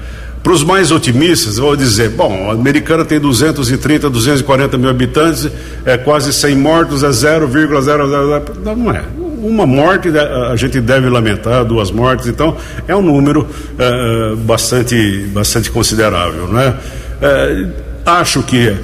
Para 0.42 0.53
os 0.53 0.64
mais 0.64 0.90
otimistas, 0.90 1.59
eu 1.59 1.64
vou 1.64 1.76
dizer: 1.76 2.11
bom, 2.11 2.51
a 2.51 2.55
americana 2.55 3.05
tem 3.05 3.20
230, 3.20 4.09
240 4.09 4.78
mil 4.78 4.88
habitantes, 4.88 5.48
é 5.84 5.98
quase 5.98 6.32
100 6.32 6.57
mortos, 6.57 7.03
é 7.03 7.09
0,00. 7.09 8.57
Não, 8.62 8.76
não 8.76 8.90
é. 8.90 9.03
Uma 9.43 9.66
morte 9.66 10.09
a 10.09 10.55
gente 10.57 10.80
deve 10.80 11.09
lamentar, 11.09 11.64
duas 11.64 11.91
mortes, 11.91 12.26
então 12.26 12.57
é 12.86 12.95
um 12.95 13.03
número 13.03 13.49
é, 13.78 14.34
bastante, 14.36 15.26
bastante 15.32 15.70
considerável, 15.70 16.47
né? 16.49 16.76
É, 17.22 17.66
Acho 18.05 18.43
que 18.43 18.76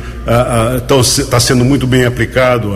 está 0.98 1.40
sendo 1.40 1.64
muito 1.64 1.86
bem 1.86 2.04
aplicado 2.04 2.72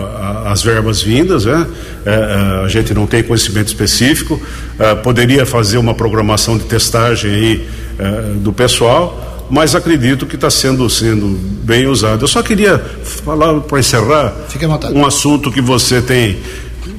as 0.46 0.62
verbas 0.62 1.02
vindas, 1.02 1.44
né? 1.44 1.66
É, 2.04 2.64
a 2.64 2.68
gente 2.68 2.94
não 2.94 3.06
tem 3.06 3.22
conhecimento 3.22 3.68
específico, 3.68 4.40
é, 4.78 4.94
poderia 4.94 5.44
fazer 5.44 5.76
uma 5.76 5.94
programação 5.94 6.56
de 6.56 6.64
testagem 6.64 7.30
aí 7.30 7.68
é, 7.98 8.10
do 8.36 8.52
pessoal, 8.52 9.46
mas 9.50 9.74
acredito 9.74 10.26
que 10.26 10.36
está 10.36 10.48
sendo, 10.48 10.88
sendo 10.88 11.26
bem 11.62 11.86
usado. 11.86 12.24
Eu 12.24 12.28
só 12.28 12.42
queria 12.42 12.78
falar, 12.78 13.60
para 13.60 13.78
encerrar, 13.78 14.34
um 14.94 15.04
assunto 15.04 15.52
que 15.52 15.60
você 15.60 16.00
tem 16.00 16.38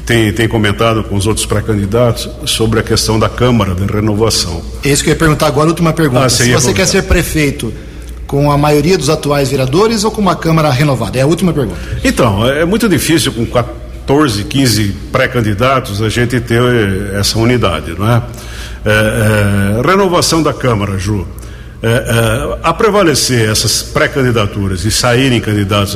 tem, 0.06 0.32
tem 0.32 0.48
comentado 0.48 1.04
com 1.04 1.16
os 1.16 1.28
outros 1.28 1.46
pré-candidatos 1.46 2.30
sobre 2.46 2.80
a 2.80 2.84
questão 2.84 3.18
da 3.18 3.30
Câmara 3.30 3.74
de 3.74 3.86
Renovação. 3.86 4.62
Esse 4.84 5.04
que 5.04 5.10
eu 5.10 5.14
ia 5.14 5.20
perguntar 5.20 5.48
agora, 5.48 5.70
última 5.70 5.94
pergunta. 5.94 6.26
Ah, 6.26 6.30
Se 6.30 6.52
você 6.52 6.74
quer 6.74 6.88
ser 6.88 7.04
prefeito, 7.04 7.74
com 8.28 8.50
a 8.50 8.58
maioria 8.58 8.98
dos 8.98 9.10
atuais 9.10 9.52
vereadores 9.52 10.04
ou 10.04 10.12
com 10.12 10.22
uma 10.22 10.36
Câmara 10.36 10.70
renovada? 10.72 11.18
É 11.18 11.22
a 11.22 11.28
última 11.28 11.52
pergunta. 11.52 11.80
Então, 12.04 12.48
é 12.48 12.64
muito 12.64 12.88
difícil 12.88 13.34
com 13.34 13.46
14, 13.46 14.44
15 14.46 14.96
pré-candidatos 15.12 16.02
a 16.02 16.10
gente 16.10 16.40
ter 16.40 16.62
essa 17.14 17.38
unidade, 17.38 17.94
não 17.98 18.10
é? 18.10 18.22
é, 18.86 19.80
é 19.80 19.88
renovação 19.88 20.42
da 20.42 20.54
Câmara, 20.54 20.98
Ju. 20.98 21.28
É, 21.84 21.88
é, 21.88 22.60
a 22.62 22.72
prevalecer 22.74 23.50
essas 23.50 23.82
pré-candidaturas 23.82 24.86
e 24.86 24.92
saírem 24.92 25.42
candidatos, 25.42 25.96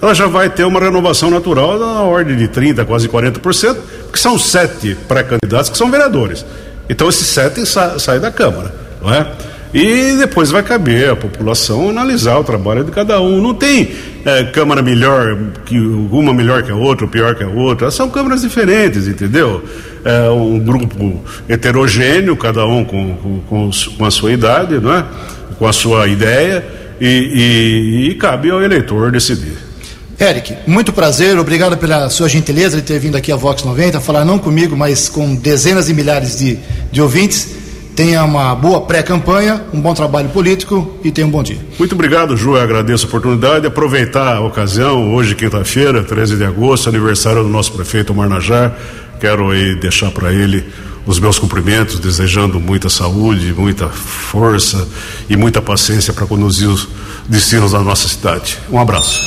ela 0.00 0.14
já 0.14 0.28
vai 0.28 0.48
ter 0.48 0.62
uma 0.64 0.78
renovação 0.78 1.30
natural 1.30 1.76
na 1.80 2.02
ordem 2.02 2.36
de 2.36 2.46
30%, 2.46 2.84
quase 2.84 3.08
40%, 3.08 3.76
porque 4.04 4.18
são 4.18 4.38
sete 4.38 4.96
pré-candidatos 5.08 5.68
que 5.68 5.76
são 5.76 5.90
vereadores. 5.90 6.46
Então 6.88 7.08
esses 7.08 7.26
sete 7.26 7.66
sa 7.66 7.98
saem 7.98 8.20
da 8.20 8.30
Câmara, 8.30 8.72
não 9.02 9.12
é? 9.12 9.26
E 9.78 10.16
depois 10.16 10.50
vai 10.50 10.62
caber 10.62 11.10
à 11.10 11.16
população 11.16 11.90
analisar 11.90 12.38
o 12.38 12.44
trabalho 12.44 12.82
de 12.82 12.90
cada 12.90 13.20
um. 13.20 13.42
Não 13.42 13.52
tem 13.52 13.90
é, 14.24 14.44
Câmara 14.44 14.80
melhor, 14.80 15.36
que 15.66 15.78
uma 15.78 16.32
melhor 16.32 16.62
que 16.62 16.72
a 16.72 16.74
outra, 16.74 17.06
pior 17.06 17.34
que 17.34 17.44
a 17.44 17.48
outra. 17.48 17.90
São 17.90 18.08
câmaras 18.08 18.40
diferentes, 18.40 19.06
entendeu? 19.06 19.62
É 20.02 20.30
um 20.30 20.58
grupo 20.58 21.22
heterogêneo, 21.46 22.34
cada 22.38 22.64
um 22.64 22.86
com, 22.86 23.42
com, 23.46 23.70
com 23.98 24.04
a 24.06 24.10
sua 24.10 24.32
idade, 24.32 24.80
não 24.80 24.94
é? 24.94 25.04
com 25.58 25.66
a 25.66 25.72
sua 25.74 26.08
ideia, 26.08 26.64
e, 26.98 27.06
e, 27.06 28.10
e 28.10 28.14
cabe 28.14 28.50
ao 28.50 28.62
eleitor 28.62 29.12
decidir. 29.12 29.58
Eric, 30.18 30.56
muito 30.66 30.90
prazer, 30.90 31.38
obrigado 31.38 31.76
pela 31.76 32.08
sua 32.08 32.30
gentileza 32.30 32.78
de 32.78 32.82
ter 32.82 32.98
vindo 32.98 33.16
aqui 33.16 33.30
a 33.30 33.36
Vox 33.36 33.62
90, 33.62 34.00
falar 34.00 34.24
não 34.24 34.38
comigo, 34.38 34.74
mas 34.74 35.10
com 35.10 35.34
dezenas 35.34 35.90
e 35.90 35.94
milhares 35.94 36.38
de, 36.38 36.58
de 36.90 37.02
ouvintes. 37.02 37.65
Tenha 37.96 38.22
uma 38.24 38.54
boa 38.54 38.82
pré-campanha, 38.82 39.64
um 39.72 39.80
bom 39.80 39.94
trabalho 39.94 40.28
político 40.28 40.98
e 41.02 41.10
tenha 41.10 41.26
um 41.26 41.30
bom 41.30 41.42
dia. 41.42 41.58
Muito 41.78 41.94
obrigado, 41.94 42.36
Ju. 42.36 42.54
Eu 42.54 42.62
agradeço 42.62 43.06
a 43.06 43.08
oportunidade. 43.08 43.66
Aproveitar 43.66 44.36
a 44.36 44.40
ocasião, 44.42 45.14
hoje, 45.14 45.34
quinta-feira, 45.34 46.02
13 46.02 46.36
de 46.36 46.44
agosto, 46.44 46.90
aniversário 46.90 47.42
do 47.42 47.48
nosso 47.48 47.72
prefeito 47.72 48.14
Marnajar. 48.14 48.76
Quero 49.18 49.50
aí 49.50 49.74
deixar 49.76 50.10
para 50.10 50.30
ele 50.30 50.62
os 51.06 51.18
meus 51.18 51.38
cumprimentos, 51.38 51.98
desejando 51.98 52.60
muita 52.60 52.90
saúde, 52.90 53.54
muita 53.56 53.88
força 53.88 54.86
e 55.30 55.34
muita 55.34 55.62
paciência 55.62 56.12
para 56.12 56.26
conduzir 56.26 56.68
os 56.68 56.86
destinos 57.26 57.72
da 57.72 57.80
nossa 57.80 58.08
cidade. 58.08 58.58
Um 58.70 58.78
abraço. 58.78 59.22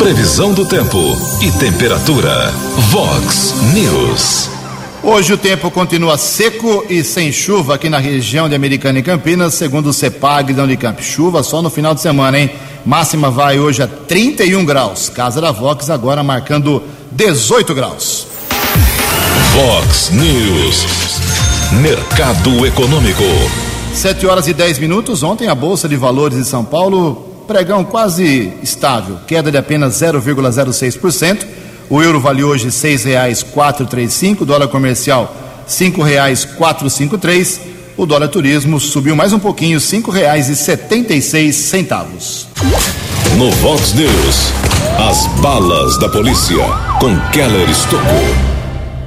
Previsão 0.00 0.52
do 0.52 0.64
tempo 0.64 0.98
e 1.40 1.52
temperatura. 1.52 2.50
Vox 2.90 3.54
News. 3.72 4.59
Hoje 5.02 5.32
o 5.32 5.38
tempo 5.38 5.70
continua 5.70 6.18
seco 6.18 6.84
e 6.90 7.02
sem 7.02 7.32
chuva 7.32 7.74
aqui 7.74 7.88
na 7.88 7.98
região 7.98 8.50
de 8.50 8.54
Americana 8.54 8.98
e 8.98 9.02
Campinas, 9.02 9.54
segundo 9.54 9.88
o 9.88 9.92
CEPAG 9.94 10.52
da 10.52 10.62
Unicamp. 10.62 11.02
Chuva 11.02 11.42
só 11.42 11.62
no 11.62 11.70
final 11.70 11.94
de 11.94 12.02
semana, 12.02 12.38
hein? 12.38 12.50
Máxima 12.84 13.30
vai 13.30 13.58
hoje 13.58 13.82
a 13.82 13.86
31 13.86 14.62
graus. 14.62 15.08
Casa 15.08 15.40
da 15.40 15.52
Vox 15.52 15.88
agora 15.88 16.22
marcando 16.22 16.82
18 17.12 17.74
graus. 17.74 18.26
Vox 19.54 20.10
News. 20.10 20.86
Mercado 21.80 22.66
Econômico. 22.66 23.24
7 23.94 24.26
horas 24.26 24.48
e 24.48 24.52
10 24.52 24.78
minutos. 24.78 25.22
Ontem 25.22 25.48
a 25.48 25.54
Bolsa 25.54 25.88
de 25.88 25.96
Valores 25.96 26.36
de 26.36 26.44
São 26.44 26.62
Paulo, 26.62 27.44
pregão 27.48 27.84
quase 27.84 28.52
estável, 28.62 29.16
queda 29.26 29.50
de 29.50 29.56
apenas 29.56 29.94
0,06%. 29.94 31.59
O 31.90 32.00
euro 32.00 32.18
vale 32.20 32.42
hoje 32.44 32.66
R$ 32.66 32.70
6,435, 32.70 34.44
dólar 34.44 34.68
comercial 34.68 35.34
R$ 35.66 35.66
5,453. 35.66 37.60
O 37.96 38.06
dólar 38.06 38.28
turismo 38.28 38.78
subiu 38.78 39.16
mais 39.16 39.32
um 39.32 39.40
pouquinho, 39.40 39.80
R$ 39.80 39.84
5,76. 39.84 42.46
No 43.36 43.50
Vox 43.50 43.92
News, 43.94 44.52
as 44.98 45.26
balas 45.40 45.98
da 45.98 46.08
polícia 46.08 46.64
com 47.00 47.18
Keller 47.32 47.68
Estocou. 47.68 48.22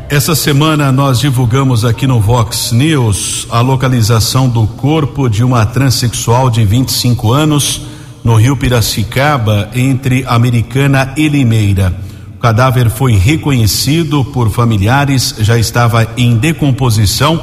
Essa 0.09 0.35
semana 0.35 0.91
nós 0.91 1.21
divulgamos 1.21 1.85
aqui 1.85 2.05
no 2.05 2.19
Vox 2.19 2.73
News 2.73 3.47
a 3.49 3.61
localização 3.61 4.49
do 4.49 4.67
corpo 4.67 5.29
de 5.29 5.41
uma 5.41 5.65
transexual 5.65 6.49
de 6.49 6.65
25 6.65 7.31
anos 7.31 7.83
no 8.21 8.35
Rio 8.35 8.57
Piracicaba, 8.57 9.69
entre 9.73 10.25
Americana 10.27 11.13
e 11.15 11.29
Limeira. 11.29 12.11
Cadáver 12.43 12.89
foi 12.89 13.13
reconhecido 13.15 14.25
por 14.25 14.51
familiares, 14.51 15.33
já 15.39 15.57
estava 15.57 16.05
em 16.17 16.35
decomposição. 16.35 17.41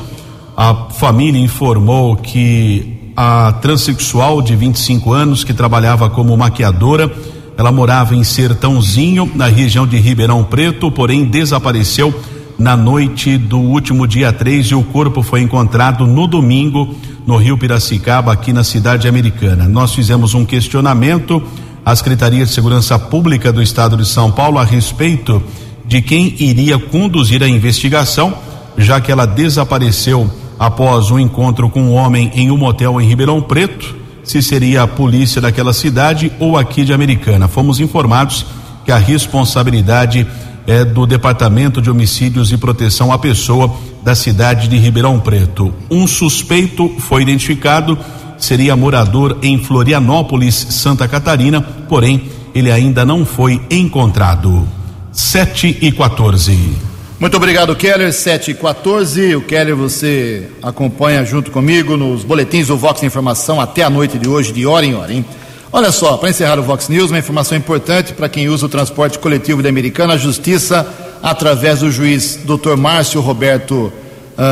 A 0.54 0.74
família 0.90 1.40
informou 1.40 2.16
que 2.16 3.10
a 3.16 3.50
transexual 3.62 4.42
de 4.42 4.54
25 4.54 5.10
anos, 5.10 5.42
que 5.42 5.54
trabalhava 5.54 6.10
como 6.10 6.36
maquiadora, 6.36 7.10
ela 7.56 7.72
morava 7.72 8.14
em 8.14 8.22
Sertãozinho, 8.22 9.32
na 9.34 9.46
região 9.46 9.86
de 9.86 9.96
Ribeirão 9.96 10.44
Preto, 10.44 10.90
porém 10.90 11.24
desapareceu 11.24 12.14
na 12.58 12.76
noite 12.76 13.38
do 13.38 13.58
último 13.58 14.06
dia 14.06 14.34
3 14.34 14.66
e 14.66 14.74
o 14.74 14.82
corpo 14.82 15.22
foi 15.22 15.40
encontrado 15.40 16.06
no 16.06 16.26
domingo 16.26 16.94
no 17.26 17.38
Rio 17.38 17.56
Piracicaba, 17.56 18.34
aqui 18.34 18.52
na 18.52 18.62
cidade 18.62 19.08
americana. 19.08 19.66
Nós 19.66 19.94
fizemos 19.94 20.34
um 20.34 20.44
questionamento 20.44 21.42
à 21.84 21.94
Secretaria 21.96 22.44
de 22.44 22.50
Segurança 22.50 22.98
Pública 22.98 23.52
do 23.52 23.62
Estado 23.62 23.96
de 23.96 24.06
São 24.06 24.30
Paulo 24.30 24.58
a 24.58 24.64
respeito 24.64 25.42
de 25.86 26.00
quem 26.00 26.34
iria 26.38 26.78
conduzir 26.78 27.42
a 27.42 27.48
investigação, 27.48 28.34
já 28.76 29.00
que 29.00 29.10
ela 29.10 29.26
desapareceu 29.26 30.30
após 30.58 31.10
um 31.10 31.18
encontro 31.18 31.68
com 31.68 31.82
um 31.82 31.94
homem 31.94 32.30
em 32.34 32.50
um 32.50 32.56
motel 32.56 33.00
em 33.00 33.06
Ribeirão 33.06 33.40
Preto, 33.40 33.96
se 34.22 34.42
seria 34.42 34.82
a 34.82 34.86
polícia 34.86 35.40
daquela 35.40 35.72
cidade 35.72 36.30
ou 36.38 36.56
aqui 36.56 36.84
de 36.84 36.92
Americana. 36.92 37.48
Fomos 37.48 37.80
informados 37.80 38.46
que 38.84 38.92
a 38.92 38.98
responsabilidade 38.98 40.26
é 40.66 40.84
do 40.84 41.06
Departamento 41.06 41.80
de 41.80 41.90
Homicídios 41.90 42.52
e 42.52 42.56
Proteção 42.56 43.12
à 43.12 43.18
Pessoa 43.18 43.74
da 44.02 44.14
cidade 44.14 44.68
de 44.68 44.76
Ribeirão 44.76 45.18
Preto. 45.18 45.72
Um 45.90 46.06
suspeito 46.06 46.88
foi 46.98 47.22
identificado, 47.22 47.98
seria 48.40 48.74
morador 48.74 49.38
em 49.42 49.62
Florianópolis, 49.62 50.54
Santa 50.70 51.06
Catarina, 51.06 51.60
porém 51.88 52.22
ele 52.54 52.72
ainda 52.72 53.04
não 53.04 53.24
foi 53.24 53.60
encontrado. 53.70 54.66
7 55.12 55.78
e 55.80 55.92
14. 55.92 56.90
Muito 57.20 57.36
obrigado, 57.36 57.76
Keller. 57.76 58.12
7 58.12 58.52
e 58.52 58.54
14. 58.54 59.36
O 59.36 59.42
Keller 59.42 59.76
você 59.76 60.48
acompanha 60.62 61.24
junto 61.24 61.50
comigo 61.50 61.96
nos 61.96 62.24
boletins 62.24 62.68
do 62.68 62.76
Vox 62.76 63.02
Informação 63.02 63.60
até 63.60 63.82
a 63.82 63.90
noite 63.90 64.18
de 64.18 64.28
hoje, 64.28 64.52
de 64.52 64.66
hora 64.66 64.86
em 64.86 64.94
hora, 64.94 65.12
hein? 65.12 65.24
Olha 65.72 65.92
só, 65.92 66.16
para 66.16 66.30
encerrar 66.30 66.58
o 66.58 66.62
Vox 66.62 66.88
News, 66.88 67.10
uma 67.10 67.18
informação 67.18 67.56
importante 67.56 68.12
para 68.12 68.28
quem 68.28 68.48
usa 68.48 68.66
o 68.66 68.68
transporte 68.68 69.18
coletivo 69.18 69.62
da 69.62 69.68
Americana, 69.68 70.14
a 70.14 70.16
Justiça, 70.16 70.84
através 71.22 71.80
do 71.80 71.92
juiz 71.92 72.40
Dr. 72.44 72.74
Márcio 72.76 73.20
Roberto 73.20 73.74
uh, 73.76 73.92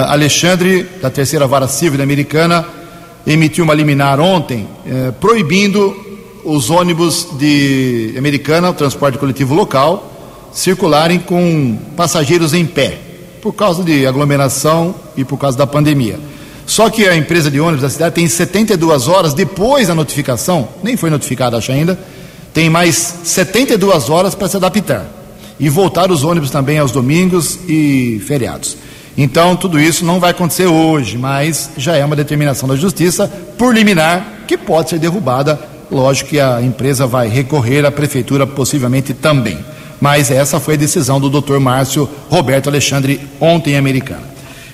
Alexandre, 0.06 0.86
da 1.02 1.10
Terceira 1.10 1.46
Vara 1.46 1.66
Civil 1.66 1.98
da 1.98 2.04
Americana, 2.04 2.64
emitiu 3.26 3.64
uma 3.64 3.74
liminar 3.74 4.20
ontem 4.20 4.66
uh, 4.86 5.12
proibindo 5.14 5.94
os 6.44 6.70
ônibus 6.70 7.28
de 7.38 8.14
Americana, 8.16 8.70
o 8.70 8.74
transporte 8.74 9.18
coletivo 9.18 9.54
local, 9.54 10.12
circularem 10.52 11.18
com 11.18 11.78
passageiros 11.96 12.54
em 12.54 12.64
pé, 12.64 12.98
por 13.42 13.52
causa 13.52 13.82
de 13.82 14.06
aglomeração 14.06 14.94
e 15.16 15.24
por 15.24 15.36
causa 15.36 15.58
da 15.58 15.66
pandemia. 15.66 16.18
Só 16.66 16.90
que 16.90 17.06
a 17.06 17.16
empresa 17.16 17.50
de 17.50 17.60
ônibus 17.60 17.82
da 17.82 17.90
cidade 17.90 18.14
tem 18.14 18.28
72 18.28 19.08
horas 19.08 19.34
depois 19.34 19.88
da 19.88 19.94
notificação, 19.94 20.68
nem 20.82 20.96
foi 20.96 21.10
notificada 21.10 21.56
acho 21.56 21.72
ainda, 21.72 21.98
tem 22.52 22.68
mais 22.68 23.14
72 23.24 24.10
horas 24.10 24.34
para 24.34 24.48
se 24.48 24.56
adaptar 24.56 25.06
e 25.60 25.68
voltar 25.68 26.10
os 26.10 26.24
ônibus 26.24 26.50
também 26.50 26.78
aos 26.78 26.92
domingos 26.92 27.58
e 27.68 28.22
feriados. 28.26 28.76
Então, 29.20 29.56
tudo 29.56 29.80
isso 29.80 30.04
não 30.04 30.20
vai 30.20 30.30
acontecer 30.30 30.66
hoje, 30.66 31.18
mas 31.18 31.70
já 31.76 31.96
é 31.96 32.04
uma 32.04 32.14
determinação 32.14 32.68
da 32.68 32.76
Justiça 32.76 33.26
por 33.58 33.74
liminar 33.74 34.44
que 34.46 34.56
pode 34.56 34.90
ser 34.90 35.00
derrubada. 35.00 35.58
Lógico 35.90 36.30
que 36.30 36.38
a 36.38 36.62
empresa 36.62 37.04
vai 37.04 37.26
recorrer 37.26 37.84
à 37.84 37.90
Prefeitura, 37.90 38.46
possivelmente 38.46 39.12
também. 39.12 39.58
Mas 40.00 40.30
essa 40.30 40.60
foi 40.60 40.74
a 40.74 40.76
decisão 40.76 41.18
do 41.18 41.28
Dr. 41.28 41.58
Márcio 41.58 42.08
Roberto 42.30 42.68
Alexandre 42.68 43.20
ontem 43.40 43.72
em 43.72 43.76
Americana. 43.76 44.22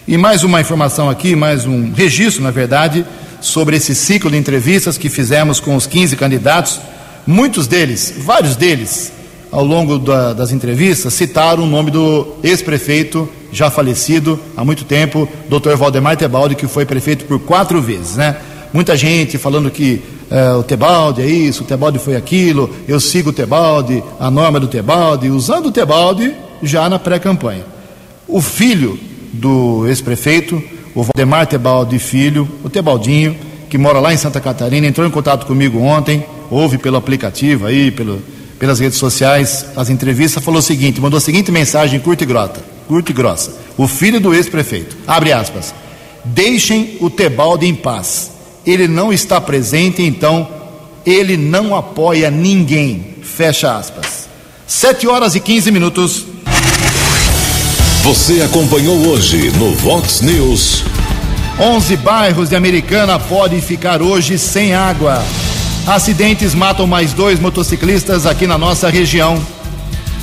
E 0.06 0.18
mais 0.18 0.44
uma 0.44 0.60
informação 0.60 1.08
aqui, 1.08 1.34
mais 1.34 1.64
um 1.64 1.90
registro, 1.94 2.42
na 2.42 2.50
verdade, 2.50 3.06
sobre 3.40 3.76
esse 3.76 3.94
ciclo 3.94 4.30
de 4.30 4.36
entrevistas 4.36 4.98
que 4.98 5.08
fizemos 5.08 5.58
com 5.58 5.74
os 5.74 5.86
15 5.86 6.16
candidatos. 6.16 6.78
Muitos 7.26 7.66
deles, 7.66 8.12
vários 8.18 8.56
deles, 8.56 9.10
ao 9.54 9.64
longo 9.64 10.00
da, 10.00 10.32
das 10.32 10.50
entrevistas, 10.50 11.14
citaram 11.14 11.62
o 11.62 11.66
nome 11.66 11.88
do 11.88 12.26
ex-prefeito, 12.42 13.28
já 13.52 13.70
falecido 13.70 14.36
há 14.56 14.64
muito 14.64 14.84
tempo, 14.84 15.28
Dr. 15.48 15.76
Valdemar 15.76 16.16
Tebaldi, 16.16 16.56
que 16.56 16.66
foi 16.66 16.84
prefeito 16.84 17.24
por 17.24 17.38
quatro 17.38 17.80
vezes, 17.80 18.16
né? 18.16 18.36
Muita 18.72 18.96
gente 18.96 19.38
falando 19.38 19.70
que 19.70 20.02
é, 20.28 20.54
o 20.54 20.64
Tebaldi 20.64 21.22
é 21.22 21.26
isso, 21.26 21.62
o 21.62 21.66
Tebaldi 21.66 22.00
foi 22.00 22.16
aquilo, 22.16 22.68
eu 22.88 22.98
sigo 22.98 23.30
o 23.30 23.32
Tebaldi, 23.32 24.02
a 24.18 24.28
norma 24.28 24.58
do 24.58 24.66
Tebaldi, 24.66 25.30
usando 25.30 25.66
o 25.66 25.72
Tebaldi 25.72 26.34
já 26.60 26.88
na 26.88 26.98
pré-campanha. 26.98 27.64
O 28.26 28.42
filho 28.42 28.98
do 29.32 29.86
ex-prefeito, 29.86 30.60
o 30.96 31.04
Valdemar 31.04 31.46
Tebaldi 31.46 32.00
Filho, 32.00 32.48
o 32.64 32.68
Tebaldinho, 32.68 33.36
que 33.70 33.78
mora 33.78 34.00
lá 34.00 34.12
em 34.12 34.16
Santa 34.16 34.40
Catarina, 34.40 34.88
entrou 34.88 35.06
em 35.06 35.10
contato 35.12 35.46
comigo 35.46 35.78
ontem, 35.78 36.26
ouve 36.50 36.76
pelo 36.76 36.96
aplicativo 36.96 37.66
aí, 37.66 37.92
pelo, 37.92 38.20
pelas 38.58 38.80
redes 38.80 38.98
sociais, 38.98 39.66
as 39.76 39.90
entrevistas, 39.90 40.42
falou 40.42 40.60
o 40.60 40.62
seguinte, 40.62 41.00
mandou 41.00 41.18
a 41.18 41.20
seguinte 41.20 41.50
mensagem 41.50 42.00
curta 42.00 42.24
e 42.24 42.26
grossa, 42.26 42.64
curta 42.86 43.10
e 43.10 43.14
grossa. 43.14 43.52
O 43.76 43.88
filho 43.88 44.20
do 44.20 44.34
ex-prefeito, 44.34 44.96
abre 45.06 45.32
aspas, 45.32 45.74
deixem 46.24 46.96
o 47.00 47.10
Tebaldi 47.10 47.66
em 47.66 47.74
paz. 47.74 48.30
Ele 48.64 48.88
não 48.88 49.12
está 49.12 49.40
presente, 49.40 50.02
então 50.02 50.48
ele 51.04 51.36
não 51.36 51.76
apoia 51.76 52.30
ninguém. 52.30 53.16
Fecha 53.22 53.76
aspas. 53.76 54.28
Sete 54.66 55.06
horas 55.06 55.34
e 55.34 55.40
15 55.40 55.70
minutos. 55.70 56.24
Você 58.02 58.42
acompanhou 58.42 58.96
hoje 59.08 59.50
no 59.58 59.72
Vox 59.76 60.20
News. 60.20 60.84
11 61.58 61.96
bairros 61.98 62.48
de 62.48 62.56
Americana 62.56 63.18
podem 63.18 63.60
ficar 63.60 64.02
hoje 64.02 64.38
sem 64.38 64.74
água. 64.74 65.22
Acidentes 65.86 66.54
matam 66.54 66.86
mais 66.86 67.12
dois 67.12 67.38
motociclistas 67.38 68.24
aqui 68.24 68.46
na 68.46 68.56
nossa 68.56 68.88
região. 68.88 69.38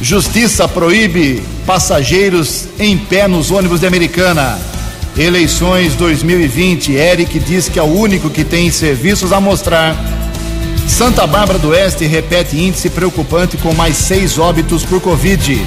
Justiça 0.02 0.68
proíbe 0.68 1.44
passageiros 1.68 2.68
em 2.80 2.98
pé 2.98 3.28
nos 3.28 3.52
ônibus 3.52 3.80
de 3.80 3.86
Americana. 3.86 4.60
Eleições 5.16 5.94
2020. 5.94 6.94
Eric 6.94 7.38
diz 7.40 7.70
que 7.70 7.78
é 7.78 7.84
o 7.84 7.86
único 7.86 8.28
que 8.28 8.44
tem 8.44 8.72
serviços 8.72 9.32
a 9.32 9.40
mostrar. 9.40 9.96
Santa 10.88 11.28
Bárbara 11.28 11.60
do 11.60 11.70
Oeste 11.70 12.08
repete 12.08 12.58
índice 12.58 12.90
preocupante 12.90 13.56
com 13.58 13.72
mais 13.72 13.96
seis 13.98 14.40
óbitos 14.40 14.84
por 14.84 15.00
Covid. 15.00 15.64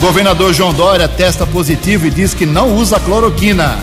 Governador 0.00 0.52
João 0.52 0.74
Dória 0.74 1.08
testa 1.08 1.46
positivo 1.46 2.06
e 2.06 2.10
diz 2.10 2.34
que 2.34 2.44
não 2.44 2.76
usa 2.76 3.00
cloroquina. 3.00 3.78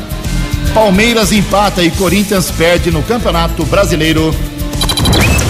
Palmeiras 0.72 1.32
empata 1.32 1.82
e 1.82 1.90
Corinthians 1.90 2.52
perde 2.52 2.92
no 2.92 3.02
Campeonato 3.02 3.66
Brasileiro. 3.66 4.32